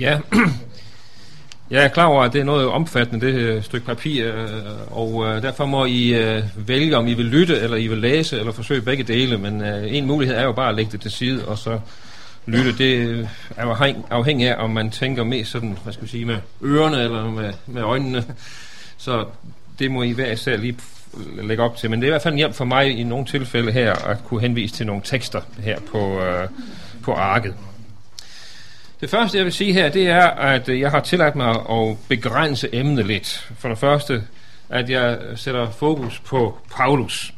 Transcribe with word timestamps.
Ja, 0.00 0.18
jeg 1.70 1.84
er 1.84 1.88
klar 1.88 2.04
over, 2.04 2.22
at 2.22 2.32
det 2.32 2.40
er 2.40 2.44
noget 2.44 2.66
omfattende, 2.66 3.26
det 3.26 3.64
stykke 3.64 3.86
papir, 3.86 4.34
øh, 4.34 4.48
og 4.90 5.26
øh, 5.26 5.42
derfor 5.42 5.66
må 5.66 5.84
I 5.84 6.14
øh, 6.14 6.42
vælge, 6.56 6.96
om 6.96 7.06
I 7.06 7.14
vil 7.14 7.26
lytte, 7.26 7.60
eller 7.60 7.76
I 7.76 7.86
vil 7.86 7.98
læse, 7.98 8.38
eller 8.38 8.52
forsøge 8.52 8.82
begge 8.82 9.04
dele, 9.04 9.38
men 9.38 9.60
øh, 9.62 9.94
en 9.94 10.06
mulighed 10.06 10.36
er 10.36 10.42
jo 10.42 10.52
bare 10.52 10.68
at 10.68 10.74
lægge 10.74 10.92
det 10.92 11.00
til 11.00 11.10
side, 11.10 11.44
og 11.44 11.58
så 11.58 11.80
lytte. 12.46 12.78
Det 12.78 13.26
er 13.56 13.66
jo 13.66 13.76
afhængig 14.10 14.48
af, 14.48 14.64
om 14.64 14.70
man 14.70 14.90
tænker 14.90 15.24
mest 15.24 15.50
sådan, 15.50 15.78
hvad 15.82 15.92
skal 15.92 16.04
vi 16.04 16.10
sige, 16.10 16.24
med 16.24 16.36
ørerne 16.64 17.02
eller 17.02 17.30
med, 17.30 17.52
med 17.66 17.82
øjnene. 17.82 18.24
Så 18.98 19.24
det 19.78 19.90
må 19.90 20.02
I 20.02 20.10
hver 20.10 20.32
især 20.32 20.56
lige 20.56 20.76
lægge 21.42 21.62
op 21.62 21.76
til. 21.76 21.90
Men 21.90 22.00
det 22.00 22.06
er 22.06 22.08
i 22.08 22.12
hvert 22.12 22.22
fald 22.22 22.34
en 22.34 22.38
hjælp 22.38 22.54
for 22.54 22.64
mig 22.64 22.98
i 22.98 23.02
nogle 23.02 23.26
tilfælde 23.26 23.72
her, 23.72 23.92
at 23.92 24.24
kunne 24.24 24.40
henvise 24.40 24.74
til 24.74 24.86
nogle 24.86 25.02
tekster 25.04 25.40
her 25.58 25.78
på, 25.92 26.20
øh, 26.20 26.48
på 27.02 27.12
arket. 27.12 27.54
Det 29.00 29.10
første, 29.10 29.36
jeg 29.38 29.44
vil 29.44 29.52
sige 29.52 29.72
her, 29.72 29.88
det 29.88 30.08
er, 30.08 30.26
at 30.26 30.68
jeg 30.68 30.90
har 30.90 31.00
tilladt 31.00 31.36
mig 31.36 31.50
at 31.70 31.96
begrænse 32.08 32.68
emnet 32.72 33.06
lidt. 33.06 33.48
For 33.58 33.68
det 33.68 33.78
første, 33.78 34.24
at 34.68 34.90
jeg 34.90 35.18
sætter 35.36 35.70
fokus 35.70 36.20
på 36.20 36.58
Paulus. 36.70 37.34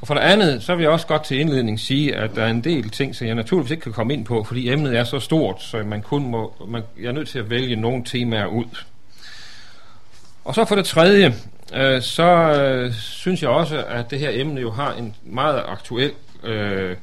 Og 0.00 0.06
for 0.06 0.14
det 0.14 0.20
andet, 0.20 0.62
så 0.62 0.74
vil 0.74 0.82
jeg 0.82 0.90
også 0.90 1.06
godt 1.06 1.24
til 1.24 1.40
indledning 1.40 1.80
sige, 1.80 2.16
at 2.16 2.30
der 2.34 2.42
er 2.42 2.50
en 2.50 2.64
del 2.64 2.90
ting, 2.90 3.16
som 3.16 3.26
jeg 3.26 3.34
naturligvis 3.34 3.70
ikke 3.70 3.82
kan 3.82 3.92
komme 3.92 4.12
ind 4.12 4.24
på, 4.24 4.44
fordi 4.44 4.70
emnet 4.70 4.96
er 4.96 5.04
så 5.04 5.20
stort, 5.20 5.62
så 5.62 5.82
man 5.82 6.02
kun 6.02 6.30
må, 6.30 6.54
man, 6.68 6.82
jeg 7.00 7.08
er 7.08 7.12
nødt 7.12 7.28
til 7.28 7.38
at 7.38 7.50
vælge 7.50 7.76
nogle 7.76 8.04
temaer 8.04 8.46
ud. 8.46 8.78
Og 10.44 10.54
så 10.54 10.64
for 10.64 10.74
det 10.74 10.84
tredje, 10.84 11.34
øh, 11.74 12.02
så 12.02 12.24
øh, 12.24 12.92
synes 12.92 13.42
jeg 13.42 13.50
også, 13.50 13.84
at 13.88 14.10
det 14.10 14.18
her 14.18 14.30
emne 14.32 14.60
jo 14.60 14.70
har 14.70 14.92
en 14.92 15.14
meget 15.22 15.62
aktuel 15.66 16.12
øh, 16.42 16.96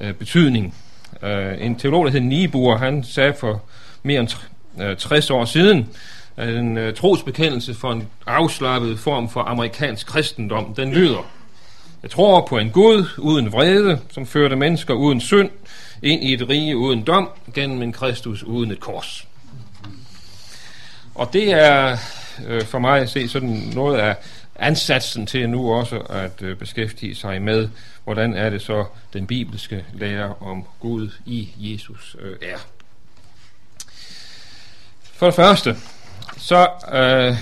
øh, 0.00 0.14
betydning. 0.14 0.74
Øh, 1.22 1.54
en 1.60 1.78
teolog, 1.78 2.04
der 2.04 2.12
hed 2.12 2.20
Niebuhr, 2.20 2.76
han 2.76 3.04
sagde 3.04 3.34
for 3.34 3.62
mere 4.02 4.20
end 4.20 4.96
60 4.96 5.30
øh, 5.30 5.36
år 5.36 5.44
siden, 5.44 5.88
at 6.36 6.48
en 6.48 6.78
øh, 6.78 6.94
trosbekendelse 6.94 7.74
for 7.74 7.92
en 7.92 8.08
afslappet 8.26 8.98
form 8.98 9.28
for 9.28 9.40
amerikansk 9.40 10.06
kristendom, 10.06 10.74
den 10.74 10.92
lyder, 10.92 11.30
jeg 12.02 12.10
tror 12.10 12.46
på 12.46 12.58
en 12.58 12.70
Gud 12.70 13.04
uden 13.18 13.52
vrede, 13.52 14.00
som 14.10 14.26
førte 14.26 14.56
mennesker 14.56 14.94
uden 14.94 15.20
synd, 15.20 15.50
ind 16.02 16.24
i 16.24 16.34
et 16.34 16.48
rige 16.48 16.76
uden 16.76 17.02
dom, 17.02 17.28
gennem 17.54 17.82
en 17.82 17.92
Kristus 17.92 18.42
uden 18.42 18.70
et 18.70 18.80
kors. 18.80 19.26
Og 21.14 21.32
det 21.32 21.52
er 21.52 21.96
øh, 22.46 22.62
for 22.62 22.78
mig 22.78 23.00
at 23.00 23.10
se 23.10 23.28
sådan 23.28 23.62
noget 23.74 23.98
af 23.98 24.16
ansatsen 24.56 25.26
til 25.26 25.50
nu 25.50 25.74
også 25.74 25.98
at 25.98 26.42
øh, 26.42 26.56
beskæftige 26.56 27.14
sig 27.14 27.42
med, 27.42 27.68
hvordan 28.10 28.34
er 28.34 28.50
det 28.50 28.62
så 28.62 28.84
den 29.12 29.26
bibelske 29.26 29.84
lære 29.92 30.34
om 30.40 30.64
Gud 30.80 31.10
i 31.26 31.48
Jesus 31.56 32.16
øh, 32.20 32.36
er. 32.42 32.58
For 35.02 35.26
det 35.26 35.34
første, 35.34 35.76
så 36.36 36.68
øh, 36.92 37.36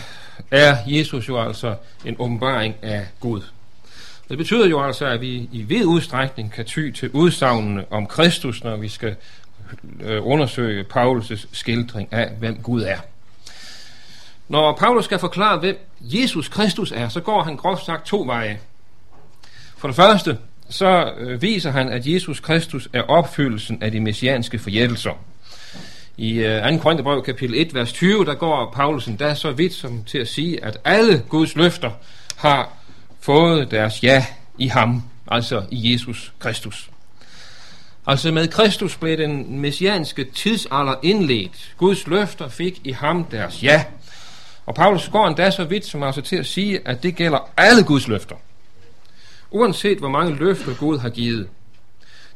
er 0.51 0.77
Jesus 0.87 1.29
jo 1.29 1.41
altså 1.41 1.75
en 2.05 2.17
åbenbaring 2.19 2.75
af 2.83 3.07
Gud. 3.21 3.43
Det 4.29 4.39
betyder 4.39 4.67
jo 4.67 4.85
altså, 4.85 5.07
at 5.07 5.21
vi 5.21 5.49
i 5.53 5.63
vid 5.63 5.85
udstrækning 5.85 6.53
kan 6.53 6.65
ty 6.65 6.91
til 6.91 7.11
udsagnene 7.11 7.85
om 7.91 8.07
Kristus, 8.07 8.65
når 8.65 8.77
vi 8.77 8.89
skal 8.89 9.17
øh, 10.01 10.27
undersøge 10.27 10.85
Paulus' 10.97 11.47
skildring 11.53 12.13
af, 12.13 12.31
hvem 12.31 12.63
Gud 12.63 12.83
er. 12.83 12.99
Når 14.49 14.77
Paulus 14.77 15.05
skal 15.05 15.19
forklare, 15.19 15.59
hvem 15.59 15.79
Jesus 16.01 16.49
Kristus 16.49 16.93
er, 16.93 17.09
så 17.09 17.21
går 17.21 17.43
han 17.43 17.57
groft 17.57 17.85
sagt 17.85 18.07
to 18.07 18.23
veje. 18.27 18.61
For 19.77 19.89
det 19.89 19.97
første, 19.97 20.39
så 20.69 21.13
øh, 21.19 21.43
viser 21.43 21.71
han, 21.71 21.89
at 21.89 22.07
Jesus 22.07 22.41
Kristus 22.41 22.89
er 22.93 23.03
opfyldelsen 23.03 23.83
af 23.83 23.93
de 23.93 24.01
messianske 24.01 24.59
forjættelser. 24.59 25.25
I 26.17 26.33
øh, 26.33 26.73
2. 26.73 26.79
Korintherbrev 26.79 27.23
kapitel 27.23 27.61
1, 27.61 27.75
vers 27.75 27.93
20, 27.93 28.25
der 28.25 28.35
går 28.35 28.73
Paulus 28.75 29.09
da 29.19 29.35
så 29.35 29.53
vidt 29.53 29.75
som 29.75 30.05
til 30.05 30.19
at 30.19 30.29
sige, 30.29 30.65
at 30.65 30.79
alle 30.85 31.23
Guds 31.29 31.57
løfter 31.57 31.91
har 32.37 32.73
fået 33.21 33.71
deres 33.71 34.03
ja 34.03 34.27
i 34.59 34.67
ham, 34.67 35.03
altså 35.27 35.63
i 35.71 35.93
Jesus 35.93 36.33
Kristus. 36.39 36.91
Altså 38.07 38.33
med 38.33 38.49
Kristus 38.49 38.97
blev 38.97 39.17
den 39.17 39.59
messianske 39.59 40.25
tidsalder 40.25 40.95
indledt. 41.03 41.75
Guds 41.77 42.07
løfter 42.07 42.49
fik 42.49 42.81
i 42.85 42.93
ham 42.93 43.25
deres 43.25 43.63
ja. 43.63 43.85
Og 44.67 44.75
Paulus 44.75 45.09
går 45.09 45.27
endda 45.27 45.51
så 45.51 45.65
vidt 45.65 45.87
som 45.87 46.03
altså 46.03 46.21
til 46.21 46.37
at 46.37 46.47
sige, 46.47 46.89
at 46.89 47.03
det 47.03 47.17
gælder 47.17 47.51
alle 47.57 47.85
Guds 47.85 48.09
løfter. 48.09 48.37
Uanset 49.51 49.99
hvor 49.99 50.09
mange 50.09 50.37
løfter 50.37 50.75
Gud 50.75 50.99
har 50.99 51.09
givet. 51.09 51.49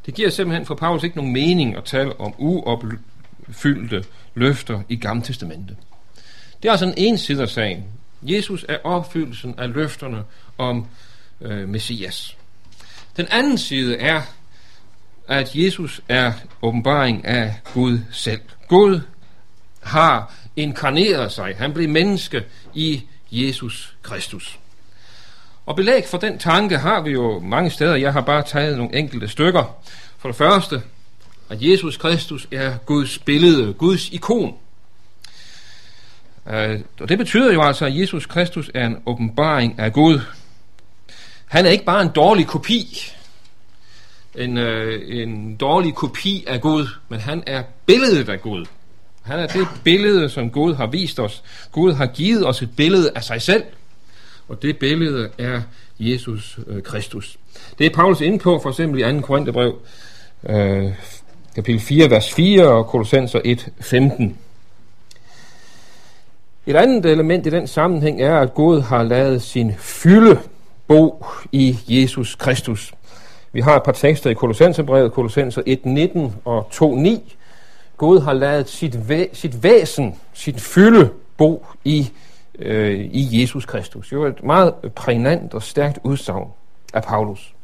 Det 0.07 0.15
giver 0.15 0.31
simpelthen 0.31 0.67
for 0.67 0.75
Paulus 0.75 1.05
ikke 1.05 1.17
nogen 1.17 1.33
mening 1.33 1.77
at 1.77 1.85
tale 1.85 2.21
om 2.21 2.35
uopfyldte 2.39 4.05
løfter 4.35 4.83
i 4.89 4.97
Gamle 4.97 5.23
Testamente. 5.23 5.77
Det 6.63 6.69
er 6.69 6.73
altså 6.73 6.87
en 6.87 6.95
ensidig 6.97 7.49
sag. 7.49 7.85
Jesus 8.23 8.67
er 8.69 8.79
opfyldelsen 8.85 9.55
af 9.59 9.73
løfterne 9.73 10.25
om 10.59 10.87
øh, 11.41 11.69
Messias. 11.69 12.37
Den 13.17 13.27
anden 13.31 13.59
side 13.59 13.97
er, 13.97 14.23
at 15.29 15.55
Jesus 15.55 16.01
er 16.09 16.33
åbenbaring 16.63 17.25
af 17.25 17.55
Gud 17.75 17.99
selv. 18.13 18.41
Gud 18.69 19.01
har 19.83 20.35
inkarneret 20.57 21.33
sig. 21.33 21.55
Han 21.59 21.73
blev 21.73 21.89
menneske 21.89 22.45
i 22.75 23.03
Jesus 23.31 23.97
Kristus. 24.03 24.59
Og 25.67 25.77
belæg 25.77 26.05
for 26.07 26.19
den 26.19 26.39
tanke 26.39 26.79
har 26.79 27.03
vi 27.03 27.11
jo 27.11 27.39
mange 27.39 27.71
steder. 27.71 27.97
Jeg 27.97 28.13
har 28.13 28.21
bare 28.21 28.43
taget 28.43 28.77
nogle 28.77 28.95
enkelte 28.95 29.29
stykker. 29.29 29.77
For 30.19 30.29
det 30.29 30.37
første, 30.37 30.83
at 31.51 31.63
Jesus 31.63 31.97
Kristus 31.97 32.49
er 32.53 32.77
Guds 32.77 33.19
billede, 33.19 33.73
Guds 33.73 34.09
ikon. 34.09 34.55
Øh, 36.51 36.81
og 37.01 37.09
det 37.09 37.19
betyder 37.19 37.53
jo 37.53 37.63
altså, 37.63 37.87
at 37.87 37.97
Jesus 37.97 38.27
Kristus 38.27 38.71
er 38.75 38.87
en 38.87 38.97
åbenbaring 39.07 39.79
af 39.79 39.93
Gud. 39.93 40.21
Han 41.47 41.67
er 41.67 41.71
ikke 41.71 41.85
bare 41.85 42.03
en 42.03 42.09
dårlig 42.09 42.47
kopi, 42.47 43.13
en, 44.35 44.59
uh, 44.59 44.93
en 45.09 45.57
dårlig 45.57 45.95
kopi 45.95 46.45
af 46.47 46.61
Gud, 46.61 46.87
men 47.09 47.21
han 47.21 47.43
er 47.47 47.63
billedet 47.87 48.29
af 48.29 48.41
Gud. 48.41 48.67
Han 49.23 49.39
er 49.39 49.47
det 49.47 49.69
billede, 49.85 50.29
som 50.29 50.51
Gud 50.51 50.75
har 50.75 50.87
vist 50.87 51.21
os. 51.21 51.43
Gud 51.73 51.93
har 51.93 52.07
givet 52.07 52.47
os 52.47 52.63
et 52.63 52.77
billede 52.77 53.11
af 53.15 53.25
sig 53.25 53.43
selv, 53.43 53.65
og 54.49 54.63
det 54.63 54.79
billede 54.79 55.29
er 55.39 55.63
Jesus 56.01 56.59
øh, 56.67 56.83
Kristus. 56.83 57.39
Det 57.79 57.87
er 57.87 57.91
Paulus 57.95 58.21
inde 58.21 58.39
på, 58.39 58.59
for 58.63 58.71
eksempel 58.71 59.01
i 59.01 59.21
2. 59.21 59.21
Korintherbrev, 59.27 59.79
øh, 60.49 60.89
kapitel 61.55 61.81
4, 61.81 62.11
vers 62.11 62.33
4 62.33 62.69
og 62.69 62.87
Kolossenser 62.87 63.41
1, 63.45 63.69
15. 63.81 64.39
Et 66.67 66.77
andet 66.77 67.07
element 67.07 67.47
i 67.47 67.51
den 67.51 67.67
sammenhæng 67.67 68.23
er, 68.23 68.39
at 68.39 68.55
Gud 68.55 68.81
har 68.81 69.03
lavet 69.03 69.43
sin 69.43 69.73
fylde 69.79 70.39
bo 70.89 71.27
i 71.53 71.79
Jesus 71.89 72.35
Kristus. 72.35 72.93
Vi 73.53 73.61
har 73.61 73.77
et 73.77 73.83
par 73.83 73.93
tekster 73.93 74.31
i 74.31 74.35
Kolossenserbrevet, 74.35 75.13
Kolossenser 75.13 75.63
1, 75.67 75.87
19 75.87 76.35
og 76.45 76.69
2, 76.73 76.95
9, 76.95 77.37
Gud 77.97 78.21
har 78.21 78.33
lavet 78.33 78.69
sit, 78.69 78.95
væ- 78.95 79.29
sit 79.33 79.63
væsen, 79.63 80.15
sit 80.33 80.61
fylde 80.61 81.11
bo 81.37 81.67
i, 81.85 82.11
øh, 82.59 82.99
i 82.99 83.41
Jesus 83.43 83.67
Kristus. 83.67 84.09
Det 84.09 84.19
var 84.19 84.27
et 84.27 84.43
meget 84.43 84.75
prægnant 84.95 85.55
og 85.55 85.63
stærkt 85.63 85.99
udsagn 86.03 86.49
af 86.95 87.03
Paulus. 87.03 87.55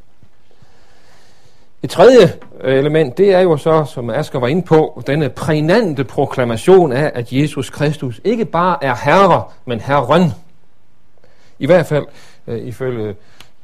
Et 1.83 1.91
tredje 1.91 2.33
øh, 2.61 2.79
element, 2.79 3.19
det 3.19 3.35
er 3.35 3.41
jo 3.41 3.57
så, 3.57 3.85
som 3.85 4.11
Asger 4.11 4.39
var 4.39 4.49
inde 4.49 4.63
på, 4.63 5.03
denne 5.07 5.29
prægnante 5.29 6.05
proklamation 6.05 6.93
af, 6.93 7.13
at 7.15 7.33
Jesus 7.33 7.71
Kristus 7.71 8.21
ikke 8.25 8.45
bare 8.45 8.85
er 8.85 8.95
herre, 9.05 9.45
men 9.65 9.81
herren. 9.81 10.31
I 11.59 11.67
hvert 11.67 11.87
fald, 11.87 12.07
øh, 12.47 12.59
ifølge, 12.59 13.15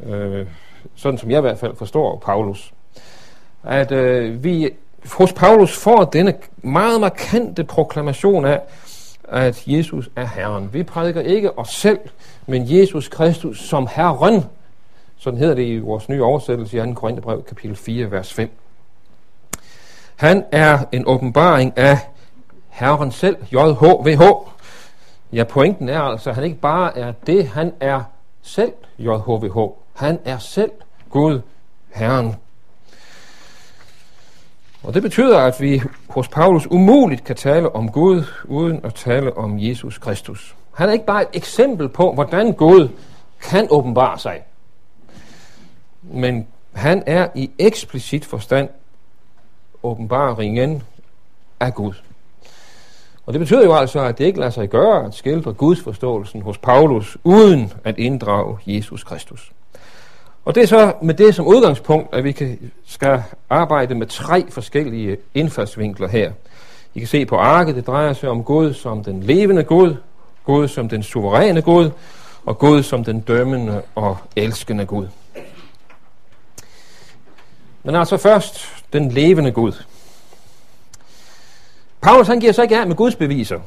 øh, 0.07 0.47
sådan 0.95 1.19
som 1.19 1.31
jeg 1.31 1.39
i 1.39 1.41
hvert 1.41 1.59
fald 1.59 1.77
forstår 1.77 2.23
Paulus, 2.25 2.73
at 3.63 3.93
øh, 3.93 4.45
vi 4.45 4.71
hos 5.13 5.33
Paulus 5.33 5.77
får 5.77 6.05
denne 6.05 6.35
meget 6.63 7.01
markante 7.01 7.65
proklamation 7.65 8.45
af, 8.45 8.61
at 9.29 9.63
Jesus 9.67 10.11
er 10.17 10.27
Herren. 10.27 10.73
Vi 10.73 10.83
prædiker 10.83 11.21
ikke 11.21 11.59
os 11.59 11.69
selv, 11.69 11.99
men 12.47 12.63
Jesus 12.67 13.09
Kristus 13.09 13.61
som 13.61 13.89
Herren. 13.91 14.45
Sådan 15.17 15.39
hedder 15.39 15.55
det 15.55 15.67
i 15.67 15.79
vores 15.79 16.09
nye 16.09 16.23
oversættelse 16.23 16.77
i 16.77 16.81
2. 16.81 16.93
Korintherbrev, 16.93 17.43
kapitel 17.43 17.77
4, 17.77 18.11
vers 18.11 18.33
5. 18.33 18.51
Han 20.17 20.45
er 20.53 20.79
en 20.93 21.05
åbenbaring 21.07 21.79
af 21.79 21.99
Herren 22.69 23.13
selv, 23.13 23.37
JHVH. 23.53 24.23
Ja, 25.33 25.45
pointen 25.45 25.89
er 25.89 26.01
altså, 26.01 26.31
at 26.31 26.37
han 26.37 26.45
ikke 26.45 26.61
bare 26.61 26.99
er 26.99 27.13
det, 27.27 27.49
han 27.49 27.73
er 27.81 28.03
selv, 28.43 28.73
JHVH. 28.99 29.59
Han 29.93 30.19
er 30.25 30.39
selv 30.39 30.71
Gud, 31.11 31.41
Herren. 31.95 32.37
Og 34.85 34.95
det 34.95 35.03
betyder, 35.03 35.39
at 35.39 35.61
vi 35.61 35.83
hos 36.09 36.29
Paulus 36.29 36.67
umuligt 36.71 37.25
kan 37.25 37.37
tale 37.37 37.75
om 37.75 37.91
Gud, 37.91 38.23
uden 38.45 38.81
at 38.85 38.95
tale 38.95 39.37
om 39.37 39.59
Jesus 39.59 39.99
Kristus. 39.99 40.57
Han 40.75 40.89
er 40.89 40.93
ikke 40.93 41.07
bare 41.07 41.23
et 41.23 41.29
eksempel 41.33 41.89
på, 41.89 42.13
hvordan 42.13 42.53
Gud 42.53 42.89
kan 43.43 43.67
åbenbare 43.71 44.19
sig. 44.19 44.43
Men 46.03 46.47
han 46.73 47.03
er 47.07 47.29
i 47.35 47.51
eksplicit 47.59 48.25
forstand 48.25 48.69
åbenbaringen 49.83 50.83
af 51.61 51.75
Gud. 51.75 51.93
Og 53.27 53.33
det 53.33 53.41
betyder 53.41 53.65
jo 53.65 53.75
altså, 53.75 54.01
at 54.01 54.19
det 54.19 54.25
ikke 54.25 54.39
lader 54.39 54.51
sig 54.51 54.69
gøre 54.69 55.07
at 55.07 55.15
skildre 55.15 55.53
Guds 55.53 55.81
forståelsen 55.81 56.43
hos 56.43 56.59
Paulus, 56.59 57.17
uden 57.25 57.73
at 57.85 57.99
inddrage 57.99 58.59
Jesus 58.67 59.05
Kristus. 59.05 59.53
Og 60.45 60.55
det 60.55 60.63
er 60.63 60.67
så 60.67 60.93
med 61.03 61.15
det 61.15 61.35
som 61.35 61.47
udgangspunkt, 61.47 62.15
at 62.15 62.25
vi 62.25 62.33
kan, 62.33 62.73
skal 62.87 63.23
arbejde 63.51 63.95
med 63.95 64.07
tre 64.07 64.51
forskellige 64.51 65.17
indfaldsvinkler 65.35 66.09
her. 66.09 66.33
I 66.95 66.99
kan 66.99 67.09
se 67.09 67.27
på 67.27 67.37
arket, 67.37 67.77
det 67.77 67.87
drejer 67.87 68.13
sig 68.13 68.29
om 68.29 68.45
Gud 68.45 68.75
som 68.75 69.05
den 69.05 69.23
levende 69.23 69.65
Gud, 69.65 69.97
Gud 70.45 70.69
som 70.69 70.89
den 70.89 71.03
suveræne 71.03 71.63
Gud, 71.63 71.91
og 72.47 72.59
Gud 72.59 72.83
som 72.83 73.05
den 73.05 73.21
dømmende 73.21 73.83
og 73.95 74.17
elskende 74.37 74.87
Gud. 74.87 75.07
Men 77.83 77.95
altså 77.95 78.17
først 78.17 78.85
den 78.93 79.09
levende 79.09 79.53
Gud. 79.53 79.73
Paulus 82.01 82.27
han 82.27 82.41
giver 82.41 82.53
sig 82.53 82.63
ikke 82.63 82.79
af 82.79 82.87
med 82.87 82.97
Guds 82.97 83.17
beviser. 83.17 83.61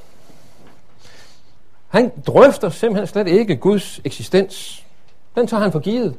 Han 1.88 2.12
drøfter 2.27 2.69
simpelthen 2.69 3.07
slet 3.07 3.27
ikke 3.27 3.56
Guds 3.56 4.01
eksistens. 4.06 4.83
Den 5.35 5.47
tager 5.47 5.62
han 5.62 5.71
for 5.71 5.79
givet. 5.79 6.15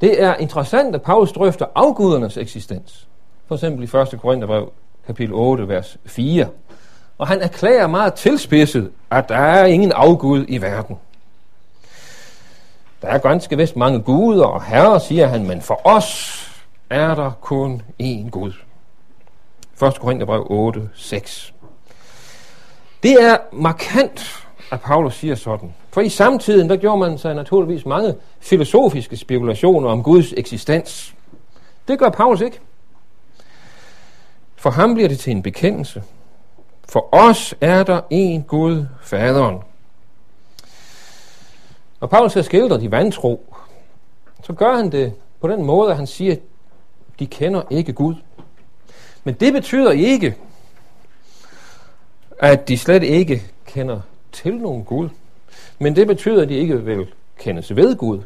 Det 0.00 0.22
er 0.22 0.34
interessant, 0.34 0.94
at 0.94 1.02
Paulus 1.02 1.32
drøfter 1.32 1.66
afgudernes 1.74 2.36
eksistens. 2.36 3.08
For 3.48 3.54
eksempel 3.54 3.82
i 3.82 3.96
1. 4.14 4.20
Korintherbrev, 4.20 4.72
kapitel 5.06 5.34
8, 5.34 5.68
vers 5.68 5.98
4. 6.06 6.48
Og 7.18 7.28
han 7.28 7.40
erklærer 7.40 7.86
meget 7.86 8.14
tilspidset, 8.14 8.90
at 9.10 9.28
der 9.28 9.36
er 9.36 9.64
ingen 9.64 9.92
afgud 9.92 10.44
i 10.48 10.58
verden. 10.62 10.96
Der 13.02 13.08
er 13.08 13.18
ganske 13.18 13.56
vist 13.56 13.76
mange 13.76 14.00
guder 14.00 14.44
og 14.44 14.64
herrer, 14.64 14.98
siger 14.98 15.26
han, 15.26 15.46
men 15.46 15.62
for 15.62 15.80
os 15.86 16.40
er 16.90 17.14
der 17.14 17.30
kun 17.40 17.82
én 18.02 18.30
Gud. 18.30 18.52
1. 19.82 20.00
Korintherbrev 20.00 20.46
8, 20.50 20.88
6. 20.94 21.54
Det 23.02 23.22
er 23.22 23.36
markant, 23.52 24.46
at 24.70 24.80
Paulus 24.80 25.14
siger 25.14 25.34
sådan. 25.34 25.74
For 25.94 26.00
i 26.00 26.08
samtiden, 26.08 26.70
der 26.70 26.76
gjorde 26.76 26.98
man 26.98 27.18
sig 27.18 27.34
naturligvis 27.34 27.86
mange 27.86 28.14
filosofiske 28.40 29.16
spekulationer 29.16 29.88
om 29.88 30.02
Guds 30.02 30.32
eksistens. 30.32 31.14
Det 31.88 31.98
gør 31.98 32.08
Paulus 32.08 32.40
ikke. 32.40 32.60
For 34.56 34.70
ham 34.70 34.94
bliver 34.94 35.08
det 35.08 35.18
til 35.18 35.30
en 35.30 35.42
bekendelse. 35.42 36.02
For 36.88 37.14
os 37.14 37.54
er 37.60 37.82
der 37.82 38.00
en 38.10 38.42
Gud, 38.42 38.86
faderen. 39.02 39.58
Når 42.00 42.08
Paulus 42.08 42.30
skal 42.30 42.44
skildre 42.44 42.80
de 42.80 42.90
vantro, 42.90 43.54
så 44.42 44.52
gør 44.52 44.76
han 44.76 44.92
det 44.92 45.12
på 45.40 45.48
den 45.48 45.64
måde, 45.64 45.90
at 45.90 45.96
han 45.96 46.06
siger, 46.06 46.32
at 46.32 46.40
de 47.18 47.26
kender 47.26 47.62
ikke 47.70 47.92
Gud. 47.92 48.14
Men 49.24 49.34
det 49.34 49.52
betyder 49.52 49.90
ikke, 49.90 50.36
at 52.38 52.68
de 52.68 52.78
slet 52.78 53.02
ikke 53.02 53.42
kender 53.66 54.00
til 54.32 54.56
nogen 54.56 54.84
Gud. 54.84 55.08
Men 55.78 55.96
det 55.96 56.06
betyder, 56.06 56.42
at 56.42 56.48
de 56.48 56.54
ikke 56.54 56.84
vil 56.84 57.06
kendes 57.38 57.76
ved 57.76 57.96
Gud. 57.96 58.20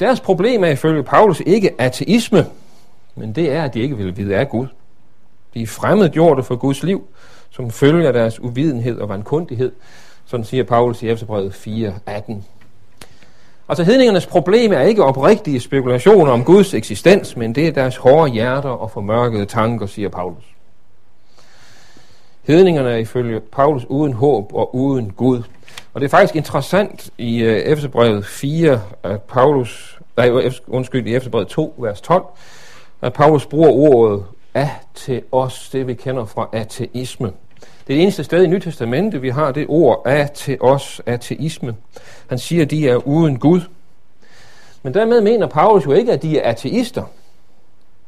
Deres 0.00 0.20
problem 0.20 0.64
er 0.64 0.68
ifølge 0.68 1.02
Paulus 1.02 1.42
ikke 1.46 1.70
ateisme, 1.78 2.46
men 3.14 3.32
det 3.32 3.52
er, 3.52 3.62
at 3.62 3.74
de 3.74 3.80
ikke 3.80 3.96
vil 3.96 4.16
vide 4.16 4.36
af 4.36 4.48
Gud. 4.48 4.66
De 5.54 5.62
er 5.62 5.66
fremmedgjorte 5.66 6.42
for 6.42 6.56
Guds 6.56 6.82
liv, 6.82 7.06
som 7.50 7.70
følger 7.70 8.12
deres 8.12 8.40
uvidenhed 8.40 8.98
og 8.98 9.08
vankundighed. 9.08 9.72
Sådan 10.26 10.44
siger 10.44 10.64
Paulus 10.64 11.02
i 11.02 11.08
Efterbrevet 11.08 11.52
4.18. 11.52 12.34
Altså 13.68 13.84
hedningernes 13.84 14.26
problem 14.26 14.72
er 14.72 14.80
ikke 14.80 15.04
oprigtige 15.04 15.60
spekulationer 15.60 16.32
om 16.32 16.44
Guds 16.44 16.74
eksistens, 16.74 17.36
men 17.36 17.54
det 17.54 17.66
er 17.66 17.72
deres 17.72 17.96
hårde 17.96 18.32
hjerter 18.32 18.68
og 18.68 18.90
formørkede 18.90 19.46
tanker, 19.46 19.86
siger 19.86 20.08
Paulus. 20.08 20.55
Hedningerne 22.46 22.90
er 22.90 22.96
ifølge 22.96 23.40
Paulus 23.40 23.84
uden 23.88 24.12
håb 24.12 24.54
og 24.54 24.74
uden 24.74 25.10
Gud. 25.10 25.42
Og 25.94 26.00
det 26.00 26.04
er 26.04 26.10
faktisk 26.10 26.36
interessant 26.36 27.10
i 27.18 27.42
uh, 27.42 27.48
Efterbrevet 27.48 28.26
4, 28.26 28.80
at 29.02 29.22
Paulus, 29.22 30.00
nej, 30.16 30.50
undskyld, 30.66 31.06
i 31.06 31.14
Efterbrevet 31.14 31.48
2, 31.48 31.74
vers 31.78 32.00
12, 32.00 32.24
at 33.02 33.12
Paulus 33.12 33.46
bruger 33.46 33.70
ordet 33.70 34.24
af 34.54 34.70
til 34.94 35.22
os, 35.32 35.70
det 35.72 35.86
vi 35.86 35.94
kender 35.94 36.24
fra 36.24 36.48
ateisme. 36.52 37.26
Det 37.26 37.92
er 37.92 37.96
det 37.96 38.02
eneste 38.02 38.24
sted 38.24 38.44
i 38.44 38.46
Nyt 38.46 38.62
Testamente, 38.62 39.20
vi 39.20 39.30
har 39.30 39.52
det 39.52 39.66
ord 39.68 40.02
af 40.04 40.30
til 40.30 40.56
os, 40.60 41.00
ateisme. 41.06 41.74
Han 42.26 42.38
siger, 42.38 42.62
at 42.62 42.70
de 42.70 42.88
er 42.88 42.96
uden 42.96 43.38
Gud. 43.38 43.60
Men 44.82 44.94
dermed 44.94 45.20
mener 45.20 45.46
Paulus 45.46 45.86
jo 45.86 45.92
ikke, 45.92 46.12
at 46.12 46.22
de 46.22 46.38
er 46.38 46.50
ateister. 46.50 47.04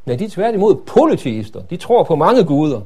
Nej, 0.06 0.17
de 0.17 0.25
er 0.25 0.29
tværtimod 0.29 0.75
polyteister. 0.75 1.62
De 1.62 1.76
tror 1.76 2.02
på 2.02 2.17
mange 2.17 2.44
guder. 2.44 2.81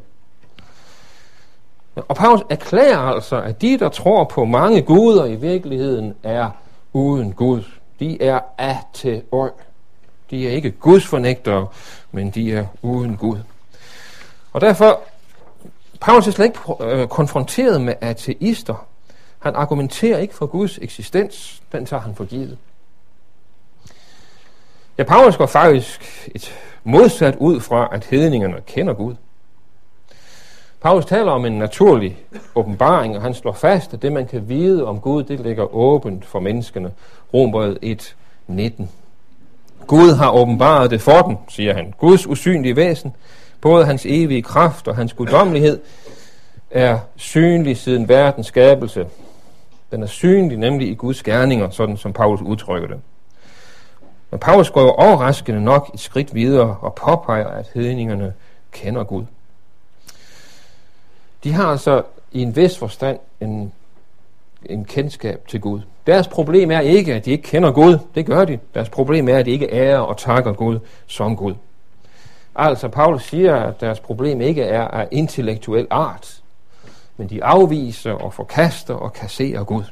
Og 1.97 2.17
Paulus 2.17 2.43
erklærer 2.50 2.99
altså, 2.99 3.43
at 3.43 3.62
de, 3.62 3.79
der 3.79 3.89
tror 3.89 4.25
på 4.25 4.44
mange 4.44 4.83
guder 4.83 5.25
i 5.25 5.35
virkeligheden, 5.35 6.15
er 6.23 6.50
uden 6.93 7.33
Gud. 7.33 7.62
De 8.00 8.23
er 8.23 8.41
ateoi. 8.59 9.50
De 10.31 10.49
er 10.49 10.53
ikke 10.53 10.71
Guds 10.71 11.06
fornægtere, 11.06 11.67
men 12.12 12.31
de 12.31 12.53
er 12.53 12.67
uden 12.83 13.17
Gud. 13.17 13.39
Og 14.53 14.61
derfor, 14.61 15.00
Paulus 16.00 16.27
er 16.27 16.31
slet 16.31 16.44
ikke 16.44 16.59
øh, 16.81 17.09
konfronteret 17.09 17.81
med 17.81 17.94
ateister. 18.00 18.87
Han 19.39 19.55
argumenterer 19.55 20.19
ikke 20.19 20.35
for 20.35 20.47
Guds 20.47 20.79
eksistens. 20.79 21.62
Den 21.73 21.87
tager 21.87 22.00
han 22.00 22.15
for 22.15 22.25
givet. 22.25 22.59
Ja, 24.99 25.03
Paulus 25.03 25.37
går 25.37 25.47
faktisk 25.47 26.31
et 26.35 26.55
modsat 26.85 27.37
ud 27.37 27.61
fra, 27.61 27.89
at 27.93 28.05
hedningerne 28.05 28.61
kender 28.67 28.94
Gud. 28.94 29.15
Paulus 30.82 31.06
taler 31.06 31.32
om 31.32 31.44
en 31.44 31.52
naturlig 31.52 32.19
åbenbaring, 32.55 33.17
og 33.17 33.23
han 33.23 33.34
slår 33.34 33.52
fast, 33.52 33.94
at 33.94 34.02
det, 34.02 34.12
man 34.12 34.26
kan 34.26 34.49
vide 34.49 34.87
om 34.87 35.00
Gud, 35.00 35.25
det 35.25 35.40
ligger 35.40 35.75
åbent 35.75 36.25
for 36.25 36.40
menneskene. 36.40 36.93
Rombrevet 37.34 37.79
1, 37.82 38.17
19. 38.46 38.90
Gud 39.87 40.12
har 40.12 40.31
åbenbaret 40.31 40.90
det 40.90 41.00
for 41.00 41.23
dem, 41.23 41.37
siger 41.49 41.75
han. 41.75 41.94
Guds 41.99 42.26
usynlige 42.26 42.76
væsen, 42.76 43.17
både 43.61 43.84
hans 43.84 44.06
evige 44.06 44.43
kraft 44.43 44.88
og 44.88 44.96
hans 44.96 45.12
guddommelighed, 45.12 45.81
er 46.70 46.99
synlig 47.17 47.76
siden 47.76 48.08
verdens 48.08 48.46
skabelse. 48.46 49.06
Den 49.90 50.02
er 50.02 50.06
synlig 50.06 50.58
nemlig 50.58 50.88
i 50.88 50.94
Guds 50.94 51.23
gerninger, 51.23 51.70
sådan 51.70 51.96
som 51.96 52.12
Paulus 52.12 52.40
udtrykker 52.43 52.88
det. 52.88 53.00
Men 54.31 54.40
Paulus 54.40 54.70
går 54.70 54.82
jo 54.82 54.90
overraskende 54.90 55.64
nok 55.64 55.90
et 55.94 56.00
skridt 56.00 56.34
videre 56.34 56.76
og 56.81 56.94
påpeger, 56.94 57.49
at 57.49 57.70
hedningerne 57.75 58.32
kender 58.73 59.05
Gud. 59.05 59.25
De 61.44 61.53
har 61.53 61.67
altså 61.67 62.03
i 62.32 62.43
en 62.43 62.56
vis 62.56 62.79
forstand 62.79 63.19
en, 63.41 63.72
en 64.67 64.84
kendskab 64.84 65.49
til 65.49 65.61
Gud. 65.61 65.81
Deres 66.06 66.29
problem 66.29 66.70
er 66.70 66.81
ikke, 66.81 67.15
at 67.15 67.25
de 67.25 67.31
ikke 67.31 67.43
kender 67.43 67.72
Gud. 67.72 67.99
Det 68.15 68.27
gør 68.27 68.44
de. 68.44 68.58
Deres 68.75 68.89
problem 68.89 69.29
er, 69.29 69.39
at 69.39 69.46
de 69.46 69.51
ikke 69.51 69.72
ærer 69.72 69.99
og 69.99 70.17
takker 70.17 70.53
Gud 70.53 70.79
som 71.06 71.37
Gud. 71.37 71.55
Altså, 72.56 72.89
Paulus 72.89 73.25
siger, 73.25 73.56
at 73.56 73.81
deres 73.81 74.01
problem 74.01 74.41
ikke 74.41 74.63
er 74.63 74.82
af 74.82 75.08
intellektuel 75.11 75.87
art, 75.91 76.43
men 77.17 77.31
de 77.31 77.44
afviser 77.44 78.13
og 78.13 78.34
forkaster 78.34 78.94
og 78.94 79.13
kasserer 79.13 79.65
Gud. 79.65 79.84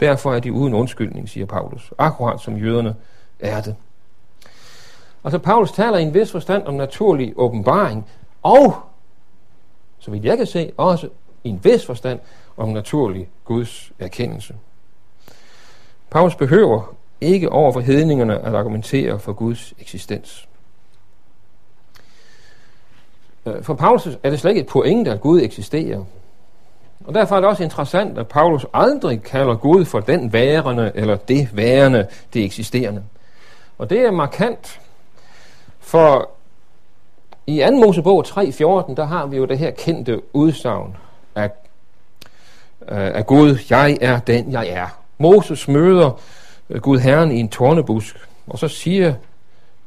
Derfor 0.00 0.34
er 0.34 0.40
de 0.40 0.52
uden 0.52 0.74
undskyldning, 0.74 1.28
siger 1.28 1.46
Paulus, 1.46 1.92
akkurat 1.98 2.40
som 2.40 2.56
jøderne 2.56 2.94
er 3.40 3.60
det. 3.60 3.74
Altså, 5.24 5.38
Paulus 5.38 5.72
taler 5.72 5.98
i 5.98 6.02
en 6.02 6.14
vis 6.14 6.32
forstand 6.32 6.66
om 6.66 6.74
naturlig 6.74 7.32
åbenbaring, 7.36 8.06
og, 8.42 8.74
så 10.06 10.10
vidt 10.10 10.24
jeg 10.24 10.36
kan 10.36 10.46
se, 10.46 10.72
også 10.76 11.08
i 11.44 11.48
en 11.48 11.60
vis 11.64 11.86
forstand 11.86 12.20
om 12.56 12.68
naturlig 12.68 13.28
Guds 13.44 13.92
erkendelse. 13.98 14.54
Paulus 16.10 16.34
behøver 16.34 16.94
ikke 17.20 17.52
over 17.52 17.72
for 17.72 17.80
hedningerne 17.80 18.38
at 18.38 18.54
argumentere 18.54 19.18
for 19.18 19.32
Guds 19.32 19.74
eksistens. 19.78 20.48
Øh, 23.46 23.62
for 23.62 23.74
Paulus 23.74 24.08
er 24.22 24.30
det 24.30 24.40
slet 24.40 24.50
ikke 24.50 24.60
et 24.60 24.66
pointe, 24.66 25.10
at 25.10 25.20
Gud 25.20 25.40
eksisterer. 25.40 26.04
Og 27.04 27.14
derfor 27.14 27.36
er 27.36 27.40
det 27.40 27.48
også 27.48 27.64
interessant, 27.64 28.18
at 28.18 28.28
Paulus 28.28 28.66
aldrig 28.74 29.22
kalder 29.22 29.56
Gud 29.56 29.84
for 29.84 30.00
den 30.00 30.32
værende 30.32 30.92
eller 30.94 31.16
det 31.16 31.56
værende, 31.56 32.06
det 32.34 32.44
eksisterende. 32.44 33.04
Og 33.78 33.90
det 33.90 34.00
er 34.00 34.10
markant, 34.10 34.80
for 35.78 36.35
i 37.46 37.58
2. 37.58 37.70
Mosebog 37.70 38.26
3.14, 38.26 38.94
der 38.94 39.04
har 39.04 39.26
vi 39.26 39.36
jo 39.36 39.44
det 39.44 39.58
her 39.58 39.70
kendte 39.70 40.22
udsagn 40.32 40.96
af, 41.34 41.50
øh, 42.88 43.14
af 43.14 43.26
Gud, 43.26 43.58
jeg 43.70 43.98
er 44.00 44.18
den, 44.18 44.52
jeg 44.52 44.68
er. 44.68 44.86
Moses 45.18 45.68
møder 45.68 46.20
øh, 46.70 46.80
Gud 46.80 46.98
Herren 46.98 47.30
i 47.30 47.40
en 47.40 47.48
tornebusk, 47.48 48.16
og 48.46 48.58
så 48.58 48.68
siger 48.68 49.14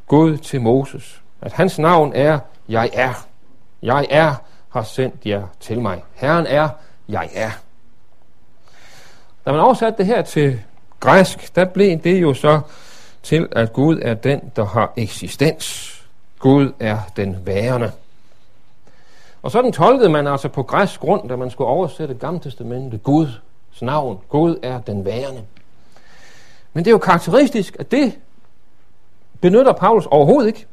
Gud 0.08 0.38
til 0.38 0.62
Moses, 0.62 1.22
at 1.42 1.54
hans 1.54 1.80
navn 1.80 2.12
er, 2.16 2.40
jeg 2.70 2.90
er. 2.94 3.28
Jeg 3.82 4.08
er 4.10 4.36
har 4.70 4.84
sendt 4.84 5.26
jer 5.26 5.44
til 5.60 5.82
mig. 5.82 6.04
Herren 6.14 6.46
er, 6.48 6.70
jeg 7.10 7.30
er. 7.34 7.52
Da 9.46 9.52
man 9.52 9.60
oversatte 9.60 9.98
det 9.98 10.06
her 10.06 10.22
til 10.22 10.60
græsk, 11.00 11.56
der 11.56 11.66
blev 11.66 12.00
det 12.04 12.22
jo 12.22 12.34
så 12.34 12.62
til, 13.24 13.48
at 13.52 13.74
Gud 13.74 14.00
er 14.02 14.14
den, 14.14 14.52
der 14.56 14.66
har 14.66 14.94
eksistens. 14.98 15.99
Gud 16.40 16.72
er 16.80 16.98
den 17.16 17.38
værende. 17.46 17.92
Og 19.42 19.52
sådan 19.52 19.72
tolkede 19.72 20.10
man 20.10 20.28
altså 20.28 20.48
på 20.48 20.64
græsk 20.64 21.00
grund, 21.00 21.30
da 21.30 21.36
man 21.36 21.50
skulle 21.50 21.68
oversætte 21.68 22.14
Gamle 22.14 22.40
Testamentet, 22.40 23.04
Guds 23.04 23.42
navn. 23.82 24.20
Gud 24.30 24.60
er 24.64 24.82
den 24.82 25.06
værende. 25.06 25.42
Men 26.74 26.86
det 26.86 26.90
er 26.90 26.94
jo 26.94 26.98
karakteristisk, 26.98 27.76
at 27.80 27.92
det 27.92 28.20
benytter 29.42 29.74
Paulus 29.74 30.06
overhovedet 30.06 30.48
ikke. 30.48 30.66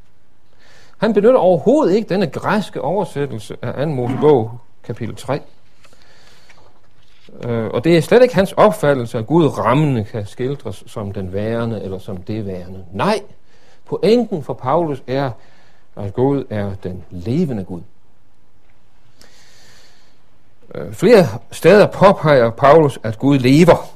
Han 0.98 1.14
benytter 1.14 1.38
overhovedet 1.38 1.94
ikke 1.94 2.08
denne 2.08 2.26
græske 2.26 2.82
oversættelse 2.82 3.56
af 3.62 3.86
2. 3.86 3.92
Mosebog, 3.92 4.58
kapitel 4.84 5.16
3. 5.16 5.40
Øh, 7.44 7.66
og 7.66 7.84
det 7.84 7.96
er 7.96 8.00
slet 8.00 8.22
ikke 8.22 8.34
hans 8.34 8.52
opfattelse, 8.52 9.18
at 9.18 9.26
Gud 9.26 9.58
rammende 9.58 10.04
kan 10.04 10.26
skildres 10.26 10.84
som 10.86 11.12
den 11.12 11.32
værende 11.32 11.82
eller 11.82 11.98
som 11.98 12.16
det 12.16 12.46
værende. 12.46 12.84
Nej, 12.92 13.20
pointen 13.84 14.42
for 14.42 14.54
Paulus 14.54 15.02
er, 15.06 15.30
at 15.96 16.14
Gud 16.14 16.44
er 16.50 16.74
den 16.82 17.04
levende 17.10 17.64
Gud. 17.64 17.80
Øh, 20.74 20.92
flere 20.92 21.26
steder 21.50 21.86
påpeger 21.86 22.50
Paulus, 22.50 22.98
at 23.02 23.18
Gud 23.18 23.38
lever, 23.38 23.90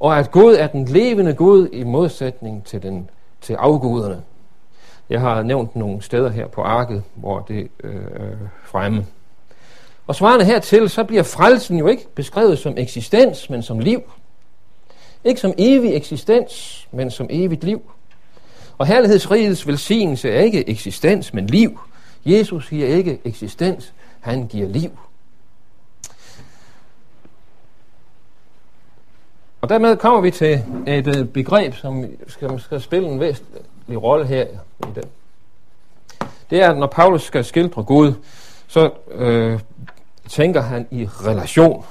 og 0.00 0.18
at 0.18 0.30
Gud 0.30 0.54
er 0.54 0.66
den 0.66 0.84
levende 0.84 1.34
Gud 1.34 1.68
i 1.72 1.82
modsætning 1.82 2.64
til, 2.64 2.82
den, 2.82 3.10
til 3.40 3.54
afguderne. 3.54 4.22
Jeg 5.10 5.20
har 5.20 5.42
nævnt 5.42 5.76
nogle 5.76 6.02
steder 6.02 6.30
her 6.30 6.46
på 6.46 6.62
arket, 6.62 7.02
hvor 7.14 7.40
det 7.40 7.68
øh, 7.84 8.36
fremme. 8.64 9.06
Og 10.06 10.14
svarende 10.14 10.44
hertil, 10.44 10.88
så 10.88 11.04
bliver 11.04 11.22
frelsen 11.22 11.78
jo 11.78 11.86
ikke 11.86 12.08
beskrevet 12.14 12.58
som 12.58 12.74
eksistens, 12.76 13.50
men 13.50 13.62
som 13.62 13.78
liv. 13.78 14.02
Ikke 15.24 15.40
som 15.40 15.54
evig 15.58 15.94
eksistens, 15.94 16.88
men 16.92 17.10
som 17.10 17.26
evigt 17.30 17.64
liv. 17.64 17.82
Og 18.82 18.88
herlighedsrigets 18.88 19.66
velsignelse 19.66 20.30
er 20.30 20.40
ikke 20.40 20.68
eksistens, 20.68 21.34
men 21.34 21.46
liv. 21.46 21.80
Jesus 22.24 22.68
giver 22.68 22.86
ikke 22.86 23.20
eksistens, 23.24 23.92
han 24.20 24.46
giver 24.46 24.68
liv. 24.68 24.90
Og 29.60 29.68
dermed 29.68 29.96
kommer 29.96 30.20
vi 30.20 30.30
til 30.30 30.64
et 30.86 31.16
øh, 31.18 31.26
begreb, 31.26 31.74
som 31.74 32.04
skal, 32.26 32.60
skal 32.60 32.80
spille 32.80 33.08
en 33.08 33.20
væsentlig 33.20 34.02
rolle 34.02 34.26
her 34.26 34.46
i 34.80 34.86
den. 34.94 35.04
Det 36.50 36.62
er, 36.62 36.70
at 36.70 36.78
når 36.78 36.86
Paulus 36.86 37.22
skal 37.22 37.44
skildre 37.44 37.84
Gud, 37.84 38.12
så 38.66 38.90
øh, 39.10 39.60
tænker 40.28 40.60
han 40.60 40.86
i 40.90 41.06
relation. 41.06 41.84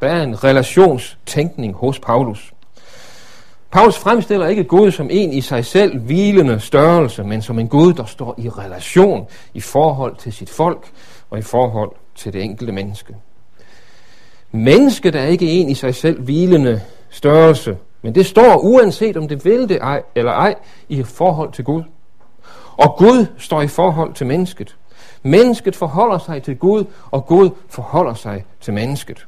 Der 0.00 0.08
er 0.08 0.22
en 0.22 0.44
relationstænkning 0.44 1.74
hos 1.74 2.00
Paulus. 2.00 2.52
Paulus 3.76 3.98
fremstiller 3.98 4.46
ikke 4.46 4.64
Gud 4.64 4.90
som 4.90 5.08
en 5.10 5.32
i 5.32 5.40
sig 5.40 5.64
selv 5.64 5.98
hvilende 5.98 6.60
størrelse, 6.60 7.24
men 7.24 7.42
som 7.42 7.58
en 7.58 7.68
Gud, 7.68 7.92
der 7.92 8.04
står 8.04 8.34
i 8.38 8.48
relation 8.48 9.26
i 9.54 9.60
forhold 9.60 10.16
til 10.16 10.32
sit 10.32 10.50
folk 10.50 10.90
og 11.30 11.38
i 11.38 11.42
forhold 11.42 11.92
til 12.14 12.32
det 12.32 12.42
enkelte 12.42 12.72
menneske. 12.72 13.16
Mennesket 14.52 15.14
er 15.14 15.24
ikke 15.24 15.50
en 15.50 15.68
i 15.68 15.74
sig 15.74 15.94
selv 15.94 16.22
hvilende 16.22 16.80
størrelse, 17.10 17.76
men 18.02 18.14
det 18.14 18.26
står 18.26 18.56
uanset 18.56 19.16
om 19.16 19.28
det 19.28 19.44
vil 19.44 19.68
det 19.68 19.78
ej, 19.80 20.02
eller 20.14 20.32
ej 20.32 20.54
i 20.88 21.02
forhold 21.02 21.52
til 21.52 21.64
Gud. 21.64 21.82
Og 22.76 22.96
Gud 22.98 23.26
står 23.38 23.62
i 23.62 23.68
forhold 23.68 24.14
til 24.14 24.26
mennesket. 24.26 24.76
Mennesket 25.22 25.76
forholder 25.76 26.18
sig 26.18 26.42
til 26.42 26.56
Gud, 26.56 26.84
og 27.10 27.26
Gud 27.26 27.50
forholder 27.68 28.14
sig 28.14 28.44
til 28.60 28.74
mennesket. 28.74 29.26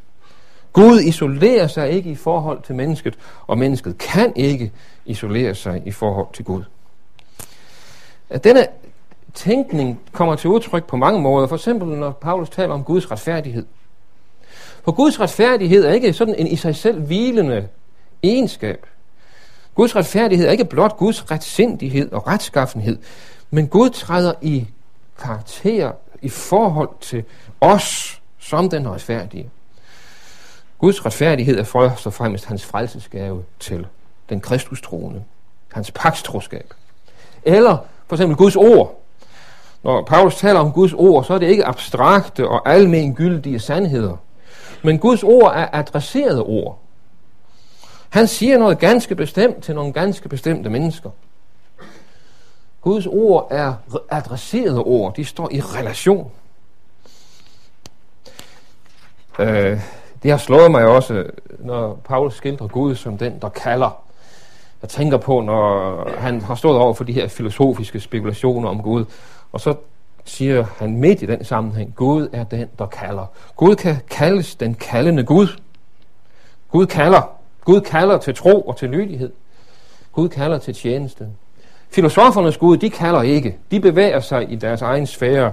Gud 0.78 1.00
isolerer 1.00 1.66
sig 1.66 1.90
ikke 1.90 2.11
i 2.11 2.14
forhold 2.14 2.62
til 2.62 2.75
mennesket, 2.75 3.18
og 3.47 3.58
mennesket 3.58 3.99
kan 3.99 4.32
ikke 4.37 4.73
isolere 5.04 5.54
sig 5.54 5.82
i 5.85 5.90
forhold 5.90 6.26
til 6.32 6.44
Gud. 6.44 6.62
At 8.30 8.44
denne 8.44 8.66
tænkning 9.35 10.00
kommer 10.12 10.37
til 10.37 10.50
udtryk 10.50 10.85
på 10.85 10.97
mange 10.97 11.20
måder. 11.20 11.47
For 11.47 11.56
eksempel 11.56 11.88
når 11.88 12.11
Paulus 12.11 12.50
taler 12.50 12.75
om 12.75 12.85
Guds 12.85 13.11
retfærdighed. 13.11 13.66
For 14.85 14.92
Guds 14.92 15.20
retfærdighed 15.20 15.85
er 15.85 15.92
ikke 15.92 16.12
sådan 16.12 16.35
en 16.35 16.47
i 16.47 16.56
sig 16.56 16.76
selv 16.76 17.00
hvilende 17.00 17.68
egenskab. 18.23 18.87
Guds 19.75 19.97
retfærdighed 19.97 20.47
er 20.47 20.50
ikke 20.50 20.64
blot 20.64 20.97
Guds 20.97 21.30
retsindighed 21.30 22.12
og 22.12 22.26
retskaffenhed, 22.26 22.99
men 23.50 23.68
Gud 23.68 23.90
træder 23.90 24.32
i 24.42 24.66
karakter 25.18 25.92
i 26.23 26.28
forhold 26.28 26.90
til 27.00 27.25
os 27.61 28.20
som 28.38 28.70
den 28.70 28.88
retfærdige. 28.88 29.50
Guds 30.78 31.06
retfærdighed 31.06 31.58
er 31.58 31.64
først 31.64 32.06
og 32.06 32.12
fremmest 32.12 32.44
hans 32.44 32.64
frelsesgave 32.64 33.44
til 33.61 33.87
den 34.28 34.40
kristustroende. 34.40 35.25
Hans 35.73 35.90
pakstroskab. 35.90 36.75
Eller 37.42 37.78
for 38.06 38.16
eksempel 38.16 38.37
Guds 38.37 38.56
ord. 38.56 39.00
Når 39.82 40.04
Paulus 40.04 40.37
taler 40.37 40.61
om 40.61 40.73
Guds 40.73 40.92
ord, 40.92 41.25
så 41.25 41.35
er 41.35 41.38
det 41.38 41.49
ikke 41.49 41.64
abstrakte 41.64 42.49
og 42.49 42.68
almengyldige 42.68 43.58
sandheder. 43.58 44.16
Men 44.82 44.99
Guds 44.99 45.23
ord 45.23 45.52
er 45.54 45.68
adresserede 45.73 46.42
ord. 46.42 46.78
Han 48.08 48.26
siger 48.26 48.58
noget 48.58 48.78
ganske 48.78 49.14
bestemt 49.14 49.64
til 49.64 49.75
nogle 49.75 49.92
ganske 49.92 50.28
bestemte 50.28 50.70
mennesker. 50.70 51.11
Guds 52.80 53.06
ord 53.06 53.49
er 53.50 53.75
adresserede 54.11 54.82
ord. 54.82 55.16
De 55.16 55.25
står 55.25 55.49
i 55.52 55.61
relation. 55.61 56.30
Øh, 59.38 59.80
det 60.22 60.30
har 60.30 60.38
slået 60.38 60.70
mig 60.70 60.87
også, 60.87 61.25
når 61.58 62.00
Paulus 62.04 62.34
skildrer 62.34 62.66
Gud 62.66 62.94
som 62.94 63.18
den, 63.18 63.38
der 63.42 63.48
kalder. 63.48 64.02
Jeg 64.82 64.90
tænker 64.90 65.16
på, 65.16 65.40
når 65.40 66.10
han 66.18 66.40
har 66.40 66.54
stået 66.54 66.78
over 66.78 66.94
for 66.94 67.04
de 67.04 67.12
her 67.12 67.28
filosofiske 67.28 68.00
spekulationer 68.00 68.68
om 68.68 68.82
Gud, 68.82 69.04
og 69.52 69.60
så 69.60 69.75
siger 70.25 70.64
han 70.78 70.96
midt 70.96 71.22
i 71.22 71.26
den 71.26 71.44
sammenhæng, 71.44 71.94
Gud 71.94 72.28
er 72.32 72.44
den, 72.44 72.68
der 72.78 72.87
kalder. 72.87 73.26
Gud 73.56 73.76
kan 73.76 73.96
kaldes 74.10 74.54
den 74.54 74.75
kaldende 74.75 75.25
Gud. 75.25 75.48
Gud 76.70 76.87
kalder. 76.87 77.22
Gud 77.64 77.80
kalder 77.80 78.18
til 78.18 78.34
tro 78.34 78.60
og 78.60 78.76
til 78.76 78.88
lydighed. 78.88 79.32
Gud 80.12 80.28
kalder 80.28 80.58
til 80.58 80.75
tjeneste. 80.75 81.28
Filosofernes 81.90 82.56
Gud, 82.56 82.76
de 82.76 82.90
kalder 82.90 83.22
ikke. 83.22 83.58
De 83.70 83.80
bevæger 83.80 84.20
sig 84.20 84.52
i 84.52 84.56
deres 84.56 84.82
egen 84.82 85.06
sfære. 85.06 85.52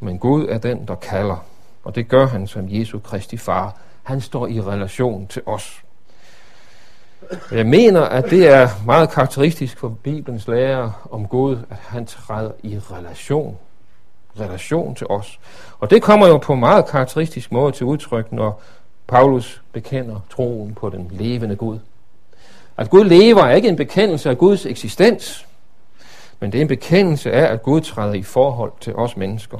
Men 0.00 0.18
Gud 0.18 0.46
er 0.48 0.58
den, 0.58 0.88
der 0.88 0.94
kalder. 0.94 1.44
Og 1.84 1.94
det 1.94 2.08
gør 2.08 2.26
han 2.26 2.46
som 2.46 2.64
Jesu 2.68 2.98
Kristi 2.98 3.36
far. 3.36 3.76
Han 4.02 4.20
står 4.20 4.46
i 4.46 4.60
relation 4.60 5.26
til 5.26 5.42
os. 5.46 5.82
Jeg 7.52 7.66
mener, 7.66 8.00
at 8.00 8.30
det 8.30 8.48
er 8.48 8.68
meget 8.86 9.10
karakteristisk 9.10 9.78
for 9.78 9.88
Bibelens 9.88 10.48
lærer 10.48 11.08
om 11.10 11.26
Gud, 11.26 11.56
at 11.70 11.76
han 11.76 12.06
træder 12.06 12.50
i 12.62 12.78
relation. 12.78 13.58
Relation 14.40 14.94
til 14.94 15.06
os. 15.06 15.38
Og 15.80 15.90
det 15.90 16.02
kommer 16.02 16.26
jo 16.26 16.38
på 16.38 16.52
en 16.52 16.60
meget 16.60 16.86
karakteristisk 16.86 17.52
måde 17.52 17.72
til 17.72 17.86
udtryk, 17.86 18.32
når 18.32 18.62
Paulus 19.06 19.62
bekender 19.72 20.20
troen 20.30 20.74
på 20.74 20.90
den 20.90 21.08
levende 21.10 21.56
Gud. 21.56 21.78
At 22.76 22.90
Gud 22.90 23.04
lever 23.04 23.42
er 23.42 23.54
ikke 23.54 23.68
en 23.68 23.76
bekendelse 23.76 24.30
af 24.30 24.38
Guds 24.38 24.66
eksistens, 24.66 25.46
men 26.40 26.52
det 26.52 26.58
er 26.58 26.62
en 26.62 26.68
bekendelse 26.68 27.32
af, 27.32 27.52
at 27.52 27.62
Gud 27.62 27.80
træder 27.80 28.14
i 28.14 28.22
forhold 28.22 28.72
til 28.80 28.94
os 28.94 29.16
mennesker. 29.16 29.58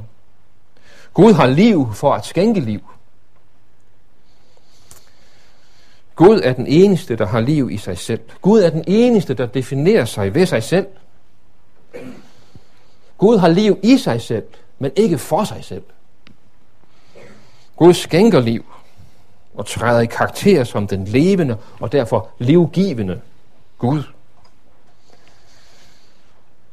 Gud 1.15 1.33
har 1.33 1.47
liv 1.47 1.93
for 1.93 2.13
at 2.13 2.25
skænke 2.25 2.59
liv. 2.59 2.81
Gud 6.15 6.41
er 6.43 6.53
den 6.53 6.67
eneste, 6.67 7.15
der 7.15 7.25
har 7.25 7.39
liv 7.39 7.71
i 7.71 7.77
sig 7.77 7.97
selv. 7.97 8.21
Gud 8.41 8.61
er 8.61 8.69
den 8.69 8.83
eneste, 8.87 9.33
der 9.33 9.45
definerer 9.45 10.05
sig 10.05 10.35
ved 10.35 10.45
sig 10.45 10.63
selv. 10.63 10.87
Gud 13.17 13.37
har 13.37 13.47
liv 13.47 13.79
i 13.83 13.97
sig 13.97 14.21
selv, 14.21 14.43
men 14.79 14.91
ikke 14.95 15.17
for 15.17 15.43
sig 15.43 15.63
selv. 15.63 15.83
Gud 17.75 17.93
skænker 17.93 18.39
liv 18.39 18.65
og 19.53 19.65
træder 19.65 20.01
i 20.01 20.05
karakter 20.05 20.63
som 20.63 20.87
den 20.87 21.05
levende 21.05 21.57
og 21.79 21.91
derfor 21.91 22.29
livgivende 22.39 23.21
Gud. 23.77 24.03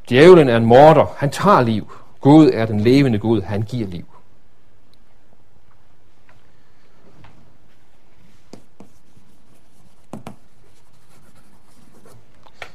Djævlen 0.09 0.49
er 0.49 0.57
en 0.57 0.67
morder. 0.67 1.15
Han 1.17 1.31
tager 1.31 1.61
liv. 1.61 1.93
Gud 2.21 2.51
er 2.55 2.67
den 2.67 2.81
levende 2.81 3.19
Gud. 3.19 3.43
Han 3.43 3.63
giver 3.63 3.87
liv. 3.87 4.12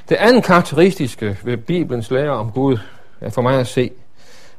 Det 0.09 0.15
andet 0.15 0.43
karakteristiske 0.43 1.37
ved 1.43 1.57
Bibelens 1.57 2.11
lære 2.11 2.29
om 2.29 2.51
Gud 2.51 2.77
er 3.21 3.29
for 3.29 3.41
mig 3.41 3.59
at 3.59 3.67
se, 3.67 3.91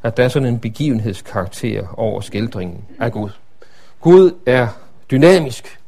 at 0.02 0.16
der 0.16 0.24
er 0.24 0.28
sådan 0.28 0.48
en 0.48 0.58
begivenhedskarakter 0.58 1.86
over 1.96 2.20
skildringen 2.20 2.84
af 3.00 3.12
Gud. 3.12 3.30
Gud 4.00 4.32
er 4.46 4.68
dynamisk. 5.10 5.80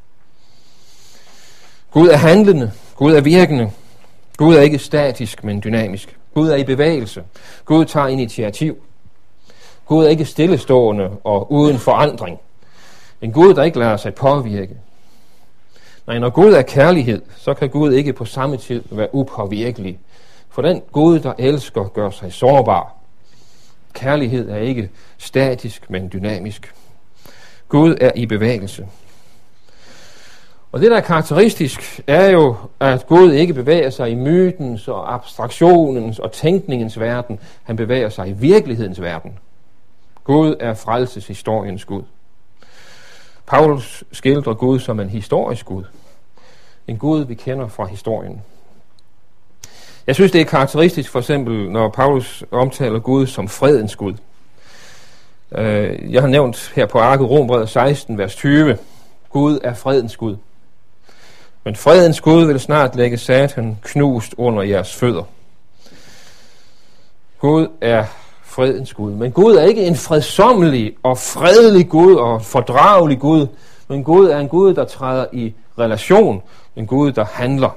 Gud 1.91 2.09
er 2.09 2.17
handlende. 2.17 2.73
Gud 2.97 3.13
er 3.15 3.21
virkende. 3.21 3.71
Gud 4.37 4.55
er 4.55 4.61
ikke 4.61 4.79
statisk, 4.79 5.45
men 5.45 5.61
dynamisk. 5.65 6.17
Gud 6.35 6.49
er 6.49 6.57
i 6.57 6.65
bevægelse. 6.65 7.25
Gud 7.65 7.85
tager 7.85 8.07
initiativ. 8.07 8.77
Gud 9.87 10.05
er 10.05 10.09
ikke 10.09 10.25
stillestående 10.25 11.11
og 11.25 11.53
uden 11.53 11.79
forandring. 11.79 12.39
En 13.23 13.33
Gud, 13.33 13.55
der 13.55 13.63
ikke 13.63 13.79
lader 13.79 13.97
sig 13.97 14.15
påvirke. 14.15 14.77
Nej, 16.11 16.19
når 16.19 16.31
Gud 16.31 16.53
er 16.53 16.63
kærlighed, 16.63 17.23
så 17.37 17.55
kan 17.55 17.69
Gud 17.69 17.93
ikke 17.93 18.13
på 18.13 18.25
samme 18.25 18.57
tid 18.57 18.83
være 18.91 19.15
upåvirkelig. 19.15 19.99
For 20.49 20.63
den 20.63 20.83
Gud, 20.93 21.21
der 21.21 21.33
elsker, 21.39 21.85
gør 21.85 22.11
sig 22.11 22.33
sårbar. 22.33 22.95
kærlighed 23.93 24.51
er 24.51 24.57
ikke 24.57 24.91
statisk, 25.19 25.91
men 25.91 26.11
dynamisk. 26.13 26.75
Gud 27.69 27.97
er 28.01 28.11
i 28.15 28.27
bevægelse. 28.27 28.87
Og 30.73 30.81
det, 30.81 30.91
der 30.91 30.97
er 30.97 31.01
karakteristisk, 31.01 32.01
er 32.07 32.31
jo, 32.31 32.57
at 32.81 33.07
Gud 33.07 33.33
ikke 33.33 33.55
bevæger 33.55 33.91
sig 33.91 34.11
i 34.11 34.15
mytens 34.15 34.89
og 34.89 35.15
abstraktionens 35.15 36.19
og 36.19 36.33
tænkningens 36.33 37.01
verden. 37.01 37.41
Han 37.63 37.77
bevæger 37.77 38.09
sig 38.09 38.29
i 38.29 38.33
virkelighedens 38.33 39.01
verden. 39.01 39.39
Gud 40.25 40.55
er 40.61 40.75
frelseshistoriens 40.75 41.85
Gud. 41.85 42.03
Paulus 43.47 44.05
skildrer 44.13 44.55
Gud 44.55 44.79
som 44.79 45.01
en 45.01 45.09
historisk 45.09 45.67
Gud. 45.67 45.85
En 46.91 46.99
Gud, 46.99 47.25
vi 47.25 47.35
kender 47.35 47.69
fra 47.69 47.87
historien. 47.87 48.43
Jeg 50.07 50.15
synes, 50.15 50.33
det 50.33 50.41
er 50.41 50.45
karakteristisk 50.45 51.11
for 51.11 51.19
eksempel, 51.19 51.71
når 51.71 51.89
Paulus 51.89 52.45
omtaler 52.51 52.99
Gud 52.99 53.27
som 53.27 53.49
fredens 53.49 53.97
Gud. 53.97 54.15
Øh, 55.53 56.13
jeg 56.13 56.21
har 56.21 56.29
nævnt 56.29 56.73
her 56.75 56.87
på 56.87 56.99
arket 56.99 57.31
Rombrevet 57.31 57.69
16, 57.69 58.19
vers 58.19 58.37
20. 58.37 58.79
Gud 59.29 59.59
er 59.65 59.75
fredens 59.75 60.17
Gud. 60.17 60.37
Men 61.65 61.77
fredens 61.77 62.21
Gud 62.21 62.45
vil 62.45 62.61
snart 62.61 62.97
lægge 62.97 63.19
satan 63.19 63.79
knust 63.83 64.35
under 64.37 64.63
jeres 64.63 64.95
fødder. 64.95 65.25
Gud 67.39 67.69
er 67.81 68.05
fredens 68.43 68.95
Gud. 68.95 69.13
Men 69.13 69.33
Gud 69.33 69.55
er 69.55 69.63
ikke 69.63 69.87
en 69.87 69.97
fredsommelig 69.97 70.95
og 71.03 71.19
fredelig 71.19 71.89
Gud 71.89 72.15
og 72.15 72.43
fordragelig 72.43 73.19
Gud, 73.19 73.47
men 73.89 74.05
Gud 74.05 74.27
er 74.27 74.39
en 74.39 74.49
Gud, 74.49 74.75
der 74.75 74.85
træder 74.85 75.27
i 75.33 75.55
relation, 75.81 76.43
en 76.77 76.87
Gud, 76.87 77.13
der 77.13 77.25
handler. 77.25 77.77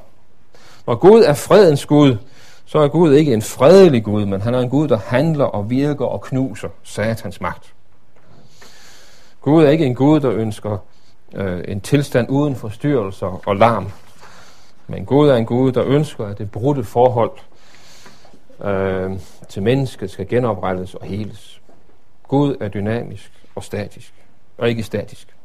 Når 0.87 0.95
Gud 0.95 1.23
er 1.23 1.33
fredens 1.33 1.85
Gud, 1.85 2.17
så 2.65 2.79
er 2.79 2.87
Gud 2.87 3.13
ikke 3.13 3.33
en 3.33 3.41
fredelig 3.41 4.03
Gud, 4.03 4.25
men 4.25 4.41
han 4.41 4.53
er 4.53 4.59
en 4.59 4.69
Gud, 4.69 4.87
der 4.87 4.97
handler 4.97 5.45
og 5.45 5.69
virker 5.69 6.05
og 6.05 6.21
knuser 6.21 6.69
satans 6.83 7.41
magt. 7.41 7.73
Gud 9.41 9.63
er 9.63 9.69
ikke 9.69 9.85
en 9.85 9.95
Gud, 9.95 10.19
der 10.19 10.31
ønsker 10.31 10.77
øh, 11.33 11.63
en 11.67 11.81
tilstand 11.81 12.29
uden 12.29 12.55
forstyrrelser 12.55 13.41
og 13.47 13.55
larm. 13.55 13.91
Men 14.87 15.05
Gud 15.05 15.29
er 15.29 15.35
en 15.35 15.45
Gud, 15.45 15.71
der 15.71 15.83
ønsker, 15.85 16.25
at 16.25 16.37
det 16.37 16.51
brudte 16.51 16.83
forhold 16.83 17.31
øh, 18.63 19.11
til 19.49 19.63
mennesket 19.63 20.11
skal 20.11 20.27
genoprettes 20.27 20.95
og 20.95 21.05
heles. 21.05 21.61
Gud 22.27 22.55
er 22.59 22.67
dynamisk 22.67 23.31
og 23.55 23.63
statisk, 23.63 24.13
og 24.57 24.69
ikke 24.69 24.83
statisk. 24.83 25.35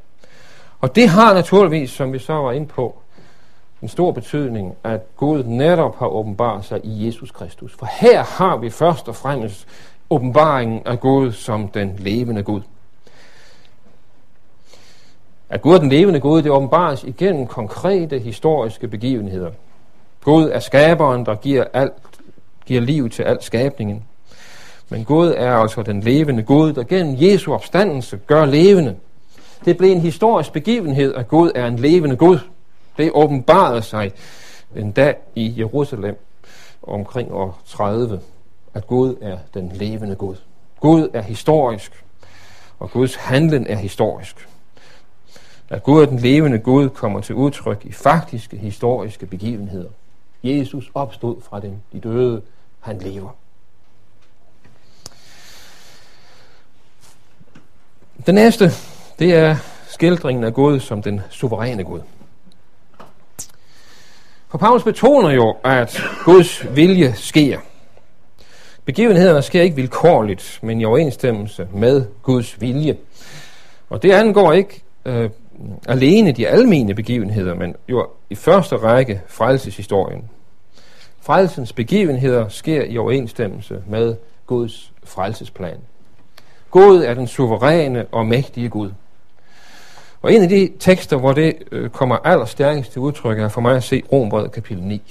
Og 0.80 0.96
det 0.96 1.08
har 1.08 1.34
naturligvis, 1.34 1.90
som 1.90 2.12
vi 2.12 2.18
så 2.18 2.32
var 2.32 2.52
inde 2.52 2.66
på, 2.66 2.98
en 3.82 3.88
stor 3.88 4.12
betydning, 4.12 4.74
at 4.84 5.16
Gud 5.16 5.42
netop 5.44 5.98
har 5.98 6.06
åbenbaret 6.06 6.64
sig 6.64 6.80
i 6.84 7.06
Jesus 7.06 7.30
Kristus. 7.30 7.74
For 7.78 7.88
her 8.00 8.22
har 8.22 8.56
vi 8.56 8.70
først 8.70 9.08
og 9.08 9.16
fremmest 9.16 9.66
åbenbaringen 10.10 10.82
af 10.86 11.00
Gud 11.00 11.32
som 11.32 11.68
den 11.68 11.94
levende 11.98 12.42
Gud. 12.42 12.60
At 15.50 15.62
Gud 15.62 15.74
er 15.74 15.78
den 15.78 15.88
levende 15.88 16.20
Gud, 16.20 16.42
det 16.42 16.50
åbenbares 16.50 17.04
igennem 17.04 17.46
konkrete 17.46 18.18
historiske 18.18 18.88
begivenheder. 18.88 19.50
Gud 20.24 20.50
er 20.52 20.58
skaberen, 20.58 21.26
der 21.26 21.34
giver, 21.34 21.64
alt, 21.72 21.92
giver 22.66 22.80
liv 22.80 23.10
til 23.10 23.22
al 23.22 23.42
skabningen. 23.42 24.04
Men 24.88 25.04
Gud 25.04 25.34
er 25.36 25.52
altså 25.52 25.82
den 25.82 26.00
levende 26.00 26.42
Gud, 26.42 26.72
der 26.72 26.82
gennem 26.82 27.16
Jesu 27.18 27.54
opstandelse 27.54 28.16
gør 28.26 28.44
levende. 28.44 28.96
Det 29.64 29.76
blev 29.76 29.90
en 29.90 30.00
historisk 30.00 30.52
begivenhed, 30.52 31.14
at 31.14 31.28
Gud 31.28 31.50
er 31.54 31.66
en 31.66 31.78
levende 31.78 32.16
Gud. 32.16 32.38
Det 32.98 33.10
åbenbarede 33.14 33.82
sig 33.82 34.12
en 34.76 34.92
dag 34.92 35.16
i 35.34 35.54
Jerusalem 35.58 36.24
omkring 36.82 37.32
år 37.32 37.60
30, 37.66 38.20
at 38.74 38.86
Gud 38.86 39.16
er 39.20 39.38
den 39.54 39.72
levende 39.74 40.14
Gud. 40.14 40.36
Gud 40.80 41.08
er 41.14 41.22
historisk, 41.22 42.04
og 42.78 42.90
Guds 42.90 43.14
handlen 43.14 43.66
er 43.66 43.76
historisk. 43.76 44.48
At 45.68 45.82
Gud 45.82 46.02
er 46.02 46.06
den 46.06 46.18
levende 46.18 46.58
Gud 46.58 46.88
kommer 46.88 47.20
til 47.20 47.34
udtryk 47.34 47.84
i 47.84 47.92
faktiske 47.92 48.56
historiske 48.56 49.26
begivenheder. 49.26 49.90
Jesus 50.42 50.90
opstod 50.94 51.42
fra 51.42 51.60
dem, 51.60 51.76
de 51.92 52.00
døde, 52.00 52.42
han 52.80 52.98
lever. 52.98 53.30
Det 58.26 58.34
næste, 58.34 58.70
det 59.18 59.34
er 59.34 59.56
skildringen 59.88 60.44
af 60.44 60.54
Gud 60.54 60.80
som 60.80 61.02
den 61.02 61.20
suveræne 61.30 61.84
Gud. 61.84 62.00
For 64.50 64.58
Paulus 64.58 64.82
betoner 64.82 65.30
jo, 65.30 65.56
at 65.64 66.02
Guds 66.24 66.76
vilje 66.76 67.12
sker. 67.14 67.58
Begivenhederne 68.84 69.42
sker 69.42 69.62
ikke 69.62 69.76
vilkårligt, 69.76 70.58
men 70.62 70.80
i 70.80 70.84
overensstemmelse 70.84 71.68
med 71.74 72.04
Guds 72.22 72.60
vilje. 72.60 72.96
Og 73.90 74.02
det 74.02 74.12
angår 74.12 74.52
ikke 74.52 74.82
øh, 75.04 75.30
alene 75.88 76.32
de 76.32 76.48
almene 76.48 76.94
begivenheder, 76.94 77.54
men 77.54 77.74
jo 77.88 78.06
i 78.30 78.34
første 78.34 78.76
række 78.76 79.20
frelseshistorien. 79.26 80.30
Frelsens 81.20 81.72
begivenheder 81.72 82.48
sker 82.48 82.84
i 82.84 82.98
overensstemmelse 82.98 83.82
med 83.86 84.16
Guds 84.46 84.92
frelsesplan. 85.04 85.78
Gud 86.70 87.02
er 87.02 87.14
den 87.14 87.26
suveræne 87.26 88.06
og 88.12 88.26
mægtige 88.26 88.68
Gud. 88.68 88.90
Og 90.28 90.34
en 90.34 90.42
af 90.42 90.48
de 90.48 90.72
tekster, 90.78 91.16
hvor 91.16 91.32
det 91.32 91.56
øh, 91.72 91.90
kommer 91.90 92.16
allerstærkest 92.24 92.92
til 92.92 93.00
udtryk, 93.00 93.38
er 93.38 93.48
for 93.48 93.60
mig 93.60 93.76
at 93.76 93.82
se 93.82 94.02
Rombrevet 94.12 94.52
kapitel 94.52 94.82
9. 94.82 95.02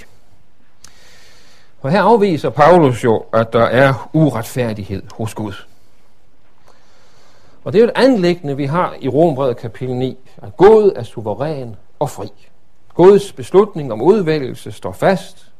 Og 1.81 1.91
her 1.91 2.01
afviser 2.01 2.49
Paulus 2.49 3.03
jo, 3.03 3.23
at 3.33 3.53
der 3.53 3.63
er 3.63 4.09
uretfærdighed 4.13 5.03
hos 5.11 5.33
Gud. 5.33 5.53
Og 7.63 7.73
det 7.73 7.79
er 7.79 7.83
jo 7.83 7.87
et 7.87 7.93
anlæggende, 7.95 8.57
vi 8.57 8.65
har 8.65 8.95
i 8.99 9.07
Rombrevet 9.07 9.57
kapitel 9.57 9.95
9, 9.95 10.17
at 10.37 10.57
Gud 10.57 10.91
er 10.95 11.03
suveræn 11.03 11.75
og 11.99 12.09
fri. 12.09 12.27
Guds 12.93 13.33
beslutning 13.33 13.91
om 13.91 14.01
udvælgelse 14.01 14.71
står 14.71 14.91
fast, 14.91 15.51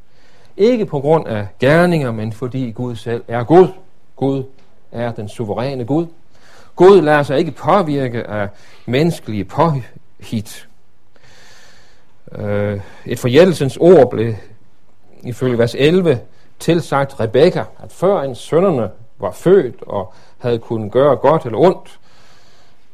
ikke 0.56 0.86
på 0.86 1.00
grund 1.00 1.28
af 1.28 1.46
gerninger, 1.60 2.12
men 2.12 2.32
fordi 2.32 2.70
Gud 2.70 2.96
selv 2.96 3.24
er 3.28 3.44
Gud. 3.44 3.68
Gud 4.16 4.44
er 4.92 5.12
den 5.12 5.28
suveræne 5.28 5.84
Gud. 5.84 6.06
Gud 6.78 7.02
lader 7.02 7.22
sig 7.22 7.38
ikke 7.38 7.50
påvirke 7.50 8.26
af 8.26 8.48
menneskelige 8.86 9.44
påhit. 9.44 10.68
Øh, 12.32 12.80
et 13.06 13.18
forjættelsens 13.18 13.76
ord 13.76 14.10
blev 14.10 14.34
ifølge 15.22 15.58
vers 15.58 15.74
11 15.78 16.20
tilsagt 16.58 17.20
Rebekka, 17.20 17.64
at 17.82 17.92
før 17.92 18.20
en 18.20 18.34
sønnerne 18.34 18.90
var 19.18 19.30
født 19.30 19.82
og 19.82 20.14
havde 20.38 20.58
kunnet 20.58 20.92
gøre 20.92 21.16
godt 21.16 21.44
eller 21.44 21.58
ondt, 21.58 21.98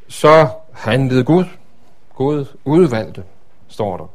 så 0.08 0.48
handlede 0.72 1.24
Gud. 1.24 1.44
Gud 2.14 2.44
udvalgte, 2.64 3.22
står 3.68 3.96
der. 3.96 4.06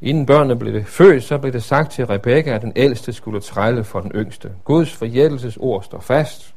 Inden 0.00 0.26
børnene 0.26 0.56
blev 0.56 0.84
født, 0.84 1.24
så 1.24 1.38
blev 1.38 1.52
det 1.52 1.62
sagt 1.62 1.92
til 1.92 2.06
Rebekka, 2.06 2.50
at 2.50 2.62
den 2.62 2.72
ældste 2.76 3.12
skulle 3.12 3.40
trælle 3.40 3.84
for 3.84 4.00
den 4.00 4.12
yngste. 4.14 4.52
Guds 4.64 4.92
forjættelsesord 4.92 5.82
står 5.82 6.00
fast, 6.00 6.54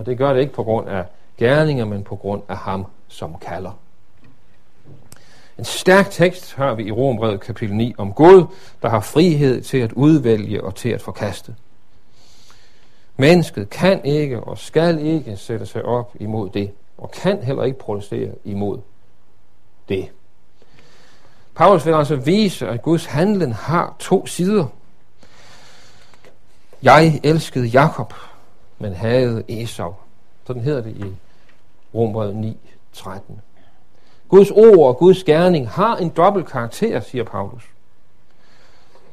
og 0.00 0.06
det 0.06 0.18
gør 0.18 0.32
det 0.32 0.40
ikke 0.40 0.52
på 0.52 0.64
grund 0.64 0.88
af 0.88 1.04
gerninger, 1.38 1.84
men 1.84 2.04
på 2.04 2.16
grund 2.16 2.42
af 2.48 2.56
ham, 2.56 2.86
som 3.08 3.36
kalder. 3.40 3.78
En 5.58 5.64
stærk 5.64 6.10
tekst 6.10 6.54
har 6.54 6.74
vi 6.74 6.84
i 6.84 6.90
Rombrevet 6.90 7.40
kapitel 7.40 7.76
9 7.76 7.94
om 7.98 8.12
Gud, 8.12 8.46
der 8.82 8.88
har 8.88 9.00
frihed 9.00 9.62
til 9.62 9.78
at 9.78 9.92
udvælge 9.92 10.64
og 10.64 10.74
til 10.74 10.88
at 10.88 11.02
forkaste. 11.02 11.54
Mennesket 13.16 13.70
kan 13.70 14.04
ikke 14.04 14.40
og 14.40 14.58
skal 14.58 14.98
ikke 14.98 15.36
sætte 15.36 15.66
sig 15.66 15.84
op 15.84 16.12
imod 16.20 16.50
det, 16.50 16.70
og 16.98 17.10
kan 17.10 17.42
heller 17.42 17.62
ikke 17.62 17.78
protestere 17.78 18.30
imod 18.44 18.78
det. 19.88 20.08
Paulus 21.54 21.86
vil 21.86 21.92
altså 21.92 22.16
vise, 22.16 22.68
at 22.68 22.82
Guds 22.82 23.06
handlen 23.06 23.52
har 23.52 23.96
to 23.98 24.26
sider. 24.26 24.66
Jeg 26.82 27.20
elskede 27.24 27.66
Jakob, 27.66 28.14
men 28.80 28.92
havde 28.92 29.42
Esau. 29.48 29.94
Sådan 30.46 30.62
hedder 30.62 30.80
det 30.80 30.96
i 30.96 31.14
Rombrevet 31.94 32.36
9, 32.36 32.56
13. 32.92 33.40
Guds 34.28 34.50
ord 34.50 34.88
og 34.88 34.96
Guds 34.96 35.24
gerning 35.24 35.68
har 35.68 35.96
en 35.96 36.08
dobbelt 36.08 36.46
karakter, 36.46 37.00
siger 37.00 37.24
Paulus. 37.24 37.62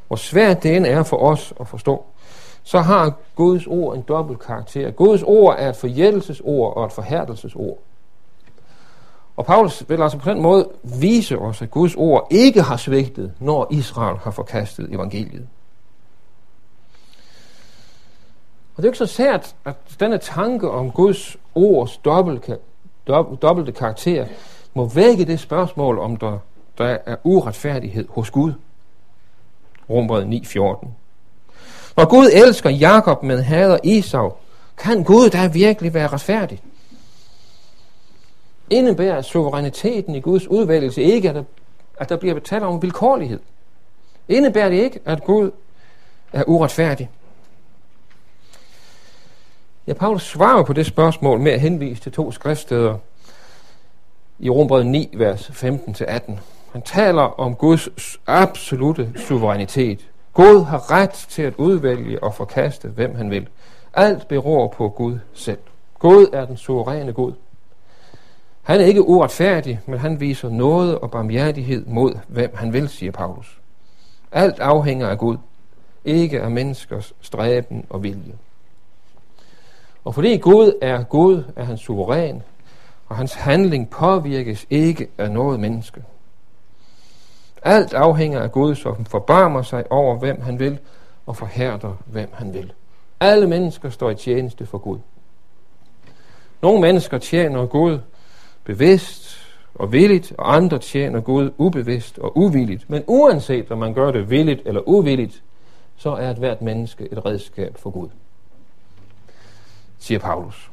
Hvor 0.07 0.15
svært 0.15 0.63
det 0.63 0.77
end 0.77 0.85
er 0.85 1.03
for 1.03 1.17
os 1.17 1.53
at 1.59 1.67
forstå, 1.67 2.05
så 2.63 2.79
har 2.79 3.13
Guds 3.35 3.67
ord 3.67 3.95
en 3.95 4.01
dobbelt 4.01 4.39
karakter. 4.39 4.91
Guds 4.91 5.23
ord 5.23 5.55
er 5.59 5.69
et 5.69 5.75
forjættelsesord 5.75 6.77
og 6.77 6.85
et 6.85 6.91
forhærdelsesord. 6.91 7.77
Og 9.37 9.45
Paulus 9.45 9.83
vil 9.87 10.01
altså 10.01 10.17
på 10.17 10.29
den 10.29 10.41
måde 10.41 10.69
vise 10.83 11.37
os, 11.37 11.61
at 11.61 11.71
Guds 11.71 11.95
ord 11.95 12.27
ikke 12.31 12.61
har 12.61 12.77
svigtet, 12.77 13.33
når 13.39 13.67
Israel 13.71 14.17
har 14.17 14.31
forkastet 14.31 14.93
evangeliet. 14.93 15.47
Og 18.77 18.83
det 18.83 18.87
er 18.87 18.91
ikke 18.91 18.97
så 18.97 19.05
sært, 19.05 19.55
at 19.65 19.75
denne 19.99 20.17
tanke 20.17 20.71
om 20.71 20.91
Guds 20.91 21.37
ords 21.55 21.97
dobbelte, 21.97 22.57
dobbelte 23.41 23.71
karakter 23.71 24.25
må 24.73 24.85
vække 24.85 25.25
det 25.25 25.39
spørgsmål, 25.39 25.99
om 25.99 26.17
der, 26.17 26.39
der 26.77 26.97
er 27.05 27.15
uretfærdighed 27.23 28.07
hos 28.09 28.31
Gud. 28.31 28.53
Rombrevet 29.89 30.25
9.14. 30.45 30.87
Når 31.97 32.09
Gud 32.09 32.29
elsker 32.33 32.69
Jakob, 32.69 33.23
men 33.23 33.39
hader 33.39 33.77
Esau, 33.83 34.33
Kan 34.77 35.03
Gud 35.03 35.29
da 35.29 35.47
virkelig 35.47 35.93
være 35.93 36.07
retfærdig? 36.07 36.61
Indebærer 38.69 39.21
suveræniteten 39.21 40.15
i 40.15 40.19
Guds 40.19 40.47
udvælgelse 40.47 41.01
ikke, 41.01 41.29
at 41.29 41.35
der, 41.35 41.43
at 41.97 42.09
der 42.09 42.17
bliver 42.17 42.33
betalt 42.33 42.63
om 42.63 42.81
vilkårlighed? 42.81 43.39
Indebærer 44.27 44.69
det 44.69 44.77
ikke, 44.77 44.99
at 45.05 45.23
Gud 45.23 45.51
er 46.33 46.43
uretfærdig? 46.47 47.09
Ja, 49.87 49.93
Paulus 49.93 50.23
svarer 50.23 50.63
på 50.63 50.73
det 50.73 50.85
spørgsmål 50.85 51.39
med 51.39 51.51
at 51.51 51.59
henvise 51.59 52.01
til 52.01 52.11
to 52.11 52.31
skriftsteder 52.31 52.97
i 54.39 54.49
Rombrevet 54.49 54.85
9, 54.85 55.09
vers 55.17 55.49
15-18. 55.49 56.31
Han 56.71 56.81
taler 56.81 57.21
om 57.21 57.55
Guds 57.55 57.89
absolute 58.27 59.13
suverænitet. 59.15 60.07
Gud 60.33 60.63
har 60.63 60.91
ret 60.91 61.09
til 61.09 61.41
at 61.41 61.53
udvælge 61.57 62.23
og 62.23 62.33
forkaste, 62.33 62.87
hvem 62.87 63.15
han 63.15 63.31
vil. 63.31 63.47
Alt 63.93 64.27
beror 64.27 64.67
på 64.67 64.89
Gud 64.89 65.19
selv. 65.33 65.59
Gud 65.99 66.27
er 66.33 66.45
den 66.45 66.57
suveræne 66.57 67.13
Gud. 67.13 67.33
Han 68.63 68.81
er 68.81 68.85
ikke 68.85 69.07
uretfærdig, 69.07 69.79
men 69.85 69.99
han 69.99 70.19
viser 70.19 70.49
noget 70.49 70.99
og 70.99 71.11
barmhjertighed 71.11 71.85
mod, 71.85 72.13
hvem 72.27 72.55
han 72.55 72.73
vil, 72.73 72.89
siger 72.89 73.11
Paulus. 73.11 73.59
Alt 74.31 74.59
afhænger 74.59 75.07
af 75.07 75.17
Gud, 75.17 75.37
ikke 76.05 76.41
af 76.41 76.51
menneskers 76.51 77.13
stræben 77.21 77.85
og 77.89 78.03
vilje. 78.03 78.33
Og 80.07 80.13
fordi 80.13 80.37
Gud 80.37 80.73
er 80.81 81.03
Gud, 81.03 81.43
er 81.55 81.63
han 81.63 81.77
suveræn, 81.77 82.41
og 83.07 83.15
hans 83.15 83.33
handling 83.33 83.89
påvirkes 83.89 84.65
ikke 84.69 85.07
af 85.17 85.31
noget 85.31 85.59
menneske. 85.59 86.03
Alt 87.63 87.93
afhænger 87.93 88.39
af 88.39 88.51
Gud, 88.51 88.75
som 88.75 89.05
forbarmer 89.05 89.61
sig 89.61 89.91
over, 89.91 90.17
hvem 90.17 90.41
han 90.41 90.59
vil, 90.59 90.79
og 91.25 91.35
forhærder, 91.35 91.97
hvem 92.05 92.29
han 92.33 92.53
vil. 92.53 92.73
Alle 93.19 93.47
mennesker 93.47 93.89
står 93.89 94.09
i 94.09 94.15
tjeneste 94.15 94.65
for 94.65 94.77
Gud. 94.77 94.97
Nogle 96.61 96.81
mennesker 96.81 97.17
tjener 97.17 97.65
Gud 97.65 97.99
bevidst 98.63 99.37
og 99.75 99.91
villigt, 99.91 100.33
og 100.37 100.55
andre 100.55 100.79
tjener 100.79 101.21
Gud 101.21 101.51
ubevidst 101.57 102.19
og 102.19 102.37
uvilligt. 102.37 102.89
Men 102.89 103.03
uanset 103.07 103.71
om 103.71 103.77
man 103.77 103.93
gør 103.93 104.11
det 104.11 104.29
villigt 104.29 104.61
eller 104.65 104.81
uvilligt, 104.87 105.43
så 105.97 106.09
er 106.09 106.29
et 106.29 106.37
hvert 106.37 106.61
menneske 106.61 107.07
et 107.11 107.25
redskab 107.25 107.77
for 107.77 107.89
Gud, 107.89 108.09
siger 109.99 110.19
Paulus. 110.19 110.71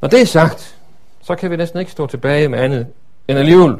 Når 0.00 0.08
det 0.08 0.20
er 0.20 0.26
sagt, 0.26 0.78
så 1.22 1.34
kan 1.34 1.50
vi 1.50 1.56
næsten 1.56 1.80
ikke 1.80 1.92
stå 1.92 2.06
tilbage 2.06 2.48
med 2.48 2.58
andet 2.58 2.86
end 3.28 3.38
alligevel 3.38 3.76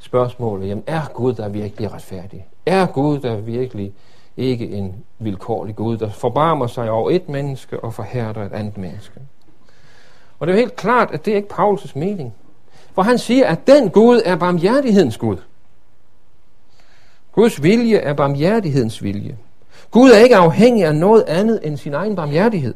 spørgsmålet, 0.00 0.68
jamen 0.68 0.84
er 0.86 1.02
Gud 1.14 1.34
der 1.34 1.48
virkelig 1.48 1.92
retfærdig? 1.92 2.46
Er 2.66 2.86
Gud 2.86 3.18
der 3.18 3.36
virkelig 3.36 3.92
ikke 4.36 4.68
en 4.68 4.94
vilkårlig 5.18 5.76
Gud, 5.76 5.96
der 5.96 6.10
forbarmer 6.10 6.66
sig 6.66 6.90
over 6.90 7.10
et 7.10 7.28
menneske 7.28 7.80
og 7.80 7.94
forhærder 7.94 8.42
et 8.42 8.52
andet 8.52 8.78
menneske? 8.78 9.20
Og 10.38 10.46
det 10.46 10.52
er 10.52 10.56
jo 10.56 10.60
helt 10.60 10.76
klart, 10.76 11.10
at 11.10 11.24
det 11.24 11.32
er 11.32 11.36
ikke 11.36 11.54
Paulus' 11.54 11.98
mening. 11.98 12.34
For 12.94 13.02
han 13.02 13.18
siger, 13.18 13.46
at 13.46 13.66
den 13.66 13.90
Gud 13.90 14.22
er 14.24 14.36
barmhjertighedens 14.36 15.18
Gud. 15.18 15.36
Guds 17.32 17.62
vilje 17.62 17.96
er 17.96 18.12
barmhjertighedens 18.12 19.02
vilje. 19.02 19.36
Gud 19.90 20.10
er 20.10 20.18
ikke 20.18 20.36
afhængig 20.36 20.84
af 20.84 20.94
noget 20.94 21.22
andet 21.22 21.60
end 21.62 21.76
sin 21.76 21.94
egen 21.94 22.16
barmhjertighed. 22.16 22.74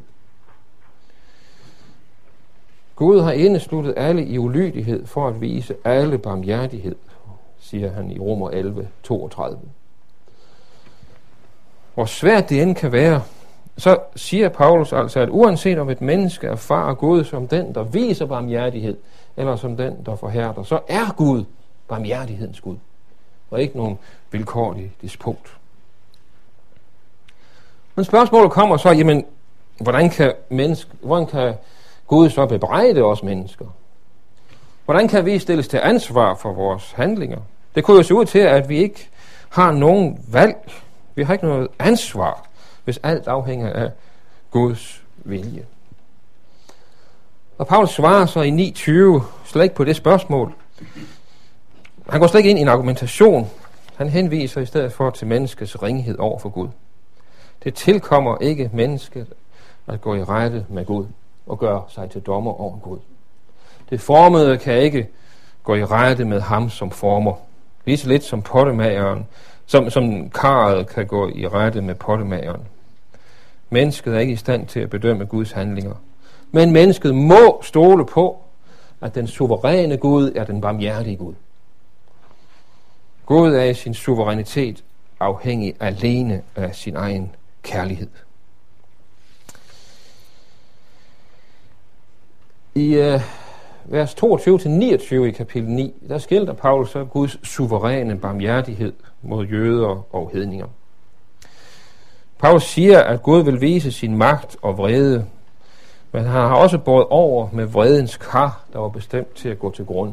Gud 2.99 3.21
har 3.21 3.33
indesluttet 3.33 3.95
alle 3.97 4.27
i 4.27 4.39
ulydighed 4.39 5.07
for 5.07 5.29
at 5.29 5.41
vise 5.41 5.75
alle 5.85 6.19
barmhjertighed, 6.19 6.97
siger 7.61 7.91
han 7.91 8.11
i 8.11 8.19
Romer 8.19 8.51
11, 8.51 8.89
32. 9.03 9.61
Hvor 11.95 12.05
svært 12.05 12.49
det 12.49 12.63
end 12.63 12.75
kan 12.75 12.93
være, 12.93 13.23
så 13.77 13.99
siger 14.17 14.49
Paulus 14.49 14.93
altså, 14.93 15.21
at 15.21 15.29
uanset 15.29 15.79
om 15.79 15.91
et 15.91 16.01
menneske 16.01 16.47
erfarer 16.47 16.95
Gud 16.95 17.25
som 17.25 17.49
den, 17.49 17.75
der 17.75 17.83
viser 17.83 18.27
barmhjertighed, 18.27 18.97
eller 19.37 19.57
som 19.57 19.77
den, 19.77 19.97
der 20.07 20.17
forhærder, 20.17 20.63
så 20.63 20.81
er 20.89 21.15
Gud 21.17 21.45
barmhjertighedens 21.89 22.61
Gud, 22.61 22.77
og 23.51 23.63
ikke 23.63 23.77
nogen 23.77 23.99
vilkårlig 24.31 24.93
despot. 25.03 25.57
Men 27.95 28.05
spørgsmålet 28.05 28.51
kommer 28.51 28.77
så, 28.77 28.91
jamen, 28.91 29.25
hvordan 29.81 30.11
kan, 30.11 30.33
menneske, 30.49 30.91
hvordan 31.03 31.27
kan 31.27 31.55
Gud 32.09 32.31
så 32.31 32.47
bebrejde 32.47 33.03
os 33.03 33.23
mennesker? 33.23 33.65
Hvordan 34.85 35.09
kan 35.09 35.25
vi 35.25 35.39
stilles 35.39 35.69
til 35.69 35.81
ansvar 35.83 36.35
for 36.35 36.53
vores 36.53 36.93
handlinger? 36.93 37.39
Det 37.75 37.85
kunne 37.85 37.97
jo 37.97 38.03
se 38.03 38.15
ud 38.15 38.25
til, 38.25 38.39
at 38.39 38.69
vi 38.69 38.79
ikke 38.79 39.09
har 39.49 39.73
nogen 39.73 40.25
valg. 40.29 40.73
Vi 41.15 41.23
har 41.23 41.33
ikke 41.33 41.47
noget 41.47 41.69
ansvar, 41.79 42.47
hvis 42.85 43.01
alt 43.03 43.29
afhænger 43.29 43.73
af 43.73 43.91
Guds 44.51 45.03
vilje. 45.17 45.67
Og 47.59 47.67
Paulus 47.67 47.91
svarer 47.91 48.27
så 48.27 48.41
i 48.41 48.73
9.20 48.77 49.23
slet 49.45 49.63
ikke 49.63 49.75
på 49.75 49.85
det 49.85 49.97
spørgsmål. 49.97 50.55
Han 52.09 52.21
går 52.21 52.27
slet 52.27 52.39
ikke 52.39 52.51
ind 52.51 52.59
i 52.59 52.63
en 52.63 52.69
argumentation. 52.69 53.51
Han 53.97 54.09
henviser 54.09 54.61
i 54.61 54.67
stedet 54.67 54.93
for 54.93 55.11
til 55.11 55.27
menneskets 55.27 55.83
ringhed 55.83 56.19
over 56.19 56.39
for 56.39 56.49
Gud. 56.49 56.69
Det 57.65 57.75
tilkommer 57.75 58.39
ikke 58.41 58.71
mennesket 58.73 59.27
at 59.87 60.01
gå 60.01 60.15
i 60.15 60.25
rette 60.25 60.67
med 60.69 60.85
Gud 60.85 61.07
og 61.49 61.59
gøre 61.59 61.83
sig 61.89 62.11
til 62.11 62.21
dommer 62.21 62.61
over 62.61 62.79
Gud. 62.79 62.99
Det 63.91 64.01
formede 64.01 64.59
kan 64.59 64.79
ikke 64.79 65.09
gå 65.63 65.75
i 65.75 65.85
rette 65.85 66.25
med 66.25 66.41
ham 66.41 66.71
som 66.71 66.91
former. 66.91 67.35
Lige 67.85 67.97
så 67.97 68.09
lidt 68.09 68.25
som 68.25 68.43
pottemageren, 68.43 69.27
som, 69.67 69.91
som 69.91 70.31
karret 70.31 70.89
kan 70.89 71.07
gå 71.07 71.29
i 71.29 71.49
rette 71.49 71.83
med 71.83 71.95
pottemageren. 71.95 72.61
Mennesket 73.71 74.15
er 74.15 74.19
ikke 74.19 74.33
i 74.33 74.37
stand 74.37 74.67
til 74.67 74.81
at 74.81 74.91
bedømme 74.91 75.25
Guds 75.25 75.53
handlinger. 75.53 75.95
Men 76.51 76.73
mennesket 76.73 77.15
må 77.15 77.63
stole 77.63 78.07
på, 78.07 78.39
at 79.01 79.15
den 79.15 79.27
suveræne 79.27 79.97
Gud 79.97 80.33
er 80.37 80.45
den 80.45 80.61
barmhjertige 80.61 81.17
Gud. 81.17 81.35
Gud 83.27 83.55
er 83.55 83.65
i 83.65 83.75
sin 83.75 83.95
suverænitet 83.95 84.85
afhængig 85.21 85.75
alene 85.81 86.43
af 86.57 86.75
sin 86.75 86.97
egen 86.97 87.35
kærlighed. 87.63 88.09
I 92.79 92.95
øh, 92.95 93.21
vers 93.85 94.15
22-29 94.15 95.15
i 95.15 95.31
kapitel 95.31 95.71
9, 95.71 95.95
der 96.09 96.19
skildrer 96.19 96.55
Paulus 96.55 96.91
så 96.91 97.05
Guds 97.05 97.49
suveræne 97.49 98.19
barmhjertighed 98.19 98.93
mod 99.23 99.47
jøder 99.47 100.15
og 100.15 100.31
hedninger. 100.33 100.67
Paulus 102.39 102.65
siger, 102.65 103.01
at 103.01 103.23
Gud 103.23 103.43
vil 103.43 103.61
vise 103.61 103.93
sin 103.93 104.17
magt 104.17 104.57
og 104.63 104.79
vrede, 104.79 105.27
men 106.13 106.25
han 106.25 106.33
har 106.33 106.55
også 106.55 106.79
båret 106.79 107.07
over 107.11 107.49
med 107.53 107.67
vredens 107.67 108.17
kar, 108.17 108.65
der 108.73 108.79
var 108.79 108.89
bestemt 108.89 109.35
til 109.35 109.49
at 109.49 109.59
gå 109.59 109.71
til 109.71 109.85
grund. 109.85 110.13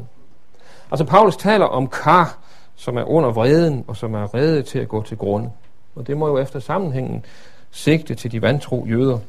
Altså 0.91 1.06
Paulus 1.06 1.38
taler 1.38 1.65
om 1.65 1.88
kar, 1.88 2.38
som 2.75 2.97
er 2.97 3.04
under 3.04 3.32
vreden 3.32 3.86
og 3.88 3.97
som 3.97 4.13
er 4.13 4.34
reddet 4.34 4.65
til 4.65 4.80
at 4.80 4.88
gå 4.88 5.04
til 5.04 5.17
grund. 5.17 5.49
Og 5.95 6.08
det 6.08 6.17
må 6.17 6.28
jo 6.28 6.38
efter 6.38 6.60
sammenhængen 6.60 7.25
sigte 7.71 8.15
til 8.15 8.32
de 8.32 8.41
vantro 8.41 8.86
jøder. 8.89 9.19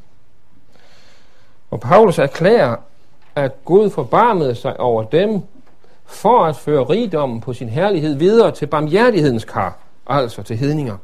Og 1.71 1.79
Paulus 1.79 2.19
erklærer, 2.19 2.75
at 3.37 3.65
Gud 3.65 3.89
forbarmede 3.89 4.55
sig 4.55 4.79
over 4.79 5.03
dem, 5.03 5.41
for 6.05 6.45
at 6.45 6.55
føre 6.55 6.83
rigdommen 6.83 7.41
på 7.41 7.53
sin 7.53 7.69
herlighed 7.69 8.15
videre 8.15 8.51
til 8.51 8.67
barmhjertighedens 8.67 9.45
kar, 9.45 9.77
altså 10.07 10.43
til 10.43 10.57
hedninger. 10.57 10.97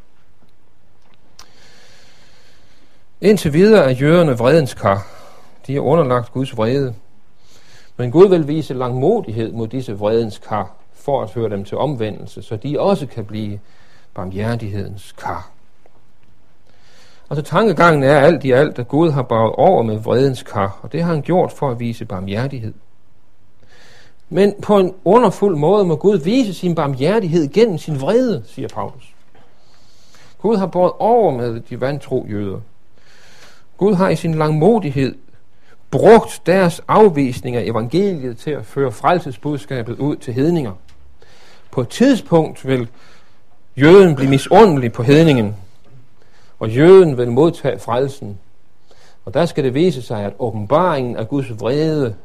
Indtil 3.22 3.54
videre 3.54 3.84
er 3.84 3.96
jøderne 3.96 4.38
vredens 4.38 4.74
kar. 4.74 5.08
De 5.68 5.76
er 5.76 5.80
underlagt 5.80 6.32
Guds 6.32 6.58
vrede. 6.58 6.96
Men 7.98 8.12
Gud 8.12 8.30
vil 8.30 8.48
vise 8.48 8.74
langmodighed 8.74 9.52
mod 9.52 9.68
disse 9.68 9.98
vredens 9.98 10.38
kar, 10.38 10.72
for 10.94 11.24
at 11.24 11.30
føre 11.30 11.50
dem 11.50 11.66
til 11.66 11.78
omvendelse, 11.78 12.42
så 12.42 12.56
de 12.56 12.80
også 12.80 13.08
kan 13.08 13.26
blive 13.26 13.60
barmhjertighedens 14.14 15.12
kar. 15.12 15.53
Altså 17.34 17.52
tankegangen 17.52 18.04
er 18.04 18.20
alt 18.20 18.44
i 18.44 18.52
alt, 18.52 18.80
at 18.80 18.88
Gud 18.88 19.12
har 19.12 19.24
braget 19.24 19.54
over 19.56 19.84
med 19.84 19.98
vredens 19.98 20.44
kar, 20.44 20.80
og 20.82 20.92
det 20.92 21.04
har 21.04 21.14
han 21.14 21.22
gjort 21.22 21.52
for 21.52 21.72
at 21.72 21.80
vise 21.80 22.06
barmhjertighed. 22.06 22.74
Men 24.30 24.54
på 24.62 24.80
en 24.80 24.94
underfuld 25.06 25.56
måde 25.56 25.86
må 25.86 25.96
Gud 25.96 26.18
vise 26.18 26.54
sin 26.54 26.76
barmhjertighed 26.76 27.48
gennem 27.54 27.78
sin 27.78 28.02
vrede, 28.02 28.44
siger 28.46 28.68
Paulus. 28.68 29.14
Gud 30.42 30.58
har 30.58 30.66
båret 30.66 30.92
over 31.00 31.32
med 31.32 31.62
de 31.70 31.82
vantro 31.82 32.26
jøder. 32.30 32.60
Gud 33.78 33.94
har 33.94 34.10
i 34.10 34.16
sin 34.16 34.36
langmodighed 34.36 35.16
brugt 35.92 36.42
deres 36.46 36.82
afvisning 36.88 37.56
af 37.56 37.64
evangeliet 37.64 38.38
til 38.38 38.52
at 38.52 38.66
føre 38.66 38.92
frelsesbudskabet 38.92 40.00
ud 40.00 40.16
til 40.16 40.34
hedninger. 40.34 40.72
På 41.72 41.82
et 41.82 41.90
tidspunkt 41.90 42.68
vil 42.68 42.88
jøden 43.78 44.16
blive 44.16 44.30
misundelig 44.30 44.94
på 44.94 45.04
hedningen, 45.04 45.56
og 46.64 46.70
jøden 46.70 47.18
vil 47.18 47.32
modtage 47.32 47.80
frelsen. 47.80 48.40
Og 49.26 49.34
der 49.34 49.46
skal 49.46 49.64
det 49.64 49.74
vise 49.74 50.02
sig, 50.02 50.26
at 50.26 50.34
åbenbaringen 50.40 51.16
af 51.18 51.28
Guds 51.28 51.60
vrede 51.60 52.16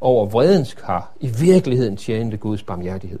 over 0.00 0.26
vredens 0.26 0.74
kar 0.74 1.12
i 1.20 1.28
virkeligheden 1.28 1.96
tjente 1.96 2.36
Guds 2.36 2.62
barmhjertighed. 2.62 3.18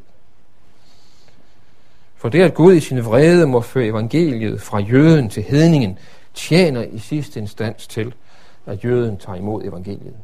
For 2.16 2.28
det, 2.28 2.42
at 2.42 2.54
Gud 2.54 2.74
i 2.74 2.80
sin 2.80 3.04
vrede 3.04 3.46
må 3.46 3.60
føre 3.60 3.86
evangeliet 3.86 4.60
fra 4.60 4.78
jøden 4.78 5.28
til 5.28 5.42
hedningen, 5.42 5.98
tjener 6.34 6.82
i 6.82 6.98
sidste 6.98 7.40
instans 7.40 7.86
til, 7.86 8.14
at 8.66 8.84
jøden 8.84 9.16
tager 9.16 9.36
imod 9.38 9.64
evangeliet. 9.64 10.16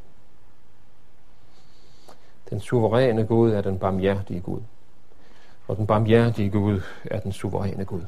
Den 2.51 2.61
suveræne 2.61 3.25
Gud 3.25 3.53
er 3.53 3.61
den 3.61 3.79
barmhjertige 3.79 4.41
Gud. 4.41 4.61
Og 5.69 5.77
den 5.77 5.87
barmhjertige 5.87 6.51
Gud 6.51 6.81
er 7.05 7.21
den 7.21 7.33
suveræne 7.33 7.85
Gud. 7.85 8.03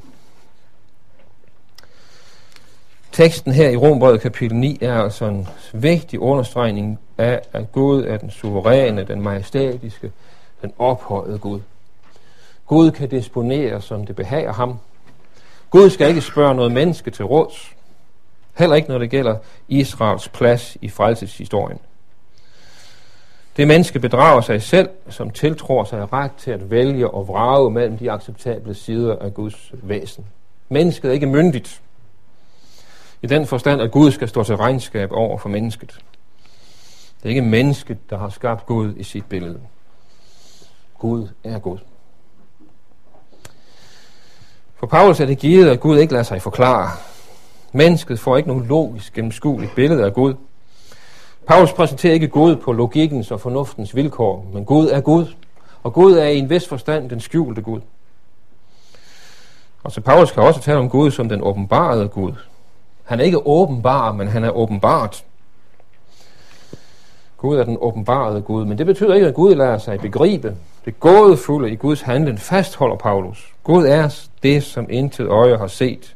Teksten 3.13 3.51
her 3.51 3.69
i 3.69 3.75
Rombrevet 3.75 4.21
kapitel 4.21 4.57
9 4.57 4.77
er 4.81 4.93
altså 4.93 5.25
en 5.25 5.47
vigtig 5.73 6.19
understregning 6.19 6.99
af, 7.17 7.41
at 7.53 7.71
Gud 7.71 8.03
er 8.03 8.17
den 8.17 8.31
suveræne, 8.31 9.03
den 9.03 9.21
majestatiske, 9.21 10.11
den 10.61 10.73
ophøjede 10.79 11.37
Gud. 11.37 11.59
Gud 12.67 12.91
kan 12.91 13.09
disponere, 13.09 13.81
som 13.81 14.05
det 14.05 14.15
behager 14.15 14.53
ham. 14.53 14.79
Gud 15.69 15.89
skal 15.89 16.09
ikke 16.09 16.21
spørge 16.21 16.55
noget 16.55 16.71
menneske 16.71 17.11
til 17.11 17.25
råds. 17.25 17.71
Heller 18.57 18.75
ikke, 18.75 18.89
når 18.89 18.97
det 18.97 19.09
gælder 19.09 19.37
Israels 19.67 20.29
plads 20.29 20.77
i 20.81 20.89
frelseshistorien. 20.89 21.79
Det 23.57 23.67
menneske 23.67 23.99
bedrager 23.99 24.41
sig 24.41 24.61
selv, 24.61 24.89
som 25.09 25.29
tiltror 25.29 25.83
sig 25.83 26.13
ret 26.13 26.31
til 26.37 26.51
at 26.51 26.71
vælge 26.71 27.09
og 27.09 27.27
vrage 27.27 27.71
mellem 27.71 27.97
de 27.97 28.11
acceptable 28.11 28.73
sider 28.73 29.15
af 29.15 29.33
Guds 29.33 29.71
væsen. 29.73 30.25
Mennesket 30.69 31.09
er 31.09 31.13
ikke 31.13 31.27
myndigt. 31.27 31.81
I 33.23 33.27
den 33.27 33.47
forstand, 33.47 33.81
at 33.81 33.91
Gud 33.91 34.11
skal 34.11 34.27
stå 34.27 34.43
til 34.43 34.55
regnskab 34.57 35.11
over 35.11 35.37
for 35.37 35.49
mennesket. 35.49 35.99
Det 37.17 37.25
er 37.25 37.29
ikke 37.29 37.41
mennesket, 37.41 38.09
der 38.09 38.17
har 38.17 38.29
skabt 38.29 38.65
Gud 38.65 38.93
i 38.95 39.03
sit 39.03 39.25
billede. 39.25 39.59
Gud 40.99 41.27
er 41.43 41.59
Gud. 41.59 41.77
For 44.75 44.87
Paulus 44.87 45.19
er 45.19 45.25
det 45.25 45.37
givet, 45.37 45.69
at 45.69 45.79
Gud 45.79 45.97
ikke 45.97 46.13
lader 46.13 46.23
sig 46.23 46.41
forklare. 46.41 46.89
Mennesket 47.71 48.19
får 48.19 48.37
ikke 48.37 48.49
nogen 48.49 48.65
logisk 48.65 49.13
gennemskueligt 49.13 49.75
billede 49.75 50.05
af 50.05 50.13
Gud. 50.13 50.33
Paulus 51.47 51.73
præsenterer 51.73 52.13
ikke 52.13 52.27
Gud 52.27 52.55
på 52.55 52.71
logikkens 52.71 53.31
og 53.31 53.41
fornuftens 53.41 53.95
vilkår, 53.95 54.45
men 54.53 54.65
Gud 54.65 54.87
er 54.87 55.01
Gud, 55.01 55.25
og 55.83 55.93
Gud 55.93 56.13
er 56.13 56.27
i 56.27 56.37
en 56.37 56.49
vis 56.49 56.67
forstand 56.67 57.09
den 57.09 57.19
skjulte 57.19 57.61
Gud. 57.61 57.81
Og 59.83 59.91
så 59.91 60.01
Paulus 60.01 60.31
kan 60.31 60.43
også 60.43 60.61
tale 60.61 60.79
om 60.79 60.89
Gud 60.89 61.11
som 61.11 61.29
den 61.29 61.41
åbenbarede 61.41 62.07
Gud. 62.07 62.33
Han 63.03 63.19
er 63.19 63.23
ikke 63.23 63.47
åbenbar, 63.47 64.11
men 64.11 64.27
han 64.27 64.43
er 64.43 64.49
åbenbart. 64.49 65.25
Gud 67.37 67.57
er 67.57 67.63
den 67.63 67.77
åbenbarede 67.81 68.41
Gud, 68.41 68.65
men 68.65 68.77
det 68.77 68.85
betyder 68.85 69.13
ikke, 69.13 69.27
at 69.27 69.33
Gud 69.33 69.55
lader 69.55 69.77
sig 69.77 69.99
begribe. 69.99 70.55
Det 70.85 70.99
gådefulde 70.99 71.71
i 71.71 71.75
Guds 71.75 72.01
handling 72.01 72.39
fastholder 72.39 72.95
Paulus. 72.95 73.53
Gud 73.63 73.85
er 73.85 74.27
det, 74.43 74.63
som 74.63 74.87
intet 74.89 75.27
øje 75.27 75.57
har 75.57 75.67
set. 75.67 76.15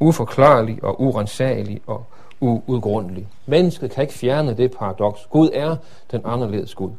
Uforklarlig 0.00 0.78
og 0.82 1.00
urensagelig 1.00 1.80
og 1.86 2.04
uudgrundelig. 2.40 3.28
Mennesket 3.46 3.90
kan 3.90 4.02
ikke 4.02 4.14
fjerne 4.14 4.56
det 4.56 4.70
paradoks. 4.78 5.26
Gud 5.30 5.50
er 5.52 5.76
den 6.10 6.20
anderledes 6.24 6.74
Gud. 6.74 6.90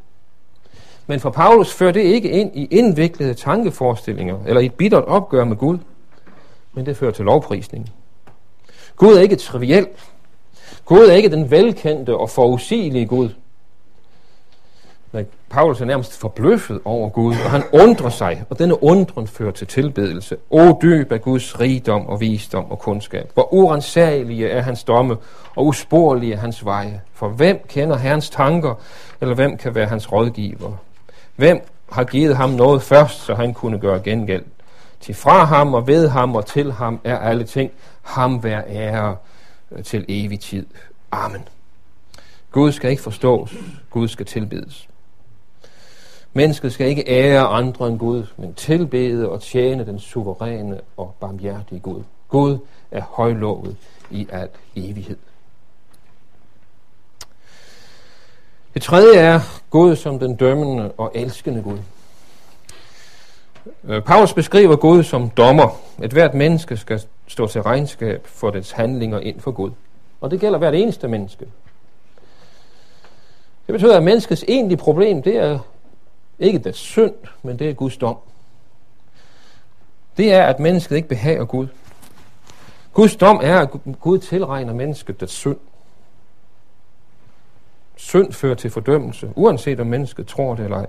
Men 1.08 1.20
for 1.20 1.30
Paulus 1.30 1.74
fører 1.74 1.92
det 1.92 2.02
ikke 2.02 2.30
ind 2.30 2.52
i 2.54 2.66
indviklede 2.66 3.34
tankeforestillinger 3.34 4.38
eller 4.48 4.62
i 4.62 4.66
et 4.66 4.74
bittert 4.74 5.04
opgør 5.04 5.44
med 5.44 5.56
Gud, 5.56 5.78
men 6.74 6.86
det 6.86 6.98
fører 6.98 7.12
til 7.12 7.26
lovprisning. 7.26 7.90
Gud 8.96 9.16
er 9.16 9.22
ikke 9.22 9.36
triviel. 9.36 9.88
Gud 10.86 11.08
er 11.08 11.14
ikke 11.14 11.30
den 11.30 11.52
velkendte 11.52 12.18
og 12.18 12.30
forudsigelige 12.30 13.06
Gud. 13.06 13.30
Men 15.12 15.26
Paulus 15.50 15.82
er 15.82 15.86
nærmest 15.86 16.20
forbløffet 16.20 16.80
over 16.86 17.10
Gud, 17.10 17.34
og 17.46 17.52
han 17.52 17.64
undrer 17.74 18.10
sig, 18.10 18.44
og 18.50 18.60
denne 18.60 18.84
undren 18.84 19.28
fører 19.28 19.52
til 19.52 19.68
tilbedelse. 19.68 20.38
O 20.50 20.80
dyb 20.82 21.12
af 21.12 21.22
Guds 21.22 21.60
rigdom 21.60 22.08
og 22.08 22.22
visdom 22.22 22.72
og 22.72 22.80
kundskab. 22.80 23.32
Hvor 23.34 23.54
urensagelige 23.54 24.50
er 24.50 24.62
hans 24.62 24.84
domme, 24.84 25.18
og 25.56 25.66
usporlige 25.66 26.34
er 26.34 26.38
hans 26.38 26.66
veje. 26.66 27.02
For 27.14 27.28
hvem 27.30 27.66
kender 27.68 27.98
Herrens 27.98 28.30
tanker, 28.30 28.76
eller 29.22 29.36
hvem 29.36 29.58
kan 29.58 29.76
være 29.76 29.86
hans 29.86 30.12
rådgiver? 30.12 30.72
Hvem 31.36 31.62
har 31.92 32.04
givet 32.04 32.38
ham 32.38 32.50
noget 32.50 32.82
først, 32.82 33.26
så 33.26 33.34
han 33.34 33.54
kunne 33.54 33.80
gøre 33.80 34.00
gengæld? 34.00 34.44
Til 35.06 35.16
fra 35.16 35.44
ham 35.44 35.74
og 35.74 35.88
ved 35.88 36.08
ham 36.08 36.36
og 36.36 36.46
til 36.46 36.72
ham 36.72 37.00
er 37.04 37.18
alle 37.18 37.44
ting. 37.44 37.72
Ham 38.02 38.44
vær 38.44 38.62
ære 38.68 39.18
til 39.84 40.06
evig 40.08 40.40
tid. 40.40 40.66
Amen. 41.12 41.48
Gud 42.52 42.72
skal 42.72 42.92
ikke 42.92 43.04
forstås, 43.04 43.56
Gud 43.90 44.08
skal 44.08 44.26
tilbedes. 44.26 44.88
Mennesket 46.34 46.74
skal 46.74 46.88
ikke 46.88 47.10
ære 47.10 47.48
andre 47.48 47.88
end 47.88 48.00
Gud, 48.00 48.24
men 48.38 48.54
tilbede 48.54 49.30
og 49.30 49.42
tjene 49.42 49.86
den 49.86 50.00
suveræne 50.00 50.82
og 50.98 51.16
barmhjertige 51.20 51.80
Gud. 51.80 52.04
Gud 52.30 52.58
er 52.92 53.02
højlovet 53.02 53.78
i 54.12 54.28
al 54.32 54.50
evighed. 54.76 55.18
Det 58.74 58.82
tredje 58.82 59.18
er 59.18 59.40
Gud 59.70 59.96
som 59.96 60.20
den 60.20 60.36
dømmende 60.36 60.92
og 60.92 61.12
elskende 61.16 61.62
Gud. 61.62 61.78
Øh, 63.84 64.02
Paulus 64.02 64.34
beskriver 64.34 64.76
Gud 64.76 65.04
som 65.04 65.30
dommer. 65.30 65.82
Et 66.04 66.12
hvert 66.12 66.34
menneske 66.34 66.78
skal 66.78 67.02
stå 67.28 67.48
til 67.48 67.62
regnskab 67.62 68.28
for 68.28 68.50
dets 68.50 68.72
handlinger 68.72 69.20
ind 69.20 69.40
for 69.40 69.52
Gud. 69.52 69.72
Og 70.22 70.32
det 70.32 70.40
gælder 70.40 70.58
hvert 70.58 70.76
eneste 70.76 71.08
menneske. 71.08 71.46
Det 73.68 73.74
betyder, 73.74 73.98
at 73.98 74.04
menneskets 74.04 74.46
egentlige 74.48 74.78
problem, 74.78 75.22
det 75.22 75.38
er 75.38 75.60
ikke 76.40 76.60
dets 76.60 76.80
synd, 76.80 77.14
men 77.44 77.60
det 77.60 77.70
er 77.70 77.74
Guds 77.74 77.98
dom. 77.98 78.18
Det 80.18 80.34
er, 80.34 80.44
at 80.44 80.60
mennesket 80.60 80.96
ikke 80.96 81.08
behager 81.08 81.46
Gud. 81.46 81.68
Guds 82.94 83.16
dom 83.16 83.40
er, 83.44 83.60
at 83.60 83.70
Gud 84.00 84.20
tilregner 84.20 84.74
mennesket 84.74 85.20
dets 85.20 85.34
synd. 85.34 85.58
Synd 87.96 88.34
fører 88.34 88.56
til 88.56 88.70
fordømmelse, 88.70 89.30
uanset 89.36 89.80
om 89.80 89.88
mennesket 89.88 90.28
tror 90.28 90.56
det 90.56 90.64
eller 90.64 90.78
ej. 90.78 90.86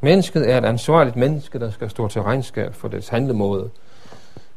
Mennesket 0.00 0.50
er 0.50 0.58
et 0.58 0.64
ansvarligt 0.64 1.16
menneske, 1.16 1.58
der 1.58 1.70
skal 1.70 1.90
stå 1.90 2.08
til 2.08 2.22
regnskab 2.22 2.74
for 2.74 2.88
dets 2.88 3.08
handlemåde. 3.08 3.70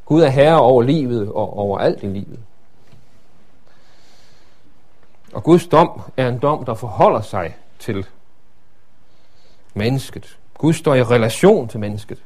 Gud 0.06 0.22
er 0.22 0.30
herre 0.30 0.62
over 0.62 0.84
livet 0.84 1.30
og 1.32 1.58
over 1.58 1.78
alt 1.78 2.04
i 2.04 2.08
livet. 2.08 2.40
Og 5.34 5.44
Guds 5.44 5.68
dom 5.68 6.02
er 6.18 6.28
en 6.28 6.40
dom, 6.40 6.66
der 6.66 6.74
forholder 6.74 7.22
sig 7.22 7.56
til 7.80 8.06
mennesket. 9.74 10.38
Gud 10.58 10.74
står 10.74 10.96
i 10.96 11.04
relation 11.04 11.68
til 11.68 11.80
mennesket. 11.80 12.24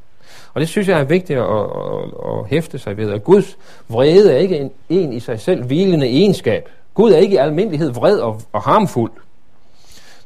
Og 0.54 0.62
det 0.62 0.70
synes 0.70 0.88
jeg 0.88 1.00
er 1.00 1.04
vigtigt 1.04 1.40
at, 1.40 1.46
at, 1.46 2.40
at 2.40 2.48
hæfte 2.48 2.80
sig 2.80 2.98
ved, 2.98 3.12
at 3.12 3.24
Guds 3.24 3.58
vrede 3.88 4.34
er 4.34 4.38
ikke 4.38 4.58
en, 4.58 4.72
en 4.90 5.14
i 5.14 5.20
sig 5.20 5.40
selv 5.40 5.66
hvilende 5.66 6.08
egenskab. 6.08 6.70
Gud 6.94 7.12
er 7.12 7.18
ikke 7.18 7.34
i 7.34 7.38
almindelighed 7.38 7.92
vred 7.92 8.20
og, 8.20 8.42
og 8.54 8.62
harmfuld. 8.62 9.12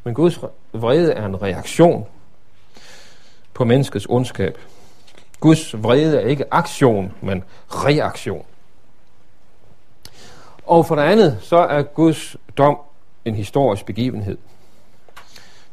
Men 0.04 0.14
Guds 0.14 0.40
vrede 0.74 1.14
er 1.14 1.26
en 1.26 1.42
reaktion 1.42 2.06
på 3.60 3.66
menneskets 3.66 4.08
ondskab. 4.10 4.58
Guds 5.40 5.84
vrede 5.84 6.22
er 6.22 6.28
ikke 6.28 6.54
aktion, 6.54 7.14
men 7.22 7.44
reaktion. 7.68 8.46
Og 10.66 10.86
for 10.86 10.96
det 10.96 11.02
andet, 11.02 11.38
så 11.42 11.58
er 11.58 11.82
Guds 11.82 12.36
dom 12.58 12.78
en 13.26 13.36
historisk 13.36 13.86
begivenhed. 13.86 14.38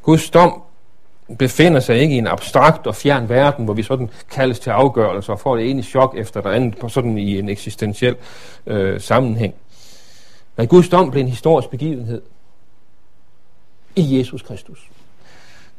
Guds 0.03 0.31
dom 0.31 0.63
befinder 1.39 1.81
sig 1.81 1.99
ikke 1.99 2.15
i 2.15 2.19
en 2.19 2.27
abstrakt 2.27 2.87
og 2.87 2.95
fjern 2.95 3.29
verden, 3.29 3.65
hvor 3.65 3.75
vi 3.75 3.83
sådan 3.83 4.11
kaldes 4.31 4.61
til 4.61 4.71
afgørelse 4.71 5.33
og 5.33 5.41
får 5.41 5.57
det 5.57 5.71
ene 5.71 5.83
chok 5.83 6.15
efter 6.17 6.41
det 6.41 6.51
andet, 6.51 6.79
på 6.79 6.89
sådan 6.89 7.19
i 7.19 7.39
en 7.39 7.49
eksistentiel 7.49 8.17
øh, 8.67 9.01
sammenhæng. 9.01 9.55
Men 10.57 10.69
Guds 10.69 10.89
dom 10.89 11.11
blev 11.11 11.21
en 11.21 11.29
historisk 11.29 11.71
begivenhed 11.71 12.23
i 13.97 14.19
Jesus 14.19 14.43
Kristus. 14.43 14.91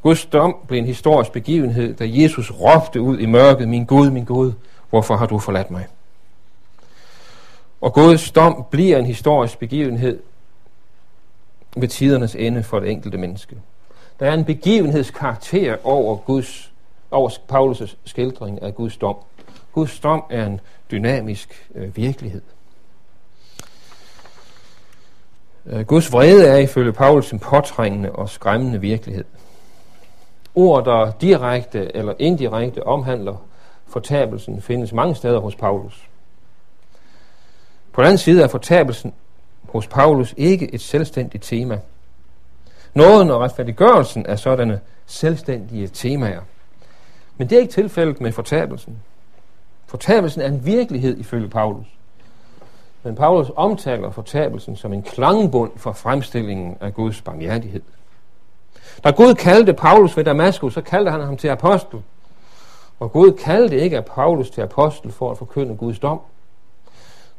Guds 0.01 0.25
dom 0.25 0.55
blev 0.67 0.79
en 0.79 0.85
historisk 0.85 1.31
begivenhed, 1.31 1.93
da 1.93 2.03
Jesus 2.07 2.51
råbte 2.51 3.01
ud 3.01 3.19
i 3.19 3.25
mørket, 3.25 3.67
min 3.67 3.85
Gud, 3.85 4.09
min 4.09 4.25
Gud, 4.25 4.51
hvorfor 4.89 5.15
har 5.15 5.25
du 5.25 5.39
forladt 5.39 5.71
mig? 5.71 5.87
Og 7.81 7.93
Guds 7.93 8.31
dom 8.31 8.65
bliver 8.71 8.97
en 8.97 9.05
historisk 9.05 9.59
begivenhed 9.59 10.19
ved 11.77 11.87
tidernes 11.87 12.35
ende 12.35 12.63
for 12.63 12.79
det 12.79 12.91
enkelte 12.91 13.17
menneske. 13.17 13.57
Der 14.19 14.29
er 14.29 14.33
en 14.33 14.45
begivenhedskarakter 14.45 15.77
over, 15.83 16.15
Guds, 16.15 16.71
over 17.11 17.29
Paulus' 17.29 17.95
skildring 18.05 18.61
af 18.61 18.75
Guds 18.75 18.97
dom. 18.97 19.15
Guds 19.73 19.99
dom 19.99 20.23
er 20.29 20.45
en 20.45 20.59
dynamisk 20.91 21.69
øh, 21.75 21.97
virkelighed. 21.97 22.41
Øh, 25.65 25.85
Guds 25.85 26.11
vrede 26.11 26.47
er 26.47 26.57
ifølge 26.57 26.93
Paulus 26.93 27.31
en 27.31 27.39
påtrængende 27.39 28.11
og 28.11 28.29
skræmmende 28.29 28.81
virkelighed. 28.81 29.25
Ord, 30.57 30.85
der 30.85 31.11
direkte 31.11 31.95
eller 31.95 32.13
indirekte 32.19 32.87
omhandler 32.87 33.35
fortabelsen, 33.87 34.61
findes 34.61 34.93
mange 34.93 35.15
steder 35.15 35.39
hos 35.39 35.55
Paulus. 35.55 36.09
På 37.91 38.01
den 38.01 38.05
anden 38.07 38.17
side 38.17 38.43
er 38.43 38.47
fortabelsen 38.47 39.13
hos 39.69 39.87
Paulus 39.87 40.33
ikke 40.37 40.73
et 40.73 40.81
selvstændigt 40.81 41.43
tema. 41.43 41.79
Nåden 42.93 43.31
og 43.31 43.41
retfærdiggørelsen 43.41 44.25
er 44.25 44.35
sådanne 44.35 44.79
selvstændige 45.05 45.87
temaer. 45.87 46.41
Men 47.37 47.49
det 47.49 47.55
er 47.55 47.59
ikke 47.59 47.73
tilfældet 47.73 48.21
med 48.21 48.31
fortabelsen. 48.31 48.97
Fortabelsen 49.85 50.41
er 50.41 50.47
en 50.47 50.65
virkelighed 50.65 51.17
ifølge 51.17 51.49
Paulus. 51.49 51.87
Men 53.03 53.15
Paulus 53.15 53.51
omtaler 53.55 54.11
fortabelsen 54.11 54.75
som 54.75 54.93
en 54.93 55.03
klangbund 55.03 55.71
for 55.75 55.91
fremstillingen 55.91 56.77
af 56.81 56.93
Guds 56.93 57.21
barmhjertighed. 57.21 57.81
Da 59.03 59.11
Gud 59.11 59.35
kaldte 59.35 59.73
Paulus 59.73 60.17
ved 60.17 60.23
Damaskus, 60.23 60.73
så 60.73 60.81
kaldte 60.81 61.11
han 61.11 61.21
ham 61.21 61.37
til 61.37 61.47
apostel. 61.47 62.01
Og 62.99 63.11
Gud 63.11 63.31
kaldte 63.31 63.79
ikke 63.79 64.01
Paulus 64.01 64.49
til 64.49 64.61
apostel 64.61 65.11
for 65.11 65.31
at 65.31 65.37
forkynde 65.37 65.75
Guds 65.75 65.99
dom, 65.99 66.19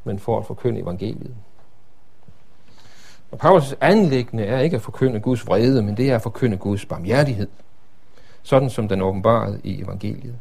men 0.04 0.18
for 0.18 0.38
at 0.38 0.46
forkynde 0.46 0.80
evangeliet. 0.80 1.34
Og 3.30 3.38
Paulus' 3.44 3.74
anlæggende 3.80 4.44
er 4.44 4.60
ikke 4.60 4.76
at 4.76 4.82
forkynde 4.82 5.20
Guds 5.20 5.46
vrede, 5.46 5.82
men 5.82 5.96
det 5.96 6.10
er 6.10 6.14
at 6.14 6.22
forkynde 6.22 6.56
Guds 6.56 6.86
barmhjertighed, 6.86 7.48
sådan 8.42 8.70
som 8.70 8.88
den 8.88 9.02
åbenbarede 9.02 9.60
i 9.64 9.82
evangeliet. 9.82 10.34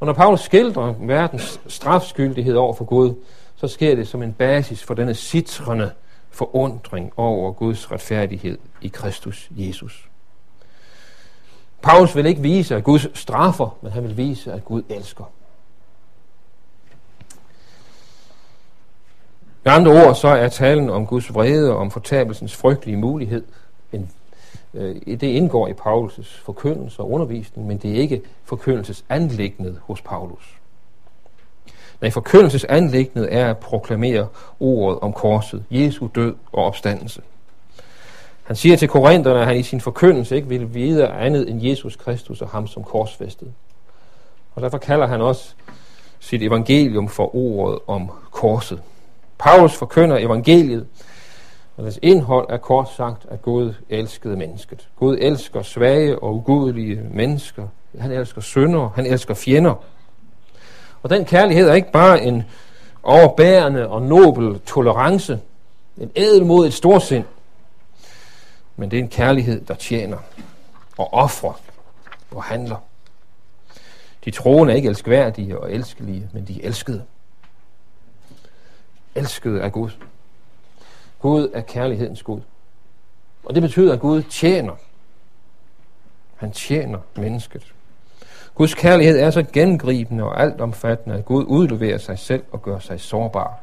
Og 0.00 0.06
når 0.06 0.12
Paulus 0.12 0.40
skildrer 0.40 0.94
verdens 0.98 1.60
strafskyldighed 1.66 2.54
over 2.54 2.74
for 2.74 2.84
Gud, 2.84 3.14
så 3.56 3.68
sker 3.68 3.94
det 3.94 4.08
som 4.08 4.22
en 4.22 4.32
basis 4.32 4.82
for 4.82 4.94
denne 4.94 5.14
citrende 5.14 5.90
forundring 6.32 7.12
over 7.16 7.52
Guds 7.52 7.92
retfærdighed 7.92 8.58
i 8.80 8.88
Kristus 8.88 9.48
Jesus. 9.50 10.08
Paulus 11.82 12.16
vil 12.16 12.26
ikke 12.26 12.42
vise, 12.42 12.76
at 12.76 12.84
Gud 12.84 12.98
straffer, 13.14 13.78
men 13.82 13.92
han 13.92 14.02
vil 14.02 14.16
vise, 14.16 14.52
at 14.52 14.64
Gud 14.64 14.82
elsker. 14.88 15.24
Med 19.64 19.72
andre 19.72 20.06
ord 20.06 20.14
så 20.14 20.28
er 20.28 20.48
talen 20.48 20.90
om 20.90 21.06
Guds 21.06 21.34
vrede 21.34 21.70
og 21.70 21.76
om 21.76 21.90
fortabelsens 21.90 22.56
frygtelige 22.56 22.96
mulighed. 22.96 23.44
En, 23.92 24.10
øh, 24.74 24.96
det 25.06 25.22
indgår 25.22 25.68
i 25.68 25.72
Paulus' 25.72 26.44
forkyndelse 26.44 27.00
og 27.00 27.10
undervisning, 27.10 27.66
men 27.66 27.78
det 27.78 27.90
er 27.90 27.94
ikke 27.94 28.22
forkyndelses 28.44 29.04
anlæggende 29.08 29.80
hos 29.84 30.02
Paulus. 30.02 30.61
Nej, 32.02 32.10
forkyndelsesanlægnet 32.10 33.34
er 33.34 33.50
at 33.50 33.58
proklamere 33.58 34.26
ordet 34.60 34.98
om 35.00 35.12
korset, 35.12 35.64
Jesu 35.70 36.08
død 36.14 36.34
og 36.52 36.64
opstandelse. 36.64 37.22
Han 38.42 38.56
siger 38.56 38.76
til 38.76 38.88
korinterne, 38.88 39.40
at 39.40 39.46
han 39.46 39.56
i 39.56 39.62
sin 39.62 39.80
forkyndelse 39.80 40.36
ikke 40.36 40.48
vil 40.48 40.74
vide 40.74 41.08
andet 41.08 41.50
end 41.50 41.62
Jesus 41.62 41.96
Kristus 41.96 42.42
og 42.42 42.48
ham 42.48 42.66
som 42.66 42.84
korsfæstet. 42.84 43.52
Og 44.54 44.62
derfor 44.62 44.78
kalder 44.78 45.06
han 45.06 45.20
også 45.20 45.54
sit 46.20 46.42
evangelium 46.42 47.08
for 47.08 47.36
ordet 47.36 47.78
om 47.86 48.10
korset. 48.30 48.82
Paulus 49.38 49.74
forkynder 49.74 50.18
evangeliet, 50.18 50.86
og 51.76 51.84
dets 51.84 51.98
indhold 52.02 52.46
er 52.50 52.56
kort 52.56 52.88
sagt, 52.96 53.26
at 53.30 53.42
Gud 53.42 53.74
elskede 53.88 54.36
mennesket. 54.36 54.88
Gud 54.96 55.16
elsker 55.20 55.62
svage 55.62 56.18
og 56.18 56.34
ugudelige 56.34 57.00
mennesker. 57.10 57.66
Han 57.98 58.10
elsker 58.10 58.40
syndere, 58.40 58.90
han 58.94 59.06
elsker 59.06 59.34
fjender. 59.34 59.74
Og 61.02 61.10
den 61.10 61.24
kærlighed 61.24 61.68
er 61.68 61.74
ikke 61.74 61.92
bare 61.92 62.22
en 62.22 62.42
overbærende 63.02 63.88
og 63.88 64.02
nobel 64.02 64.60
tolerance, 64.60 65.40
en 65.98 66.10
ædel 66.16 66.46
mod 66.46 66.66
et 66.66 66.74
storsind, 66.74 67.24
men 68.76 68.90
det 68.90 68.98
er 68.98 69.02
en 69.02 69.08
kærlighed, 69.08 69.60
der 69.60 69.74
tjener 69.74 70.18
og 70.98 71.12
offrer 71.14 71.60
og 72.30 72.42
handler. 72.42 72.76
De 74.24 74.30
troende 74.30 74.72
er 74.72 74.76
ikke 74.76 74.88
elskværdige 74.88 75.60
og 75.60 75.72
elskelige, 75.72 76.28
men 76.32 76.44
de 76.44 76.62
er 76.62 76.66
elskede. 76.66 77.04
Elskede 79.14 79.62
af 79.62 79.72
Gud. 79.72 79.90
Gud 81.18 81.50
er 81.54 81.60
kærlighedens 81.60 82.22
Gud. 82.22 82.40
Og 83.44 83.54
det 83.54 83.62
betyder, 83.62 83.92
at 83.92 84.00
Gud 84.00 84.22
tjener. 84.22 84.74
Han 86.36 86.52
tjener 86.52 86.98
mennesket. 87.16 87.72
Guds 88.54 88.74
kærlighed 88.74 89.18
er 89.18 89.30
så 89.30 89.44
gengribende 89.52 90.24
og 90.24 90.40
altomfattende, 90.40 91.16
at 91.16 91.24
Gud 91.24 91.44
udleverer 91.48 91.98
sig 91.98 92.18
selv 92.18 92.42
og 92.52 92.62
gør 92.62 92.78
sig 92.78 93.00
sårbar. 93.00 93.60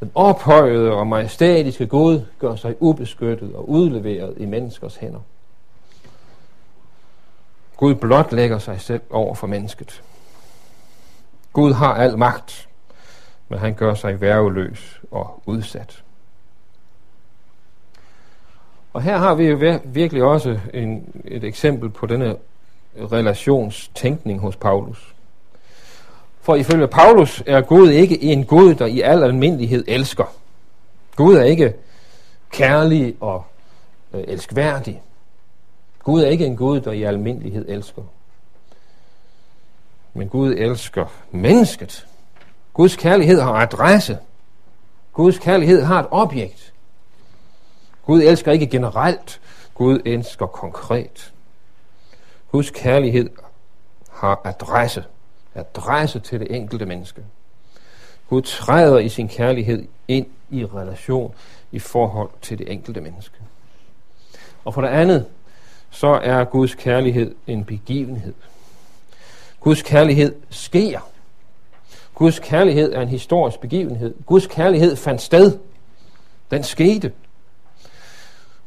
Den 0.00 0.10
ophøjede 0.14 0.92
og 0.92 1.06
majestætiske 1.06 1.86
Gud 1.86 2.20
gør 2.38 2.56
sig 2.56 2.76
ubeskyttet 2.80 3.54
og 3.54 3.68
udleveret 3.68 4.34
i 4.36 4.46
menneskers 4.46 4.96
hænder. 4.96 5.20
Gud 7.76 7.94
blot 7.94 8.32
lægger 8.32 8.58
sig 8.58 8.80
selv 8.80 9.02
over 9.10 9.34
for 9.34 9.46
mennesket. 9.46 10.02
Gud 11.52 11.72
har 11.72 11.94
al 11.94 12.18
magt, 12.18 12.68
men 13.48 13.58
han 13.58 13.74
gør 13.74 13.94
sig 13.94 14.20
værveløs 14.20 15.00
og 15.10 15.42
udsat. 15.46 16.02
Og 18.92 19.02
her 19.02 19.16
har 19.16 19.34
vi 19.34 19.44
jo 19.44 19.78
virkelig 19.84 20.22
også 20.22 20.60
en, 20.74 21.22
et 21.24 21.44
eksempel 21.44 21.90
på 21.90 22.06
denne 22.06 22.36
relationstænkning 22.96 24.40
hos 24.40 24.56
Paulus. 24.56 25.14
For 26.40 26.54
ifølge 26.54 26.88
Paulus 26.88 27.42
er 27.46 27.60
Gud 27.60 27.90
ikke 27.90 28.22
en 28.22 28.44
Gud, 28.44 28.74
der 28.74 28.86
i 28.86 29.00
al 29.00 29.22
almindelighed 29.22 29.84
elsker. 29.88 30.24
Gud 31.16 31.34
er 31.34 31.42
ikke 31.42 31.74
kærlig 32.50 33.16
og 33.20 33.44
øh, 34.14 34.24
elskværdig. 34.28 35.02
Gud 36.04 36.22
er 36.22 36.28
ikke 36.28 36.46
en 36.46 36.56
Gud, 36.56 36.80
der 36.80 36.92
i 36.92 37.02
almindelighed 37.02 37.68
elsker. 37.68 38.02
Men 40.14 40.28
Gud 40.28 40.52
elsker 40.52 41.06
mennesket. 41.30 42.06
Guds 42.74 42.96
kærlighed 42.96 43.40
har 43.40 43.52
adresse. 43.52 44.18
Guds 45.12 45.38
kærlighed 45.38 45.82
har 45.82 46.00
et 46.00 46.06
objekt. 46.10 46.72
Gud 48.06 48.22
elsker 48.22 48.52
ikke 48.52 48.66
generelt. 48.66 49.40
Gud 49.74 50.00
elsker 50.04 50.46
konkret. 50.46 51.32
Guds 52.52 52.70
kærlighed 52.70 53.30
har 54.10 54.40
adresse. 54.44 55.04
Adresse 55.54 56.20
til 56.20 56.40
det 56.40 56.56
enkelte 56.56 56.86
menneske. 56.86 57.22
Gud 58.28 58.42
træder 58.42 58.98
i 58.98 59.08
sin 59.08 59.28
kærlighed 59.28 59.88
ind 60.08 60.26
i 60.50 60.64
relation 60.64 61.34
i 61.72 61.78
forhold 61.78 62.30
til 62.42 62.58
det 62.58 62.72
enkelte 62.72 63.00
menneske. 63.00 63.36
Og 64.64 64.74
for 64.74 64.80
det 64.80 64.88
andet, 64.88 65.26
så 65.90 66.06
er 66.06 66.44
Guds 66.44 66.74
kærlighed 66.74 67.34
en 67.46 67.64
begivenhed. 67.64 68.34
Guds 69.60 69.82
kærlighed 69.82 70.34
sker. 70.50 71.00
Guds 72.14 72.38
kærlighed 72.38 72.92
er 72.92 73.00
en 73.00 73.08
historisk 73.08 73.60
begivenhed. 73.60 74.14
Guds 74.26 74.46
kærlighed 74.46 74.96
fandt 74.96 75.22
sted. 75.22 75.58
Den 76.50 76.62
skete. 76.62 77.12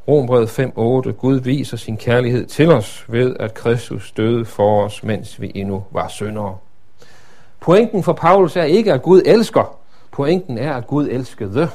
Rombrevet 0.08 0.60
5.8. 0.60 1.12
Gud 1.12 1.40
viser 1.40 1.78
sin 1.78 1.98
kærlighed 1.98 2.46
til 2.46 2.72
os 2.72 3.06
ved, 3.08 3.36
at 3.40 3.54
Kristus 3.54 4.12
døde 4.12 4.46
for 4.46 4.84
os, 4.84 5.04
mens 5.04 5.42
vi 5.42 5.52
endnu 5.56 5.84
var 5.92 6.08
syndere. 6.08 6.58
Pointen 7.60 8.04
for 8.04 8.14
Paulus 8.14 8.56
er 8.56 8.64
ikke, 8.64 8.94
at 8.94 9.02
Gud 9.02 9.22
elsker. 9.26 9.78
Pointen 10.12 10.58
er, 10.58 10.74
at 10.74 10.88
Gud 10.88 11.08
elskede. 11.08 11.70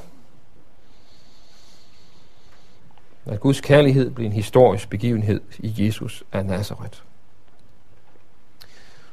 At 3.27 3.41
Guds 3.41 3.61
kærlighed 3.61 4.11
blev 4.11 4.27
en 4.27 4.33
historisk 4.33 4.91
begivenhed 4.91 5.41
i 5.59 5.75
Jesus 5.79 6.25
af 6.33 6.47
Nazareth. 6.47 6.99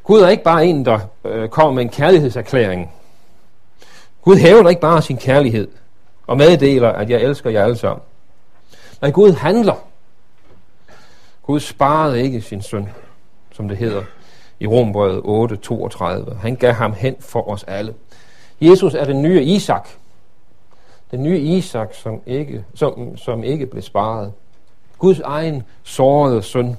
Gud 0.03 0.21
er 0.21 0.29
ikke 0.29 0.43
bare 0.43 0.65
en, 0.65 0.85
der 0.85 0.99
øh, 1.25 1.49
kommer 1.49 1.73
med 1.73 1.83
en 1.83 1.89
kærlighedserklæring. 1.89 2.91
Gud 4.21 4.35
hæver 4.35 4.69
ikke 4.69 4.81
bare 4.81 5.01
sin 5.01 5.17
kærlighed 5.17 5.67
og 6.27 6.37
meddeler, 6.37 6.89
at 6.89 7.09
jeg 7.09 7.21
elsker 7.21 7.49
jer 7.49 7.63
alle 7.63 7.77
sammen. 7.77 8.01
Nej, 9.01 9.11
Gud 9.11 9.31
handler. 9.31 9.75
Gud 11.43 11.59
sparede 11.59 12.23
ikke 12.23 12.41
sin 12.41 12.61
søn, 12.61 12.89
som 13.51 13.67
det 13.67 13.77
hedder 13.77 14.03
i 14.59 14.67
Rombrevet 14.67 15.21
8:32. 16.31 16.33
Han 16.35 16.55
gav 16.55 16.73
ham 16.73 16.93
hen 16.93 17.15
for 17.19 17.49
os 17.49 17.63
alle. 17.63 17.95
Jesus 18.61 18.93
er 18.93 19.05
den 19.05 19.21
nye 19.21 19.43
Isak. 19.43 19.87
Den 21.11 21.23
nye 21.23 21.39
Isak, 21.39 21.93
som 21.93 22.21
ikke, 22.25 22.65
som, 22.75 23.17
som 23.17 23.43
ikke 23.43 23.65
blev 23.65 23.81
sparet. 23.81 24.33
Guds 24.97 25.19
egen 25.19 25.63
sårede 25.83 26.43
søn. 26.43 26.77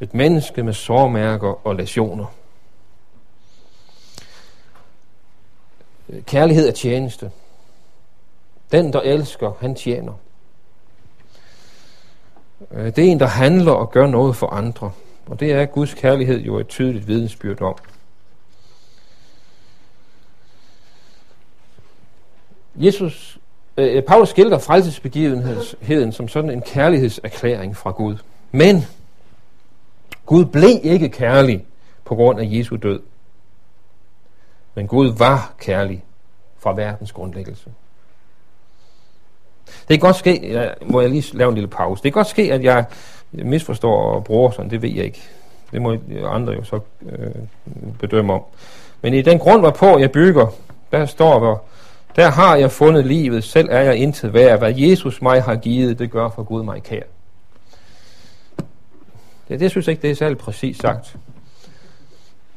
Et 0.00 0.14
menneske 0.14 0.62
med 0.62 0.72
sårmærker 0.72 1.66
og 1.66 1.76
lesioner. 1.76 2.26
Kærlighed 6.24 6.68
er 6.68 6.72
tjeneste. 6.72 7.30
Den, 8.72 8.92
der 8.92 9.00
elsker, 9.00 9.52
han 9.60 9.74
tjener. 9.74 10.12
Øh, 12.72 12.86
det 12.86 12.98
er 12.98 13.02
en, 13.12 13.20
der 13.20 13.26
handler 13.26 13.72
og 13.72 13.90
gør 13.90 14.06
noget 14.06 14.36
for 14.36 14.46
andre. 14.46 14.90
Og 15.26 15.40
det 15.40 15.52
er 15.52 15.64
Guds 15.64 15.94
kærlighed 15.94 16.40
jo 16.40 16.58
et 16.58 16.68
tydeligt 16.68 17.08
vidensbyrd 17.08 17.62
om. 17.62 17.74
Jesus, 22.76 23.38
øh, 23.76 23.96
øh, 23.96 24.02
Paulus 24.02 24.28
skildrer 24.28 24.58
frelsesbegivenheden 24.58 26.12
som 26.12 26.28
sådan 26.28 26.50
en 26.50 26.62
kærlighedserklæring 26.62 27.76
fra 27.76 27.90
Gud. 27.90 28.16
Men 28.52 28.84
Gud 30.26 30.44
blev 30.44 30.80
ikke 30.82 31.08
kærlig 31.08 31.66
på 32.04 32.14
grund 32.14 32.40
af 32.40 32.48
Jesu 32.50 32.76
død. 32.76 33.00
Men 34.74 34.86
Gud 34.86 35.12
var 35.18 35.54
kærlig 35.58 36.04
fra 36.58 36.74
verdens 36.74 37.12
grundlæggelse. 37.12 37.70
Det 39.66 39.88
kan 39.88 39.98
godt 39.98 40.16
ske, 40.16 40.52
ja, 40.52 40.68
må 40.86 41.00
jeg 41.00 41.10
lige 41.10 41.36
lave 41.36 41.48
en 41.48 41.54
lille 41.54 41.68
pause, 41.68 42.02
det 42.02 42.12
kan 42.12 42.18
godt 42.18 42.26
ske, 42.26 42.52
at 42.52 42.64
jeg 42.64 42.84
misforstår 43.32 44.12
og 44.12 44.24
bruger 44.24 44.50
sådan, 44.50 44.70
det 44.70 44.82
ved 44.82 44.90
jeg 44.90 45.04
ikke. 45.04 45.22
Det 45.72 45.82
må 45.82 45.96
andre 46.24 46.52
jo 46.52 46.64
så 46.64 46.80
øh, 47.08 47.28
bedømme 47.98 48.32
om. 48.32 48.42
Men 49.02 49.14
i 49.14 49.22
den 49.22 49.38
grund, 49.38 49.60
hvorpå 49.60 49.98
jeg 49.98 50.12
bygger 50.12 50.46
der 50.92 51.06
står 51.06 51.40
der, 51.40 51.56
der 52.16 52.30
har 52.30 52.56
jeg 52.56 52.70
fundet 52.70 53.06
livet, 53.06 53.44
selv 53.44 53.68
er 53.70 53.80
jeg 53.80 53.96
intet 53.96 54.32
værd. 54.34 54.58
Hvad 54.58 54.74
Jesus 54.76 55.22
mig 55.22 55.42
har 55.42 55.56
givet, 55.56 55.98
det 55.98 56.10
gør 56.10 56.28
for 56.28 56.42
Gud 56.42 56.62
mig 56.62 56.82
kær. 56.82 57.02
Det, 59.48 59.60
det 59.60 59.70
synes 59.70 59.86
jeg 59.86 59.92
ikke, 59.92 60.02
det 60.02 60.10
er 60.10 60.14
særlig 60.14 60.38
præcis 60.38 60.76
sagt. 60.76 61.16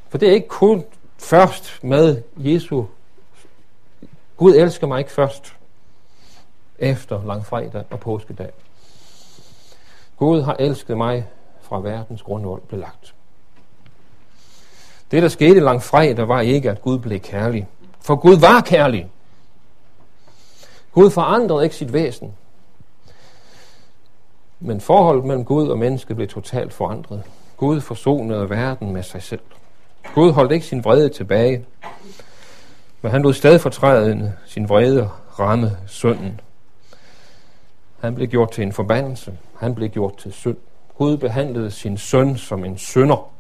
For 0.10 0.18
det 0.18 0.30
er 0.30 0.34
ikke 0.34 0.48
kun 0.48 0.84
først 1.18 1.80
med 1.84 2.22
Jesu. 2.38 2.84
Gud 4.38 4.56
elsker 4.56 4.88
mig 4.88 5.00
ikke 5.00 5.12
først 5.12 5.54
efter 6.80 7.24
langfredag 7.26 7.84
og 7.90 8.00
påskedag. 8.00 8.50
Gud 10.18 10.42
har 10.42 10.56
elsket 10.60 10.98
mig 10.98 11.28
fra 11.62 11.80
verdens 11.80 12.22
grundvold 12.22 12.62
blev 12.62 12.80
lagt. 12.80 13.16
Det, 15.12 15.24
der 15.24 15.30
skete 15.30 15.60
langfredag, 15.60 16.28
var 16.28 16.42
ikke, 16.42 16.72
at 16.72 16.82
Gud 16.82 17.00
blev 17.00 17.20
kærlig. 17.20 17.68
For 18.02 18.16
Gud 18.16 18.38
var 18.40 18.62
kærlig. 18.62 19.12
Gud 20.92 21.10
forandrede 21.10 21.64
ikke 21.64 21.76
sit 21.76 21.94
væsen. 21.94 22.34
Men 24.60 24.82
forholdet 24.82 25.26
mellem 25.26 25.46
Gud 25.46 25.68
og 25.68 25.80
menneske 25.80 26.16
blev 26.16 26.28
totalt 26.28 26.74
forandret. 26.74 27.24
Gud 27.58 27.82
forsonede 27.82 28.50
verden 28.50 28.94
med 28.94 29.04
sig 29.04 29.24
selv. 29.24 29.42
Gud 30.14 30.32
holdt 30.32 30.52
ikke 30.52 30.66
sin 30.66 30.84
vrede 30.84 31.10
tilbage, 31.10 31.66
men 33.02 33.12
han 33.12 33.22
lod 33.22 33.34
stedfortrædende 33.34 34.34
sin 34.46 34.70
vrede 34.70 35.10
ramme 35.40 35.78
synden. 35.88 36.40
Han 38.02 38.16
blev 38.16 38.28
gjort 38.28 38.52
til 38.52 38.62
en 38.62 38.74
forbandelse. 38.74 39.38
Han 39.58 39.76
blev 39.76 39.90
gjort 39.90 40.18
til 40.18 40.34
synd. 40.34 40.58
Gud 40.98 41.18
behandlede 41.18 41.72
sin 41.72 41.98
søn 41.98 42.38
som 42.38 42.66
en 42.66 42.78
synder, 42.78 43.32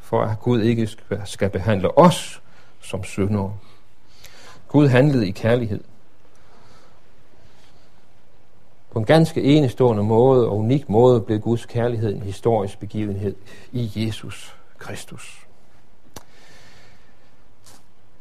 for 0.00 0.22
at 0.22 0.40
Gud 0.40 0.60
ikke 0.60 0.88
skal 1.24 1.50
behandle 1.50 1.98
os 1.98 2.42
som 2.80 3.04
syndere. 3.04 3.54
Gud 4.68 4.88
handlede 4.88 5.28
i 5.28 5.30
kærlighed. 5.30 5.80
På 8.90 8.98
en 8.98 9.04
ganske 9.04 9.42
enestående 9.42 10.02
måde 10.02 10.48
og 10.48 10.56
unik 10.56 10.88
måde 10.88 11.20
blev 11.20 11.40
Guds 11.40 11.66
kærlighed 11.66 12.14
en 12.14 12.22
historisk 12.22 12.78
begivenhed 12.78 13.34
i 13.72 13.92
Jesus 13.96 14.56
Kristus. 14.78 15.46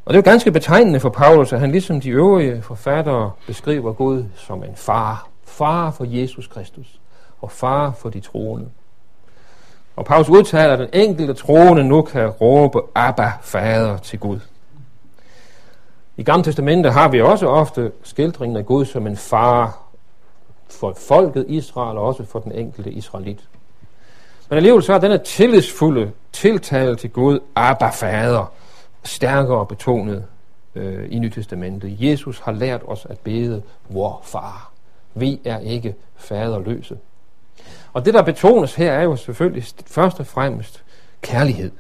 Og 0.06 0.14
det 0.14 0.20
er 0.20 0.22
jo 0.26 0.32
ganske 0.32 0.52
betegnende 0.52 1.00
for 1.00 1.10
Paulus, 1.10 1.54
at 1.54 1.60
han 1.60 1.72
ligesom 1.72 2.02
de 2.02 2.10
øvrige 2.10 2.62
forfattere 2.62 3.32
beskriver 3.48 3.94
Gud 3.94 4.26
som 4.36 4.64
en 4.64 4.76
far. 4.76 5.29
Far 5.50 5.92
for 5.92 6.06
Jesus 6.08 6.48
Kristus 6.48 7.00
og 7.42 7.52
far 7.52 7.92
for 7.92 8.10
de 8.10 8.20
troende. 8.20 8.70
Og 9.96 10.06
Paulus 10.06 10.30
udtaler, 10.30 10.74
at 10.74 10.80
den 10.80 10.90
enkelte 10.94 11.34
troende 11.34 11.84
nu 11.84 12.02
kan 12.02 12.28
råbe 12.28 12.82
Abba, 12.96 13.32
fader 13.42 13.98
til 13.98 14.20
Gud. 14.20 14.40
I 16.18 16.24
Gamle 16.24 16.44
Testamentet 16.44 16.94
har 16.94 17.08
vi 17.08 17.22
også 17.22 17.48
ofte 17.48 17.92
skildringen 18.04 18.58
af 18.58 18.66
Gud 18.66 18.86
som 18.86 19.08
en 19.08 19.18
far 19.18 19.82
for 20.70 20.94
folket 20.94 21.46
Israel 21.48 21.98
og 21.98 22.06
også 22.06 22.26
for 22.26 22.40
den 22.40 22.52
enkelte 22.52 22.92
israelit. 22.92 23.50
Men 24.50 24.58
alligevel 24.58 24.84
så 24.84 24.94
er 24.94 25.00
denne 25.00 25.18
tillidsfulde 25.18 26.12
tiltale 26.32 26.96
til 26.96 27.10
Gud, 27.10 27.40
Abba 27.56 27.90
Fader, 27.90 28.52
stærkere 29.04 29.66
betonet 29.66 30.26
øh, 30.76 31.08
i 31.12 31.20
Nyt 31.20 31.34
Testamentet. 31.34 31.96
Jesus 32.00 32.40
har 32.40 32.52
lært 32.52 32.82
os 32.88 33.08
at 33.10 33.20
bede 33.20 33.62
vor 33.90 34.22
far. 34.24 34.72
Vi 35.14 35.40
er 35.46 35.60
ikke 35.60 35.96
faderløse. 36.16 36.98
Og 37.94 38.06
det, 38.06 38.14
der 38.14 38.22
betones 38.22 38.76
her, 38.76 38.92
er 38.92 39.04
jo 39.04 39.16
selvfølgelig 39.16 39.66
først 39.88 40.20
og 40.20 40.28
fremmest 40.28 40.84
kærlighed. 41.22 41.72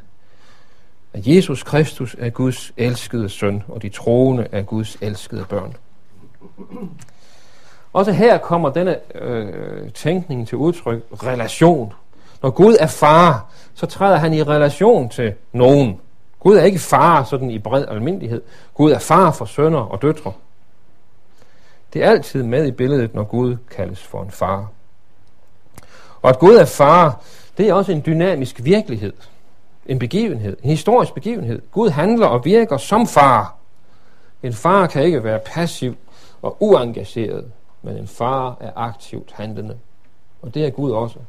At 1.13 1.27
Jesus 1.27 1.63
Kristus 1.63 2.15
er 2.19 2.29
Guds 2.29 2.71
elskede 2.77 3.29
søn, 3.29 3.63
og 3.67 3.81
de 3.81 3.89
troende 3.89 4.47
er 4.51 4.61
Guds 4.61 4.97
elskede 5.01 5.45
børn. 5.49 5.75
Også 7.93 8.11
her 8.11 8.37
kommer 8.37 8.69
denne 8.69 9.15
øh, 9.15 9.91
tænkning 9.91 10.47
til 10.47 10.57
udtryk, 10.57 11.03
relation. 11.11 11.93
Når 12.41 12.49
Gud 12.49 12.75
er 12.79 12.87
far, 12.87 13.51
så 13.73 13.85
træder 13.85 14.17
han 14.17 14.33
i 14.33 14.43
relation 14.43 15.09
til 15.09 15.33
nogen. 15.53 15.99
Gud 16.39 16.55
er 16.55 16.63
ikke 16.63 16.79
far 16.79 17.23
sådan 17.23 17.51
i 17.51 17.59
bred 17.59 17.85
almindelighed. 17.87 18.41
Gud 18.73 18.91
er 18.91 18.99
far 18.99 19.31
for 19.31 19.45
sønner 19.45 19.79
og 19.79 20.01
døtre. 20.01 20.33
Det 21.93 22.03
er 22.03 22.09
altid 22.09 22.43
med 22.43 22.67
i 22.67 22.71
billedet, 22.71 23.15
når 23.15 23.23
Gud 23.23 23.57
kaldes 23.71 24.03
for 24.03 24.23
en 24.23 24.31
far. 24.31 24.67
Og 26.21 26.29
at 26.29 26.39
Gud 26.39 26.55
er 26.55 26.65
far, 26.65 27.21
det 27.57 27.69
er 27.69 27.73
også 27.73 27.91
en 27.91 28.03
dynamisk 28.05 28.63
virkelighed. 28.63 29.13
En 29.85 29.99
begivenhed, 29.99 30.57
en 30.63 30.69
historisk 30.69 31.13
begivenhed. 31.13 31.61
Gud 31.71 31.89
handler 31.89 32.27
og 32.27 32.45
virker 32.45 32.77
som 32.77 33.07
far. 33.07 33.55
En 34.43 34.53
far 34.53 34.87
kan 34.87 35.03
ikke 35.03 35.23
være 35.23 35.39
passiv 35.45 35.95
og 36.41 36.57
uengageret, 36.59 37.51
men 37.81 37.97
en 37.97 38.07
far 38.07 38.57
er 38.59 38.71
aktivt 38.75 39.31
handlende. 39.31 39.77
Og 40.41 40.53
det 40.53 40.65
er 40.65 40.69
Gud 40.69 40.91
også. 40.91 41.19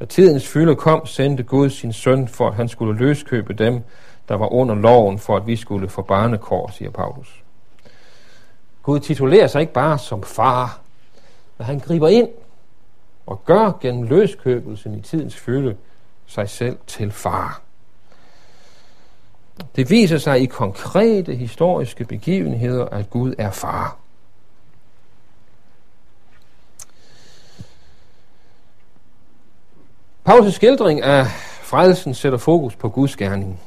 Da 0.00 0.04
tidens 0.04 0.48
fylde 0.48 0.76
kom, 0.76 1.06
sendte 1.06 1.42
Gud 1.42 1.70
sin 1.70 1.92
søn 1.92 2.28
for, 2.28 2.48
at 2.48 2.54
han 2.54 2.68
skulle 2.68 2.98
løskøbe 2.98 3.52
dem, 3.52 3.82
der 4.28 4.34
var 4.34 4.52
under 4.52 4.74
loven, 4.74 5.18
for 5.18 5.36
at 5.36 5.46
vi 5.46 5.56
skulle 5.56 5.88
få 5.88 6.02
barnekår, 6.02 6.70
siger 6.70 6.90
Paulus. 6.90 7.41
Gud 8.82 9.00
titulerer 9.00 9.46
sig 9.46 9.60
ikke 9.60 9.72
bare 9.72 9.98
som 9.98 10.22
far, 10.22 10.80
men 11.58 11.66
han 11.66 11.78
griber 11.78 12.08
ind 12.08 12.28
og 13.26 13.44
gør 13.44 13.72
gennem 13.80 14.02
løskøbelsen 14.02 14.98
i 14.98 15.00
tidens 15.00 15.36
fylde 15.36 15.76
sig 16.26 16.50
selv 16.50 16.78
til 16.86 17.12
far. 17.12 17.60
Det 19.76 19.90
viser 19.90 20.18
sig 20.18 20.40
i 20.40 20.46
konkrete 20.46 21.34
historiske 21.34 22.04
begivenheder, 22.04 22.84
at 22.84 23.10
Gud 23.10 23.34
er 23.38 23.50
far. 23.50 23.96
Paulus' 30.28 30.50
skildring 30.50 31.02
af 31.02 31.26
frelsen 31.62 32.14
sætter 32.14 32.38
fokus 32.38 32.76
på 32.76 32.88
Guds 32.88 33.16
gerning. 33.16 33.60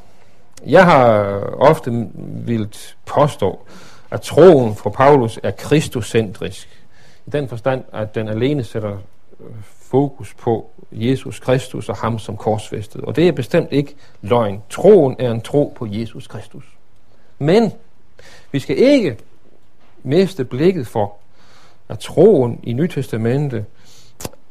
Jeg 0.65 0.85
har 0.85 1.23
ofte 1.57 2.07
vildt 2.15 2.97
påstå, 3.05 3.59
at 4.11 4.21
troen 4.21 4.75
for 4.75 4.89
Paulus 4.89 5.39
er 5.43 5.51
kristocentrisk. 5.51 6.69
I 7.27 7.29
den 7.29 7.47
forstand, 7.47 7.83
at 7.93 8.15
den 8.15 8.27
alene 8.27 8.63
sætter 8.63 8.97
øh, 9.39 9.45
fokus 9.63 10.33
på 10.33 10.69
Jesus 10.91 11.39
Kristus 11.39 11.89
og 11.89 11.95
ham 11.95 12.19
som 12.19 12.37
korsfæstet. 12.37 13.01
Og 13.01 13.15
det 13.15 13.27
er 13.27 13.31
bestemt 13.31 13.71
ikke 13.71 13.95
løgn. 14.21 14.63
Troen 14.69 15.15
er 15.19 15.31
en 15.31 15.41
tro 15.41 15.73
på 15.75 15.87
Jesus 15.89 16.27
Kristus. 16.27 16.63
Men 17.39 17.71
vi 18.51 18.59
skal 18.59 18.77
ikke 18.77 19.17
miste 20.03 20.45
blikket 20.45 20.87
for, 20.87 21.13
at 21.89 21.99
troen 21.99 22.59
i 22.63 22.73
Nytestamentet 22.73 23.65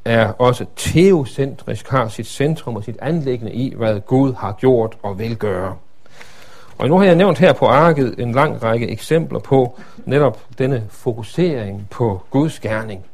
er 0.05 0.29
også 0.29 0.67
teocentrisk, 0.77 1.89
har 1.89 2.09
sit 2.09 2.27
centrum 2.27 2.77
og 2.77 2.85
sit 2.85 2.97
anlæggende 3.03 3.53
i, 3.53 3.75
hvad 3.75 4.01
Gud 4.01 4.35
har 4.35 4.53
gjort 4.53 4.97
og 5.03 5.19
vil 5.19 5.37
gøre. 5.37 5.77
Og 6.79 6.89
nu 6.89 6.99
har 6.99 7.05
jeg 7.05 7.15
nævnt 7.15 7.39
her 7.39 7.53
på 7.53 7.67
arket 7.67 8.15
en 8.19 8.33
lang 8.33 8.63
række 8.63 8.89
eksempler 8.89 9.39
på 9.39 9.81
netop 10.05 10.41
denne 10.59 10.85
fokusering 10.91 11.87
på 11.91 12.23
Guds 12.31 12.61
gerning. 12.61 13.05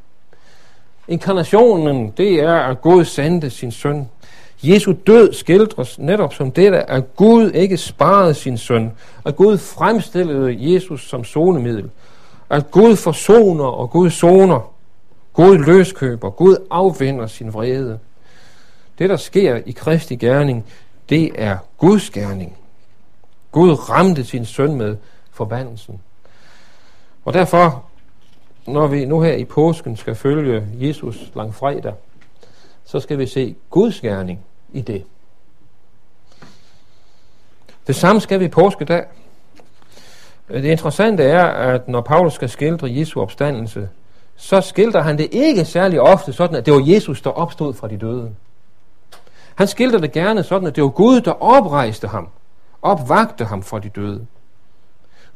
Inkarnationen, 1.08 2.10
det 2.16 2.34
er, 2.34 2.54
at 2.54 2.80
Gud 2.80 3.04
sendte 3.04 3.50
sin 3.50 3.72
søn. 3.72 4.08
Jesu 4.62 4.94
død 5.06 5.32
skildres 5.32 5.98
netop 5.98 6.34
som 6.34 6.50
dette, 6.50 6.90
at 6.90 7.16
Gud 7.16 7.50
ikke 7.50 7.76
sparede 7.76 8.34
sin 8.34 8.58
søn, 8.58 8.92
at 9.24 9.36
Gud 9.36 9.58
fremstillede 9.58 10.72
Jesus 10.72 11.08
som 11.08 11.24
sonemiddel, 11.24 11.90
at 12.50 12.70
Gud 12.70 12.96
forsoner 12.96 13.64
og 13.64 13.90
Gud 13.90 14.10
soner, 14.10 14.72
Gud 15.32 15.58
løskøber, 15.58 16.30
Gud 16.30 16.56
afvinder 16.70 17.26
sin 17.26 17.54
vrede. 17.54 17.98
Det, 18.98 19.10
der 19.10 19.16
sker 19.16 19.60
i 19.66 19.70
Kristi 19.70 20.16
gerning, 20.16 20.66
det 21.08 21.30
er 21.34 21.56
Guds 21.78 22.10
gerning. 22.10 22.56
Gud 23.52 23.90
ramte 23.90 24.24
sin 24.24 24.44
søn 24.44 24.74
med 24.74 24.96
forbandelsen. 25.30 26.00
Og 27.24 27.34
derfor, 27.34 27.84
når 28.66 28.86
vi 28.86 29.04
nu 29.04 29.20
her 29.20 29.32
i 29.32 29.44
påsken 29.44 29.96
skal 29.96 30.14
følge 30.14 30.66
Jesus 30.74 31.30
langfredag, 31.34 31.94
så 32.84 33.00
skal 33.00 33.18
vi 33.18 33.26
se 33.26 33.56
Guds 33.70 34.00
gerning 34.00 34.40
i 34.72 34.80
det. 34.80 35.04
Det 37.86 37.96
samme 37.96 38.20
skal 38.20 38.40
vi 38.40 38.48
påskedag. 38.48 39.04
Det 40.48 40.64
interessante 40.64 41.22
er, 41.22 41.44
at 41.44 41.88
når 41.88 42.00
Paulus 42.00 42.32
skal 42.32 42.48
skildre 42.48 42.88
Jesu 42.90 43.20
opstandelse, 43.20 43.88
så 44.36 44.60
skildrer 44.60 45.02
han 45.02 45.18
det 45.18 45.28
ikke 45.32 45.64
særlig 45.64 46.00
ofte 46.00 46.32
sådan, 46.32 46.56
at 46.56 46.66
det 46.66 46.74
var 46.74 46.82
Jesus, 46.86 47.22
der 47.22 47.30
opstod 47.30 47.74
fra 47.74 47.88
de 47.88 47.96
døde. 47.96 48.34
Han 49.54 49.68
skildrer 49.68 50.00
det 50.00 50.12
gerne 50.12 50.42
sådan, 50.42 50.68
at 50.68 50.76
det 50.76 50.84
var 50.84 50.90
Gud, 50.90 51.20
der 51.20 51.42
oprejste 51.42 52.08
ham, 52.08 52.28
opvagte 52.82 53.44
ham 53.44 53.62
fra 53.62 53.78
de 53.78 53.88
døde. 53.88 54.26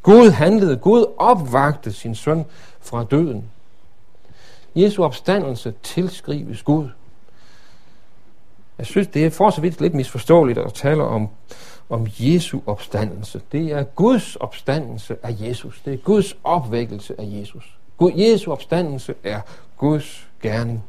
Gud 0.02 0.30
handlede, 0.30 0.76
Gud 0.76 1.04
opvagte 1.18 1.92
sin 1.92 2.14
søn 2.14 2.44
fra 2.80 3.04
døden. 3.04 3.50
Jesu 4.74 5.04
opstandelse 5.04 5.74
tilskrives 5.82 6.62
Gud. 6.62 6.88
Jeg 8.78 8.86
synes, 8.86 9.08
det 9.08 9.26
er 9.26 9.30
for 9.30 9.50
så 9.50 9.60
vidt 9.60 9.80
lidt 9.80 9.94
misforståeligt 9.94 10.58
at 10.58 10.74
tale 10.74 11.02
om, 11.02 11.28
om 11.90 12.06
Jesu 12.18 12.60
opstandelse. 12.66 13.40
Det 13.52 13.72
er 13.72 13.82
Guds 13.82 14.36
opstandelse 14.36 15.16
af 15.22 15.36
Jesus. 15.40 15.82
Det 15.84 15.92
er 15.92 15.98
Guds 15.98 16.36
opvækkelse 16.44 17.14
af 17.20 17.24
Jesus. 17.26 17.78
Gud, 17.96 18.12
Jesu 18.16 18.52
opstandelse 18.52 19.14
er 19.24 19.40
Guds 19.78 20.28
gerning. 20.42 20.84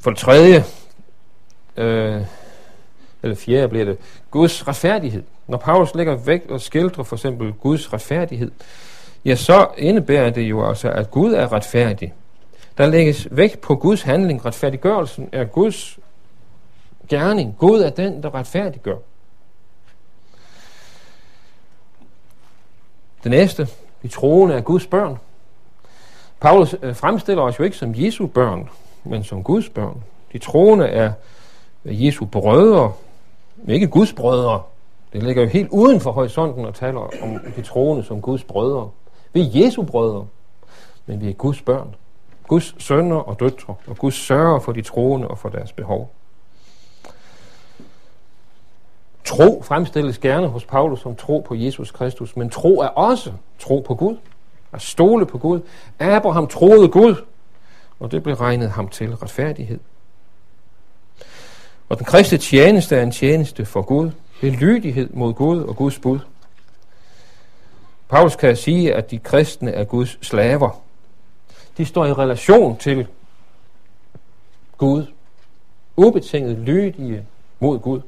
For 0.00 0.10
det 0.10 0.18
tredje, 0.18 0.64
øh, 1.76 2.22
eller 3.26 3.36
fjerde 3.36 3.68
bliver 3.68 3.84
det, 3.84 3.98
Guds 4.30 4.68
retfærdighed. 4.68 5.22
Når 5.46 5.58
Paulus 5.58 5.94
lægger 5.94 6.16
væk 6.16 6.42
og 6.48 6.60
skildrer 6.60 7.04
for 7.04 7.16
eksempel 7.16 7.52
Guds 7.52 7.92
retfærdighed, 7.92 8.50
ja, 9.24 9.34
så 9.34 9.68
indebærer 9.78 10.30
det 10.30 10.42
jo 10.42 10.68
altså, 10.68 10.90
at 10.90 11.10
Gud 11.10 11.32
er 11.32 11.52
retfærdig. 11.52 12.14
Der 12.78 12.86
lægges 12.86 13.28
vægt 13.30 13.60
på 13.60 13.76
Guds 13.76 14.02
handling. 14.02 14.44
Retfærdiggørelsen 14.44 15.28
er 15.32 15.44
Guds 15.44 15.98
gerning. 17.08 17.54
Gud 17.58 17.80
er 17.80 17.90
den, 17.90 18.22
der 18.22 18.34
retfærdiggør. 18.34 18.96
Det 23.22 23.30
næste, 23.30 23.68
vi 24.02 24.08
troende 24.08 24.54
er 24.54 24.60
Guds 24.60 24.86
børn. 24.86 25.18
Paulus 26.40 26.76
øh, 26.82 26.96
fremstiller 26.96 27.42
os 27.42 27.58
jo 27.58 27.64
ikke 27.64 27.76
som 27.76 27.94
Jesu 27.96 28.26
børn, 28.26 28.68
men 29.04 29.24
som 29.24 29.42
Guds 29.42 29.68
børn. 29.68 30.02
De 30.32 30.38
troende 30.38 30.86
er 30.86 31.12
Jesu 31.84 32.24
brødre, 32.24 32.92
ikke 33.68 33.88
Guds 33.88 34.12
brødre. 34.12 34.62
Det 35.12 35.22
ligger 35.22 35.42
jo 35.42 35.48
helt 35.48 35.68
uden 35.70 36.00
for 36.00 36.12
horisonten 36.12 36.64
og 36.64 36.74
taler 36.74 37.00
om 37.00 37.40
de 37.56 37.62
troende 37.62 38.04
som 38.04 38.20
Guds 38.20 38.44
brødre. 38.44 38.90
Vi 39.32 39.40
er 39.40 39.64
Jesu 39.64 39.82
brødre, 39.82 40.26
men 41.06 41.20
vi 41.20 41.28
er 41.28 41.32
Guds 41.32 41.62
børn. 41.62 41.94
Guds 42.48 42.84
sønner 42.84 43.16
og 43.16 43.40
døtre, 43.40 43.74
og 43.86 43.96
Gud 43.96 44.10
sørger 44.10 44.58
for 44.58 44.72
de 44.72 44.82
troende 44.82 45.28
og 45.28 45.38
for 45.38 45.48
deres 45.48 45.72
behov. 45.72 46.10
Tro 49.24 49.62
fremstilles 49.62 50.18
gerne 50.18 50.46
hos 50.46 50.64
Paulus 50.64 51.00
som 51.00 51.16
tro 51.16 51.40
på 51.40 51.54
Jesus 51.54 51.90
Kristus, 51.90 52.36
men 52.36 52.50
tro 52.50 52.80
er 52.80 52.88
også 52.88 53.32
tro 53.58 53.80
på 53.80 53.94
Gud, 53.94 54.16
at 54.72 54.82
stole 54.82 55.26
på 55.26 55.38
Gud. 55.38 55.60
Abraham 55.98 56.46
troede 56.46 56.88
Gud, 56.88 57.14
og 58.00 58.10
det 58.10 58.22
blev 58.22 58.34
regnet 58.34 58.70
ham 58.70 58.88
til 58.88 59.16
retfærdighed. 59.16 59.80
Og 61.88 61.98
den 61.98 62.06
kristne 62.06 62.38
tjeneste 62.38 62.96
er 62.96 63.02
en 63.02 63.10
tjeneste 63.10 63.64
for 63.64 63.82
Gud. 63.82 64.10
Det 64.40 64.48
er 64.48 64.56
lydighed 64.56 65.10
mod 65.12 65.34
Gud 65.34 65.62
og 65.62 65.76
Guds 65.76 65.98
bud. 65.98 66.18
Paulus 68.08 68.36
kan 68.36 68.56
sige, 68.56 68.94
at 68.94 69.10
de 69.10 69.18
kristne 69.18 69.70
er 69.70 69.84
Guds 69.84 70.26
slaver. 70.26 70.82
De 71.76 71.84
står 71.84 72.06
i 72.06 72.12
relation 72.12 72.76
til 72.76 73.06
Gud. 74.78 75.06
Ubetinget 75.96 76.58
lydige 76.58 77.26
mod 77.60 77.78
Gud. 77.78 78.00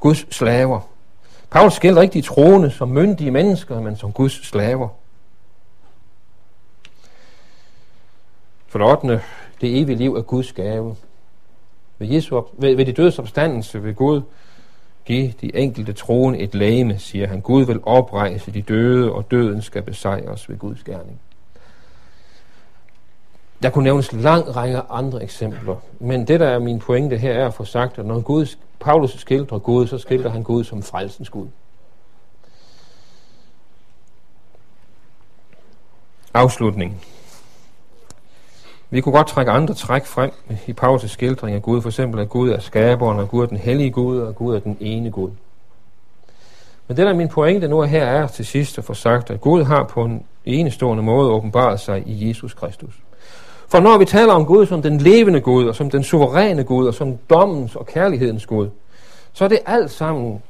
Guds 0.00 0.34
slaver. 0.36 0.80
Paulus 1.50 1.74
skildrer 1.74 2.02
ikke 2.02 2.14
de 2.14 2.22
troende 2.22 2.70
som 2.70 2.88
myndige 2.88 3.30
mennesker, 3.30 3.80
men 3.80 3.96
som 3.96 4.12
Guds 4.12 4.46
slaver. 4.46 4.88
For 8.66 8.78
det 8.78 8.88
8. 8.88 9.22
Det 9.60 9.80
evige 9.80 9.96
liv 9.96 10.14
er 10.14 10.22
Guds 10.22 10.52
gave. 10.52 10.96
Ved, 11.98 12.08
Jesu, 12.08 12.42
ved, 12.52 12.76
ved 12.76 12.86
de 12.86 12.92
dødes 12.92 13.18
opstandelse 13.18 13.82
vil 13.82 13.94
Gud 13.94 14.22
give 15.04 15.32
de 15.40 15.56
enkelte 15.56 15.92
troen 15.92 16.34
et 16.34 16.54
lame, 16.54 16.98
siger 16.98 17.26
han. 17.26 17.40
Gud 17.40 17.64
vil 17.64 17.80
oprejse 17.82 18.50
de 18.50 18.62
døde, 18.62 19.12
og 19.12 19.30
døden 19.30 19.62
skal 19.62 19.82
besejres 19.82 20.48
ved 20.48 20.58
Guds 20.58 20.84
gerning. 20.84 21.20
Der 23.62 23.70
kunne 23.70 23.84
nævnes 23.84 24.12
lang 24.12 24.56
række 24.56 24.78
andre 24.78 25.22
eksempler, 25.22 25.76
men 25.98 26.28
det, 26.28 26.40
der 26.40 26.48
er 26.48 26.58
min 26.58 26.78
pointe 26.78 27.18
her, 27.18 27.32
er 27.32 27.46
at 27.46 27.54
få 27.54 27.64
sagt, 27.64 27.98
at 27.98 28.06
når 28.06 28.20
Gud, 28.20 28.56
Paulus 28.80 29.10
skildrer 29.10 29.58
Gud, 29.58 29.86
så 29.86 29.98
skildrer 29.98 30.30
han 30.30 30.42
Gud 30.42 30.64
som 30.64 30.82
frelsens 30.82 31.30
Gud. 31.30 31.46
Afslutning. 36.34 37.02
Vi 38.90 39.00
kunne 39.00 39.12
godt 39.12 39.26
trække 39.26 39.52
andre 39.52 39.74
træk 39.74 40.04
frem 40.06 40.30
i 40.66 40.74
Paulus' 40.82 41.08
skildring 41.08 41.56
af 41.56 41.62
Gud. 41.62 41.82
For 41.82 41.88
eksempel, 41.88 42.20
at 42.20 42.28
Gud 42.28 42.50
er 42.50 42.60
skaberen, 42.60 43.18
og 43.18 43.28
Gud 43.28 43.42
er 43.42 43.46
den 43.46 43.56
hellige 43.56 43.90
Gud, 43.90 44.18
og 44.18 44.34
Gud 44.34 44.54
er 44.54 44.60
den 44.60 44.76
ene 44.80 45.10
Gud. 45.10 45.30
Men 46.88 46.96
det, 46.96 47.06
der 47.06 47.12
er 47.12 47.16
min 47.16 47.28
pointe 47.28 47.68
nu 47.68 47.82
her, 47.82 48.04
er 48.04 48.26
til 48.26 48.46
sidst 48.46 48.78
at 48.78 48.84
få 48.84 48.94
sagt, 48.94 49.30
at 49.30 49.40
Gud 49.40 49.64
har 49.64 49.84
på 49.84 50.04
en 50.04 50.22
enestående 50.44 51.02
måde 51.02 51.30
åbenbaret 51.30 51.80
sig 51.80 52.02
i 52.06 52.28
Jesus 52.28 52.54
Kristus. 52.54 52.94
For 53.68 53.80
når 53.80 53.98
vi 53.98 54.04
taler 54.04 54.32
om 54.32 54.46
Gud 54.46 54.66
som 54.66 54.82
den 54.82 54.98
levende 54.98 55.40
Gud, 55.40 55.66
og 55.66 55.74
som 55.74 55.90
den 55.90 56.02
suveræne 56.02 56.64
Gud, 56.64 56.86
og 56.86 56.94
som 56.94 57.18
dommens 57.30 57.76
og 57.76 57.86
kærlighedens 57.86 58.46
Gud, 58.46 58.68
så 59.32 59.44
er 59.44 59.48
det 59.48 59.58
alt 59.66 59.90
sammen 59.90 60.42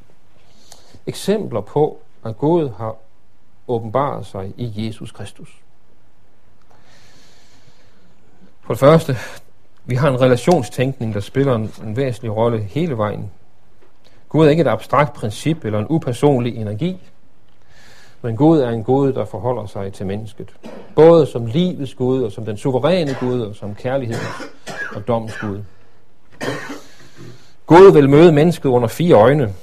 eksempler 1.06 1.60
på, 1.60 1.98
at 2.24 2.38
Gud 2.38 2.68
har 2.78 2.96
åbenbaret 3.68 4.26
sig 4.26 4.52
i 4.56 4.86
Jesus 4.86 5.12
Kristus. 5.12 5.58
For 8.68 8.74
det 8.74 8.80
første, 8.80 9.16
vi 9.84 9.94
har 9.94 10.08
en 10.08 10.20
relationstænkning, 10.20 11.14
der 11.14 11.20
spiller 11.20 11.54
en, 11.54 11.72
en 11.84 11.96
væsentlig 11.96 12.36
rolle 12.36 12.62
hele 12.62 12.96
vejen. 12.96 13.30
Gud 14.28 14.46
er 14.46 14.50
ikke 14.50 14.60
et 14.60 14.66
abstrakt 14.66 15.12
princip 15.12 15.64
eller 15.64 15.78
en 15.78 15.86
upersonlig 15.88 16.56
energi, 16.56 17.10
men 18.22 18.36
Gud 18.36 18.58
er 18.60 18.70
en 18.70 18.84
Gud, 18.84 19.12
der 19.12 19.24
forholder 19.24 19.66
sig 19.66 19.92
til 19.92 20.06
mennesket. 20.06 20.54
Både 20.94 21.26
som 21.26 21.46
livets 21.46 21.94
Gud, 21.94 22.22
og 22.22 22.32
som 22.32 22.44
den 22.44 22.56
suveræne 22.56 23.16
Gud, 23.20 23.40
og 23.40 23.54
som 23.54 23.74
kærlighedens 23.74 24.50
og 24.94 25.08
dommens 25.08 25.38
Gud. 25.38 25.60
Gud 27.66 27.92
vil 27.92 28.10
møde 28.10 28.32
mennesket 28.32 28.68
under 28.68 28.88
fire 28.88 29.14
øjne, 29.14 29.54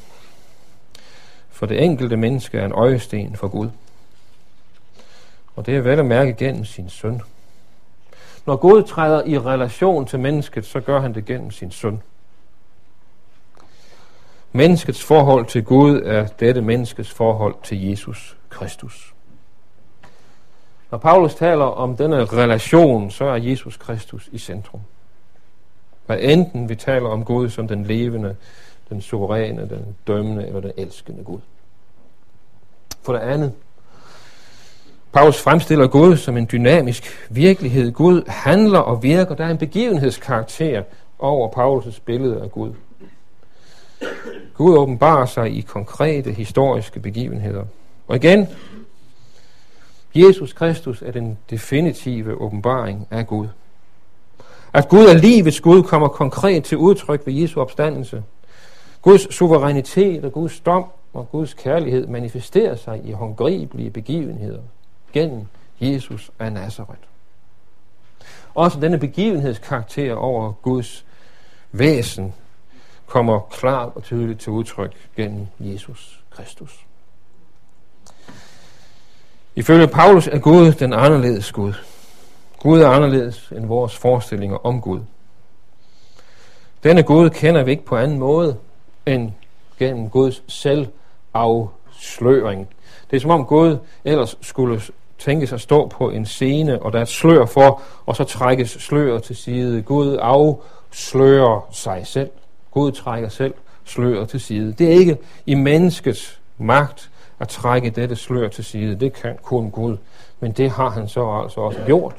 for 1.49 1.65
det 1.65 1.83
enkelte 1.83 2.17
menneske 2.17 2.57
er 2.57 2.65
en 2.65 2.73
øjesten 2.73 3.35
for 3.35 3.47
Gud. 3.47 3.69
Og 5.55 5.65
det 5.65 5.75
er 5.75 5.81
vel 5.81 5.99
at 5.99 6.05
mærke 6.05 6.33
gennem 6.33 6.65
sin 6.65 6.89
søn. 6.89 7.21
Når 8.45 8.55
Gud 8.55 8.83
træder 8.83 9.23
i 9.25 9.39
relation 9.39 10.05
til 10.05 10.19
mennesket, 10.19 10.65
så 10.65 10.79
gør 10.79 10.99
han 10.99 11.13
det 11.13 11.25
gennem 11.25 11.51
sin 11.51 11.71
søn. 11.71 12.01
Menneskets 14.51 15.03
forhold 15.03 15.45
til 15.45 15.63
Gud 15.63 16.01
er 16.05 16.27
dette 16.27 16.61
menneskets 16.61 17.11
forhold 17.11 17.55
til 17.63 17.89
Jesus 17.89 18.37
Kristus. 18.49 19.13
Når 20.91 20.97
Paulus 20.97 21.35
taler 21.35 21.65
om 21.65 21.97
denne 21.97 22.25
relation, 22.25 23.11
så 23.11 23.25
er 23.25 23.35
Jesus 23.35 23.77
Kristus 23.77 24.29
i 24.31 24.37
centrum. 24.37 24.81
Hvad 26.05 26.17
enten 26.21 26.69
vi 26.69 26.75
taler 26.75 27.09
om 27.09 27.25
Gud 27.25 27.49
som 27.49 27.67
den 27.67 27.83
levende, 27.83 28.35
den 28.89 29.01
suveræne, 29.01 29.69
den 29.69 29.95
dømmende 30.07 30.47
eller 30.47 30.61
den 30.61 30.71
elskende 30.77 31.23
Gud. 31.23 31.39
For 33.01 33.13
det 33.13 33.19
andet, 33.19 33.53
Paulus 35.15 35.41
fremstiller 35.41 35.87
Gud 35.87 36.17
som 36.17 36.37
en 36.37 36.47
dynamisk 36.51 37.27
virkelighed. 37.29 37.91
Gud 37.91 38.23
handler 38.27 38.79
og 38.79 39.03
virker. 39.03 39.35
Der 39.35 39.45
er 39.45 39.49
en 39.49 39.57
begivenhedskarakter 39.57 40.83
over 41.19 41.49
Paulus' 41.49 41.99
billede 42.05 42.41
af 42.41 42.51
Gud. 42.51 42.73
Gud 44.53 44.77
åbenbarer 44.77 45.25
sig 45.25 45.57
i 45.57 45.61
konkrete 45.61 46.31
historiske 46.31 46.99
begivenheder. 46.99 47.65
Og 48.07 48.15
igen, 48.15 48.47
Jesus 50.15 50.53
Kristus 50.53 51.01
er 51.01 51.11
den 51.11 51.37
definitive 51.49 52.41
åbenbaring 52.41 53.07
af 53.11 53.27
Gud. 53.27 53.47
At 54.73 54.89
Gud 54.89 55.05
er 55.05 55.17
livets 55.17 55.61
Gud 55.61 55.83
kommer 55.83 56.07
konkret 56.07 56.63
til 56.63 56.77
udtryk 56.77 57.21
ved 57.25 57.33
Jesu 57.33 57.61
opstandelse. 57.61 58.23
Guds 59.01 59.35
suverænitet 59.35 60.25
og 60.25 60.31
Guds 60.31 60.59
dom 60.59 60.85
og 61.13 61.31
Guds 61.31 61.53
kærlighed 61.53 62.07
manifesterer 62.07 62.75
sig 62.75 63.01
i 63.05 63.11
håndgribelige 63.11 63.89
begivenheder 63.89 64.61
gennem 65.15 65.47
Jesus 65.81 66.31
af 66.39 66.53
Nazareth. 66.53 67.01
Også 68.55 68.79
denne 68.79 68.99
begivenhedskarakter 68.99 70.15
over 70.15 70.51
Guds 70.51 71.05
væsen 71.71 72.33
kommer 73.05 73.39
klart 73.39 73.91
og 73.95 74.03
tydeligt 74.03 74.39
til 74.39 74.51
udtryk 74.51 74.93
gennem 75.15 75.47
Jesus 75.59 76.23
Kristus. 76.29 76.85
Ifølge 79.55 79.87
Paulus 79.87 80.27
er 80.27 80.39
Gud 80.39 80.71
den 80.71 80.93
anderledes 80.93 81.51
Gud. 81.51 81.73
Gud 82.59 82.81
er 82.81 82.89
anderledes 82.89 83.53
end 83.55 83.65
vores 83.65 83.97
forestillinger 83.97 84.65
om 84.65 84.81
Gud. 84.81 84.99
Denne 86.83 87.03
Gud 87.03 87.29
kender 87.29 87.63
vi 87.63 87.71
ikke 87.71 87.85
på 87.85 87.95
anden 87.95 88.19
måde 88.19 88.57
end 89.05 89.31
gennem 89.79 90.09
Guds 90.09 90.53
selvafsløring. 90.53 92.67
Det 93.11 93.17
er 93.17 93.21
som 93.21 93.31
om 93.31 93.45
Gud 93.45 93.77
ellers 94.03 94.37
skulle 94.41 94.81
tænkes 95.19 95.53
at 95.53 95.61
stå 95.61 95.87
på 95.87 96.09
en 96.09 96.25
scene, 96.25 96.81
og 96.81 96.91
der 96.91 96.97
er 96.97 97.03
et 97.03 97.07
slør 97.07 97.45
for, 97.45 97.81
og 98.05 98.15
så 98.15 98.23
trækkes 98.23 98.69
sløret 98.69 99.23
til 99.23 99.35
side. 99.35 99.81
Gud 99.81 100.17
afslører 100.21 101.67
sig 101.71 102.07
selv. 102.07 102.29
Gud 102.71 102.91
trækker 102.91 103.29
selv 103.29 103.53
sløret 103.85 104.29
til 104.29 104.39
side. 104.39 104.73
Det 104.73 104.87
er 104.87 104.91
ikke 104.91 105.17
i 105.45 105.55
menneskets 105.55 106.39
magt 106.57 107.09
at 107.39 107.47
trække 107.47 107.89
dette 107.89 108.15
slør 108.15 108.47
til 108.47 108.63
side. 108.63 108.95
Det 108.95 109.13
kan 109.13 109.37
kun 109.43 109.71
Gud. 109.71 109.97
Men 110.39 110.51
det 110.51 110.69
har 110.69 110.89
han 110.89 111.07
så 111.07 111.41
altså 111.43 111.61
også 111.61 111.79
gjort 111.85 112.15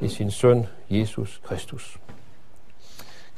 i 0.00 0.08
sin 0.08 0.30
søn 0.30 0.66
Jesus 0.90 1.40
Kristus. 1.44 1.98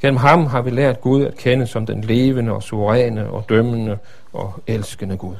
Gennem 0.01 0.17
ham 0.17 0.45
har 0.45 0.61
vi 0.61 0.69
lært 0.69 1.01
Gud 1.01 1.23
at 1.23 1.37
kende 1.37 1.67
som 1.67 1.85
den 1.85 2.01
levende 2.01 2.51
og 2.51 2.63
suveræne 2.63 3.29
og 3.29 3.45
dømmende 3.49 3.97
og 4.33 4.53
elskende 4.67 5.17
Gud. 5.17 5.35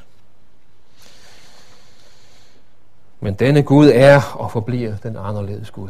Men 3.20 3.34
denne 3.34 3.64
Gud 3.64 3.92
er 3.94 4.22
og 4.36 4.52
forbliver 4.52 4.98
den 4.98 5.16
anderledes 5.18 5.72
Gud. 5.72 5.90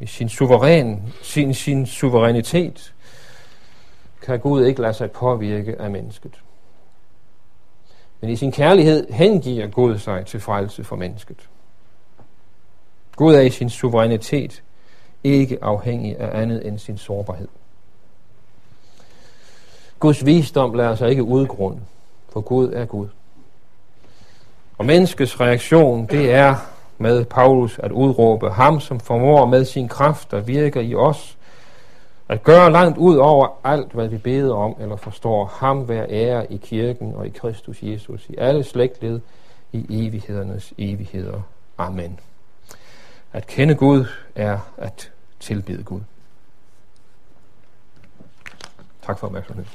I 0.00 0.06
sin, 0.06 0.28
suveræn, 0.28 1.12
sin, 1.22 1.54
sin 1.54 1.86
suverænitet 1.86 2.94
kan 4.22 4.40
Gud 4.40 4.64
ikke 4.64 4.82
lade 4.82 4.94
sig 4.94 5.10
påvirke 5.10 5.80
af 5.80 5.90
mennesket. 5.90 6.42
Men 8.20 8.30
i 8.30 8.36
sin 8.36 8.52
kærlighed 8.52 9.12
hengiver 9.12 9.66
Gud 9.66 9.98
sig 9.98 10.26
til 10.26 10.40
frelse 10.40 10.84
for 10.84 10.96
mennesket. 10.96 11.48
Gud 13.16 13.34
er 13.34 13.40
i 13.40 13.50
sin 13.50 13.70
suverænitet 13.70 14.62
ikke 15.24 15.64
afhængig 15.64 16.18
af 16.18 16.42
andet 16.42 16.66
end 16.66 16.78
sin 16.78 16.98
sårbarhed. 16.98 17.48
Guds 19.98 20.26
visdom 20.26 20.74
lader 20.74 20.94
sig 20.94 21.10
ikke 21.10 21.22
udgrunde, 21.22 21.80
for 22.28 22.40
Gud 22.40 22.72
er 22.72 22.84
Gud. 22.84 23.08
Og 24.82 24.86
menneskets 24.86 25.40
reaktion, 25.40 26.06
det 26.06 26.32
er 26.32 26.56
med 26.98 27.24
Paulus 27.24 27.78
at 27.78 27.92
udråbe 27.92 28.50
ham, 28.50 28.80
som 28.80 29.00
formår 29.00 29.46
med 29.46 29.64
sin 29.64 29.88
kraft, 29.88 30.30
der 30.30 30.40
virker 30.40 30.80
i 30.80 30.94
os, 30.94 31.38
at 32.28 32.42
gøre 32.42 32.72
langt 32.72 32.98
ud 32.98 33.16
over 33.16 33.48
alt, 33.64 33.92
hvad 33.92 34.08
vi 34.08 34.18
beder 34.18 34.54
om 34.54 34.76
eller 34.80 34.96
forstår. 34.96 35.44
Ham 35.44 35.88
være 35.88 36.10
ære 36.10 36.52
i 36.52 36.56
kirken 36.56 37.14
og 37.14 37.26
i 37.26 37.30
Kristus 37.30 37.82
Jesus, 37.82 38.26
i 38.28 38.34
alle 38.38 38.64
slægtled, 38.64 39.20
i 39.72 40.06
evighedernes 40.06 40.72
evigheder. 40.78 41.40
Amen. 41.78 42.20
At 43.32 43.46
kende 43.46 43.74
Gud 43.74 44.04
er 44.34 44.58
at 44.76 45.10
tilbede 45.40 45.82
Gud. 45.82 46.00
Tak 49.06 49.18
for 49.18 49.26
opmærksomheden. 49.26 49.70